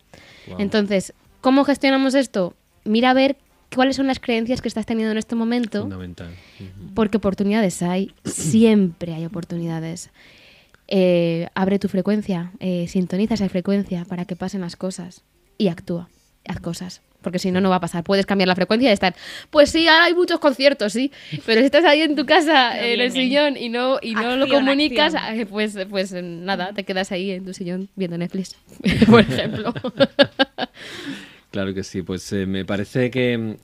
Entonces, 0.58 1.12
¿cómo 1.40 1.64
gestionamos 1.64 2.14
esto? 2.14 2.54
Mira 2.84 3.10
a 3.10 3.14
ver 3.14 3.36
cuáles 3.74 3.96
son 3.96 4.06
las 4.06 4.18
creencias 4.18 4.62
que 4.62 4.68
estás 4.68 4.86
teniendo 4.86 5.12
en 5.12 5.18
este 5.18 5.34
momento, 5.34 5.82
Fundamental. 5.82 6.28
Porque 6.94 7.18
oportunidades 7.18 7.82
hay, 7.82 8.12
siempre 8.24 9.12
hay 9.14 9.26
oportunidades. 9.26 10.10
Eh, 10.90 11.48
abre 11.54 11.78
tu 11.78 11.88
frecuencia, 11.88 12.52
eh, 12.60 12.86
sintoniza 12.88 13.34
esa 13.34 13.48
frecuencia 13.50 14.04
para 14.06 14.24
que 14.24 14.36
pasen 14.36 14.62
las 14.62 14.74
cosas 14.76 15.22
y 15.58 15.68
actúa, 15.68 16.08
haz 16.46 16.60
cosas. 16.60 17.02
Porque 17.20 17.40
si 17.40 17.50
no, 17.50 17.60
no 17.60 17.68
va 17.68 17.76
a 17.76 17.80
pasar. 17.80 18.04
Puedes 18.04 18.26
cambiar 18.26 18.46
la 18.46 18.54
frecuencia 18.54 18.90
y 18.90 18.92
estar, 18.92 19.12
pues 19.50 19.70
sí, 19.70 19.88
ahora 19.88 20.04
hay 20.04 20.14
muchos 20.14 20.38
conciertos, 20.38 20.92
sí. 20.92 21.10
Pero 21.44 21.60
si 21.60 21.66
estás 21.66 21.84
ahí 21.84 22.00
en 22.02 22.14
tu 22.14 22.24
casa, 22.24 22.74
No 22.76 22.80
en 22.80 23.00
el 23.00 23.10
sillón, 23.10 23.56
y 23.56 23.68
no, 23.70 23.98
y 24.00 24.14
no 24.14 24.36
lo 24.36 24.46
comunicas, 24.46 25.16
acción. 25.16 25.40
eh, 25.40 25.44
pues, 25.46 25.76
pues 25.90 26.12
eh, 26.12 26.22
nada, 26.22 26.72
te 26.72 26.84
quedas 26.84 27.10
ahí 27.10 27.32
en 27.32 27.44
tu 27.44 27.52
sillón 27.54 27.88
viendo 27.96 28.16
Netflix, 28.16 28.54
por 29.06 29.20
ejemplo. 29.28 29.74
Claro 31.50 31.74
que 31.74 31.82
sí, 31.82 32.02
pues 32.02 32.32
eh, 32.32 32.46
me 32.46 32.64
parece 32.64 33.10
que, 33.10 33.56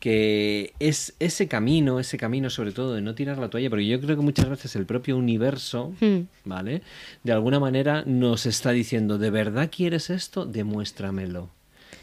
que 0.00 0.72
es 0.80 1.14
ese 1.20 1.46
camino, 1.46 2.00
ese 2.00 2.16
camino 2.16 2.50
sobre 2.50 2.72
todo 2.72 2.94
de 2.94 3.02
no 3.02 3.14
tirar 3.14 3.38
la 3.38 3.50
toalla, 3.50 3.70
porque 3.70 3.86
yo 3.86 4.00
creo 4.00 4.16
que 4.16 4.22
muchas 4.22 4.48
veces 4.48 4.74
el 4.74 4.86
propio 4.86 5.16
universo, 5.16 5.92
Hmm. 6.00 6.22
¿vale? 6.44 6.82
De 7.22 7.32
alguna 7.32 7.60
manera 7.60 8.02
nos 8.06 8.46
está 8.46 8.70
diciendo, 8.72 9.18
¿de 9.18 9.30
verdad 9.30 9.70
quieres 9.70 10.10
esto? 10.10 10.46
Demuéstramelo. 10.46 11.50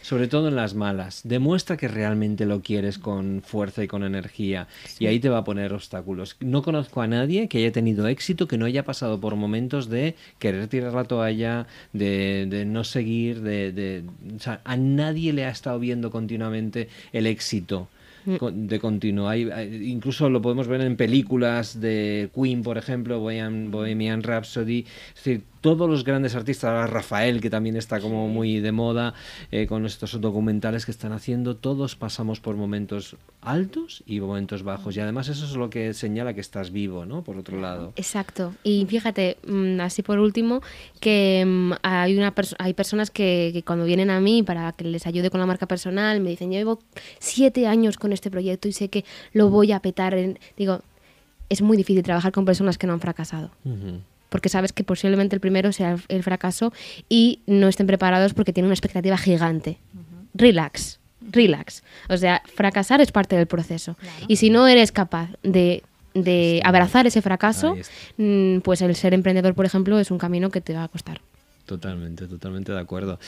Sobre 0.07 0.29
todo 0.29 0.47
en 0.47 0.55
las 0.55 0.73
malas. 0.73 1.19
Demuestra 1.25 1.75
que 1.75 1.89
realmente 1.89 2.45
lo 2.45 2.61
quieres 2.61 2.97
con 2.97 3.41
fuerza 3.43 3.83
y 3.83 3.87
con 3.89 4.03
energía. 4.05 4.67
Y 4.99 5.07
ahí 5.07 5.19
te 5.19 5.27
va 5.27 5.39
a 5.39 5.43
poner 5.43 5.73
obstáculos. 5.73 6.37
No 6.39 6.61
conozco 6.61 7.01
a 7.01 7.07
nadie 7.07 7.49
que 7.49 7.57
haya 7.57 7.73
tenido 7.73 8.07
éxito, 8.07 8.47
que 8.47 8.57
no 8.57 8.65
haya 8.65 8.85
pasado 8.85 9.19
por 9.19 9.35
momentos 9.35 9.89
de 9.89 10.15
querer 10.39 10.67
tirar 10.69 10.93
la 10.93 11.03
toalla, 11.03 11.67
de, 11.91 12.47
de 12.49 12.63
no 12.63 12.85
seguir, 12.85 13.41
de, 13.41 13.73
de- 13.73 14.03
o 14.37 14.39
sea, 14.39 14.61
a 14.63 14.77
nadie 14.77 15.33
le 15.33 15.43
ha 15.43 15.49
estado 15.49 15.77
viendo 15.77 16.09
continuamente 16.09 16.87
el 17.11 17.27
éxito 17.27 17.89
con- 18.39 18.67
de 18.67 18.79
continuo. 18.79 19.27
Hay, 19.27 19.49
incluso 19.89 20.29
lo 20.29 20.41
podemos 20.41 20.67
ver 20.69 20.81
en 20.81 20.95
películas 20.95 21.81
de 21.81 22.29
Queen, 22.33 22.61
por 22.63 22.77
ejemplo, 22.77 23.19
Bohemian, 23.19 23.71
Bohemian 23.71 24.23
Rhapsody. 24.23 24.85
Es 25.09 25.15
decir, 25.23 25.41
todos 25.61 25.89
los 25.89 26.03
grandes 26.03 26.35
artistas, 26.35 26.69
ahora 26.71 26.87
Rafael, 26.87 27.41
que 27.41 27.49
también 27.49 27.75
está 27.75 27.99
como 27.99 28.27
muy 28.27 28.59
de 28.59 28.71
moda 28.71 29.13
eh, 29.51 29.67
con 29.67 29.85
estos 29.85 30.19
documentales 30.21 30.85
que 30.85 30.91
están 30.91 31.11
haciendo, 31.11 31.55
todos 31.55 31.95
pasamos 31.95 32.39
por 32.39 32.55
momentos 32.55 33.15
altos 33.41 34.03
y 34.05 34.19
momentos 34.19 34.63
bajos. 34.63 34.95
Y 34.97 34.99
además 34.99 35.29
eso 35.29 35.45
es 35.45 35.55
lo 35.55 35.69
que 35.69 35.93
señala 35.93 36.33
que 36.33 36.41
estás 36.41 36.71
vivo, 36.71 37.05
¿no? 37.05 37.23
Por 37.23 37.37
otro 37.37 37.59
lado. 37.59 37.93
Exacto. 37.95 38.53
Y 38.63 38.85
fíjate, 38.87 39.37
mm, 39.47 39.79
así 39.81 40.01
por 40.03 40.19
último, 40.19 40.61
que 40.99 41.43
mm, 41.47 41.73
hay, 41.81 42.17
una 42.17 42.33
perso- 42.35 42.55
hay 42.59 42.73
personas 42.73 43.09
que, 43.11 43.51
que 43.53 43.63
cuando 43.63 43.85
vienen 43.85 44.09
a 44.09 44.19
mí 44.19 44.43
para 44.43 44.71
que 44.73 44.83
les 44.83 45.07
ayude 45.07 45.29
con 45.29 45.39
la 45.39 45.45
marca 45.45 45.65
personal, 45.67 46.19
me 46.21 46.29
dicen, 46.29 46.51
yo 46.51 46.57
llevo 46.59 46.79
siete 47.19 47.67
años 47.67 47.97
con 47.97 48.13
este 48.13 48.29
proyecto 48.31 48.67
y 48.67 48.71
sé 48.73 48.89
que 48.89 49.05
lo 49.33 49.49
voy 49.49 49.71
a 49.71 49.79
petar. 49.79 50.13
En... 50.13 50.39
Digo, 50.57 50.81
es 51.49 51.61
muy 51.61 51.77
difícil 51.77 52.03
trabajar 52.03 52.31
con 52.31 52.43
personas 52.45 52.77
que 52.77 52.87
no 52.87 52.93
han 52.93 52.99
fracasado. 52.99 53.51
Porque 54.29 54.49
sabes 54.49 54.73
que 54.73 54.83
posiblemente 54.83 55.35
el 55.35 55.39
primero 55.39 55.71
sea 55.71 55.91
el- 55.93 56.01
el 56.09 56.23
fracaso 56.23 56.73
y 57.09 57.41
no 57.47 57.67
estén 57.67 57.87
preparados 57.87 58.33
porque 58.33 58.53
tienen 58.53 58.67
una 58.67 58.73
expectativa 58.73 59.17
gigante. 59.17 59.79
Relax, 60.33 60.99
relax. 61.31 61.83
O 62.09 62.17
sea, 62.17 62.41
fracasar 62.53 63.01
es 63.01 63.11
parte 63.11 63.35
del 63.35 63.47
proceso. 63.47 63.97
Y 64.27 64.35
si 64.35 64.49
no 64.49 64.67
eres 64.67 64.91
capaz 64.91 65.29
de, 65.43 65.83
de 66.13 66.61
abrazar 66.63 67.07
ese 67.07 67.21
fracaso, 67.21 67.75
mm, 68.17 68.59
pues 68.59 68.81
el 68.81 68.95
ser 68.95 69.13
emprendedor, 69.13 69.53
por 69.55 69.65
ejemplo, 69.65 69.99
es 69.99 70.11
un 70.11 70.17
camino 70.17 70.49
que 70.49 70.61
te 70.61 70.73
va 70.73 70.83
a 70.83 70.87
costar. 70.87 71.21
Totalmente, 71.67 72.27
totalmente 72.27 72.71
de 72.71 72.79
acuerdo. 72.79 73.19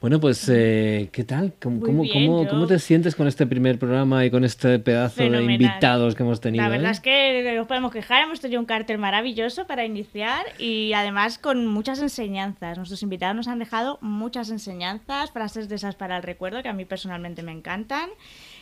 Bueno, 0.00 0.18
pues, 0.18 0.48
eh, 0.52 1.10
¿qué 1.12 1.22
tal? 1.22 1.54
¿Cómo, 1.62 1.78
cómo, 1.80 2.02
bien, 2.02 2.26
cómo- 2.26 2.42
yo- 2.42 2.50
cómo 2.50 2.66
te 2.66 2.80
sientes 2.80 3.14
con 3.14 3.28
este 3.28 3.46
primer 3.46 3.78
programa 3.78 4.24
y 4.26 4.32
con 4.32 4.42
este 4.44 4.80
pedazo 4.80 5.14
Fenomenal. 5.14 5.46
de 5.46 5.52
invitados 5.54 6.14
que 6.16 6.24
hemos 6.24 6.40
tenido? 6.40 6.64
La 6.64 6.68
verdad 6.68 6.88
eh? 6.88 6.92
es 6.92 6.98
que 7.00 7.44
no 7.52 7.54
nos 7.60 7.68
podemos 7.68 7.92
quejar, 7.92 8.24
hemos 8.24 8.40
tenido 8.40 8.58
un 8.60 8.66
cartel 8.66 8.98
maravilloso 8.98 9.68
para 9.68 9.84
iniciar 9.84 10.44
y 10.58 10.92
además 10.92 11.38
con 11.38 11.68
muchas 11.68 12.00
enseñanzas. 12.02 12.76
Nuestros 12.78 13.00
invitados 13.04 13.36
nos 13.36 13.46
han 13.46 13.60
dejado 13.60 13.98
muchas 14.00 14.50
enseñanzas, 14.50 15.30
frases 15.30 15.68
de 15.68 15.76
esas 15.76 15.94
para 15.94 16.16
el 16.16 16.24
recuerdo 16.24 16.64
que 16.64 16.68
a 16.68 16.72
mí 16.72 16.84
personalmente 16.84 17.44
me 17.44 17.52
encantan. 17.52 18.10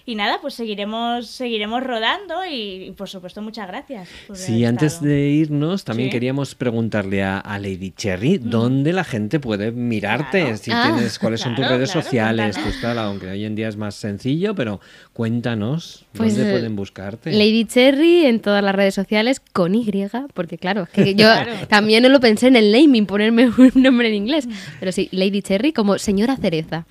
Y 0.04 0.14
nada, 0.16 0.38
pues 0.40 0.54
seguiremos, 0.54 1.26
seguiremos 1.28 1.82
rodando 1.82 2.44
y, 2.44 2.84
y, 2.86 2.90
por 2.92 3.08
supuesto 3.08 3.40
muchas 3.42 3.68
gracias. 3.68 4.08
Sí, 4.34 4.64
antes 4.64 5.00
de 5.00 5.28
irnos, 5.30 5.84
también 5.84 6.08
Sí. 6.08 6.12
queríamos 6.12 6.54
preguntarle 6.54 7.22
a, 7.22 7.38
a 7.38 7.58
Lady 7.58 7.92
Cherry 7.96 8.38
dónde 8.38 8.92
la 8.92 9.04
gente 9.04 9.38
puede 9.38 9.70
mirarte, 9.70 10.40
Claro. 10.42 10.56
si 10.56 10.70
Ah, 10.72 10.90
tienes, 10.94 11.18
cuáles 11.18 11.40
son 11.40 11.54
tus 11.54 11.68
redes 11.68 11.92
claro, 11.92 12.02
sociales, 12.04 12.44
cuéntanos. 12.56 12.68
pues 12.68 12.76
claro, 12.80 13.00
aunque 13.02 13.26
hoy 13.30 13.44
en 13.44 13.54
día 13.54 13.68
es 13.68 13.76
más 13.76 13.94
sencillo, 13.94 14.54
pero 14.56 14.80
cuéntanos 15.12 16.04
Pues, 16.14 16.36
dónde 16.36 16.50
eh, 16.50 16.52
pueden 16.52 16.74
buscarte. 16.76 17.30
Lady 17.32 17.64
Cherry 17.64 18.26
en 18.26 18.40
todas 18.40 18.62
las 18.64 18.74
redes 18.74 18.94
sociales 18.94 19.40
con 19.52 19.74
Y, 19.74 19.88
porque 20.34 20.58
claro, 20.58 20.88
que 20.92 21.14
yo 21.14 21.26
Claro. 21.26 21.52
también 21.68 22.02
no 22.02 22.08
lo 22.08 22.18
pensé 22.18 22.48
en 22.48 22.56
el 22.56 22.72
naming, 22.72 23.06
ponerme 23.06 23.46
un 23.58 23.70
nombre 23.76 24.08
en 24.08 24.14
inglés. 24.14 24.48
Pero 24.80 24.90
sí, 24.90 25.08
Lady 25.12 25.42
Cherry 25.42 25.72
como 25.72 25.96
señora 25.98 26.36
cereza. 26.36 26.86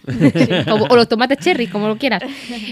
Como- 0.69 0.85
o 0.85 0.95
los 0.95 1.09
tomates 1.09 1.39
cherry, 1.39 1.67
como 1.67 1.87
lo 1.89 1.97
quieras. 1.97 2.23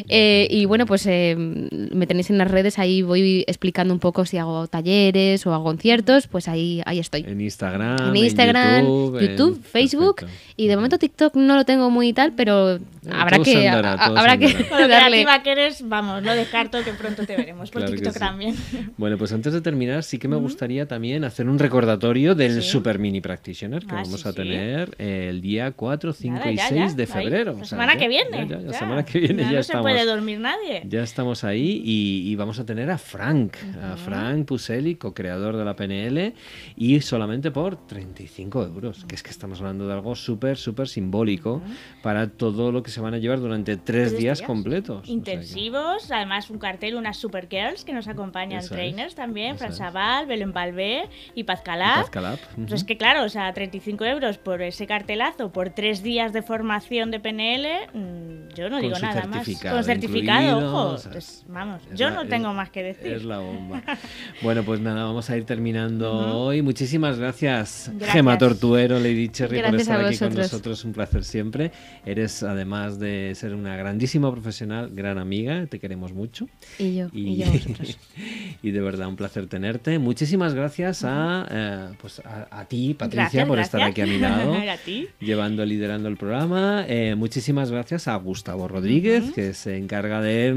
Eh, 0.08 0.28
y 0.50 0.66
bueno, 0.66 0.86
pues 0.86 1.06
eh, 1.08 1.36
me 1.38 2.08
tenéis 2.08 2.30
en 2.30 2.38
las 2.38 2.50
redes, 2.50 2.80
ahí 2.80 3.02
voy 3.02 3.44
explicando 3.48 3.94
un 3.94 4.00
poco 4.00 4.26
si 4.26 4.38
hago 4.38 4.68
talleres 4.68 5.46
o 5.48 5.54
hago 5.54 5.64
conciertos, 5.64 6.28
pues 6.28 6.48
ahí, 6.48 6.82
ahí 6.86 7.00
estoy. 7.00 7.22
En 7.28 7.40
Instagram, 7.42 8.10
En 8.10 8.16
Instagram, 8.16 8.82
YouTube, 8.86 9.22
YouTube, 9.22 9.56
en- 9.58 9.64
Facebook 9.64 10.16
Perfecto. 10.18 10.54
y 10.58 10.68
de 10.68 10.76
momento 10.76 10.98
TikTok 10.98 11.36
no 11.36 11.56
lo 11.56 11.66
tengo 11.66 11.90
muy 11.90 12.14
tal, 12.14 12.34
pero 12.34 12.80
habrá 13.12 13.38
todo 13.38 13.46
se 13.46 13.54
que, 13.54 13.68
andará, 13.68 13.94
a- 13.94 14.06
habrá 14.20 14.38
que 14.38 14.54
darle. 14.88 15.26
que 15.44 15.52
eres, 15.52 15.88
vamos, 15.88 16.22
no 16.24 16.34
descarto 16.36 16.84
que 16.84 16.92
pronto 16.94 17.26
te 17.26 17.36
veremos 17.36 17.72
por 17.72 17.82
Claro 17.82 17.96
TikTok 17.96 18.14
sí. 18.14 18.20
también. 18.20 18.56
Bueno, 18.98 19.18
pues 19.18 19.32
antes 19.32 19.54
de 19.54 19.62
terminar, 19.62 20.04
sí 20.04 20.18
que 20.18 20.28
me 20.28 20.36
gustaría 20.36 20.86
también 20.88 21.24
hacer 21.24 21.48
un 21.48 21.58
recordatorio 21.60 22.36
del 22.36 22.62
Sí. 22.62 22.70
Super 22.70 23.00
Mini 23.00 23.22
Practitioner 23.22 23.86
que 23.86 23.92
Ah, 23.94 24.02
vamos 24.04 24.22
sí, 24.22 24.28
a 24.28 24.34
tener 24.34 24.90
eh, 25.00 25.28
el 25.30 25.42
día 25.42 25.72
4, 25.72 26.12
5 26.14 26.36
Nada, 26.36 26.52
y 26.52 26.56
ya, 26.58 26.68
6 26.68 26.80
ya, 26.92 26.96
de 26.96 27.04
ahí, 27.04 27.08
febrero. 27.08 27.52
La 27.54 27.58
O 27.58 27.58
sea, 27.60 27.66
semana 27.66 27.94
ya- 27.94 28.00
que 28.00 28.08
viene. 28.08 28.30
ya- 28.32 28.46
ya, 28.48 28.58
la 28.60 28.74
semana 28.74 29.06
que 29.06 29.20
viene 29.20 29.44
Ya 29.44 29.48
ya, 29.50 29.54
no 29.56 29.60
estamos. 29.60 29.86
se 29.86 29.94
puede 29.94 30.06
dormir 30.20 30.40
nadie. 30.40 30.84
Ya 30.88 31.04
estamos 31.04 31.44
ahí 31.44 31.82
y, 31.84 32.30
y 32.30 32.36
vamos 32.36 32.60
a 32.60 32.66
tener 32.66 32.90
a 32.92 32.98
Frank, 32.98 33.56
a 33.82 33.96
Frank 33.98 34.46
Puseli, 34.46 34.96
co-creador 34.96 35.56
de 35.58 35.66
la 35.66 35.76
PNL, 35.76 36.34
y 36.76 37.00
solamente 37.02 37.52
por 37.52 37.88
35 37.88 38.64
euros, 38.64 39.06
que 39.06 39.16
es 39.16 39.24
que 39.24 39.30
estamos 39.30 39.60
hablando 39.60 39.88
de 39.88 39.94
algo 39.94 40.16
súper, 40.16 40.58
súper 40.58 40.88
simbólico 40.88 41.62
para 42.04 42.28
todo 42.30 42.72
lo 42.72 42.84
que 42.84 42.92
se 42.92 43.02
van 43.02 43.14
a 43.14 43.18
llevar 43.18 43.40
durante 43.40 43.76
tres, 43.78 44.10
Tres 44.10 44.12
días, 44.20 44.38
días. 44.40 44.48
completos. 44.48 44.98
O 44.98 45.06
sea 45.06 45.06
que- 45.06 45.12
Intensivos, 45.12 46.12
además 46.12 46.50
un 46.50 46.60
cartel, 46.60 46.96
unas 46.96 47.18
Supergirls 47.18 47.84
que 47.84 47.94
nos 47.94 48.08
acompañan, 48.08 48.60
Eso 48.60 48.68
es, 48.74 48.80
trainers 48.80 49.16
también, 49.16 49.50
eso 49.52 49.60
Fran 49.60 49.72
es. 49.72 49.78
Sabal, 49.78 50.26
Belén 50.26 50.54
Balbé 50.54 51.10
y 51.36 51.44
Paz 51.44 51.60
y 51.62 51.66
Calab. 51.66 51.96
Paz 52.02 52.10
Calab, 52.10 52.40
Pues 52.56 52.66
ujú. 52.68 52.76
es 52.76 52.84
que 52.84 52.98
claro, 52.98 53.24
o 53.24 53.30
sea, 53.30 53.52
35 53.54 54.06
euros 54.06 54.38
por 54.38 54.62
ese 54.62 54.88
cartelazo, 54.88 55.52
por 55.52 55.70
tres 55.72 56.04
días 56.04 56.34
de 56.34 56.42
formación 56.42 57.12
de 57.12 57.20
PNL, 57.20 57.68
mm, 57.94 58.54
yo 58.56 58.70
no 58.70 58.78
Con 58.78 58.82
digo 58.82 59.00
nada 59.00 59.16
más. 59.26 59.38
Con 59.38 59.46
certificado, 59.46 59.84
incluido, 60.18 60.58
ojo. 60.68 60.90
o 60.94 60.98
sea, 60.98 61.12
vamos, 61.48 61.82
yo 61.96 62.10
la- 62.10 62.16
no 62.16 62.22
es- 62.24 62.30
tengo 62.30 62.54
más 62.54 62.70
que 62.70 62.84
decir. 62.84 63.08
Es 63.14 63.24
la 63.24 63.40
bomba. 63.40 63.82
bueno, 64.42 64.64
pues 64.64 64.80
nada, 64.80 65.04
vamos 65.04 65.30
a 65.30 65.38
ir 65.38 65.44
terminando 65.46 66.12
hoy. 66.38 66.62
Muchísimas 66.62 67.18
gracias, 67.20 67.90
Gracias. 67.94 68.12
Gema 68.12 68.38
Tortuero, 68.38 69.00
Lady 69.00 69.30
Cherry, 69.30 69.58
por 69.58 69.72
Gracias 69.72 69.82
estar 69.82 70.02
a 70.04 70.08
aquí 70.08 70.18
con 70.18 70.34
nosotros. 70.36 70.86
Un 70.86 70.94
placer 70.94 71.24
siempre. 71.24 71.72
Eres, 72.06 72.44
además 72.44 73.00
de 73.00 73.34
ser 73.36 73.54
una 73.54 73.76
grandísima 73.76 74.32
profesional, 74.32 74.90
gran 74.94 75.18
amiga. 75.18 75.66
Te 75.68 75.80
queremos 75.80 76.14
mucho. 76.14 76.48
Y 76.78 76.96
yo, 76.96 77.08
y, 77.14 77.30
Y, 77.34 77.38
yo 77.38 77.52
vosotros. 77.52 77.98
y 78.64 78.72
de 78.72 78.82
verdad, 78.82 79.08
un 79.08 79.16
placer 79.16 79.48
tenerte. 79.48 80.00
Muchísimas 80.00 80.54
gracias 80.54 81.04
a, 81.04 81.46
eh, 81.50 81.88
pues 82.02 82.20
a, 82.22 82.48
a 82.52 82.66
ti, 82.66 82.94
Patricia, 82.94 83.24
Gracias, 83.24 83.48
por 83.48 83.60
estar 83.60 83.82
aquí 83.82 84.02
a 84.02 84.06
mi 84.06 84.18
lado. 84.18 84.54
A 84.70 84.78
ti. 84.78 85.08
Llevando, 85.20 85.66
liderando 85.66 86.08
el 86.10 86.16
programa. 86.18 86.86
Eh, 86.88 87.16
muchísimas 87.16 87.72
gracias 87.72 88.08
a 88.08 88.16
Gustavo 88.16 88.68
Rodríguez, 88.68 89.32
que 89.32 89.54
se 89.54 89.78
encarga 89.78 89.99
de 90.04 90.54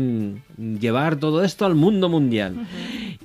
mm, 0.58 0.76
llevar 0.78 1.16
todo 1.16 1.42
esto 1.42 1.66
al 1.66 1.74
mundo 1.74 2.08
mundial. 2.08 2.66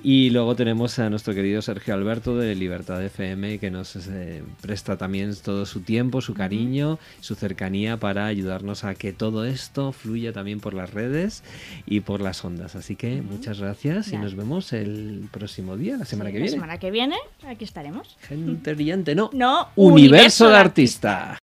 Y 0.02 0.30
luego 0.30 0.54
tenemos 0.54 0.98
a 0.98 1.10
nuestro 1.10 1.34
querido 1.34 1.62
Sergio 1.62 1.94
Alberto 1.94 2.36
de 2.36 2.54
Libertad 2.54 3.02
FM, 3.04 3.58
que 3.58 3.70
nos 3.70 3.96
eh, 3.96 4.42
presta 4.60 4.96
también 4.96 5.32
todo 5.42 5.66
su 5.66 5.80
tiempo, 5.80 6.20
su 6.20 6.34
cariño, 6.34 6.98
su 7.20 7.34
cercanía 7.34 7.96
para 7.98 8.26
ayudarnos 8.26 8.84
a 8.84 8.94
que 8.94 9.12
todo 9.12 9.44
esto 9.44 9.92
fluya 9.92 10.32
también 10.32 10.60
por 10.60 10.74
las 10.74 10.92
redes 10.92 11.42
y 11.86 12.00
por 12.00 12.20
las 12.20 12.44
ondas. 12.44 12.76
Así 12.76 12.96
que 12.96 13.22
muchas 13.22 13.60
gracias 13.60 14.12
y 14.12 14.16
nos 14.16 14.34
vemos 14.34 14.72
el 14.72 15.28
próximo 15.30 15.76
día, 15.76 15.96
la 15.96 16.04
semana 16.04 16.30
Sí, 16.30 16.32
que 16.34 16.38
La 16.38 16.44
viene. 16.44 16.56
semana 16.56 16.78
que 16.78 16.90
viene, 16.90 17.16
aquí 17.46 17.64
estaremos. 17.64 18.16
Gente 18.22 18.74
brillante, 18.74 19.14
no. 19.14 19.30
No, 19.32 19.68
Universo 19.76 20.48
de 20.48 20.56
artista. 20.56 21.36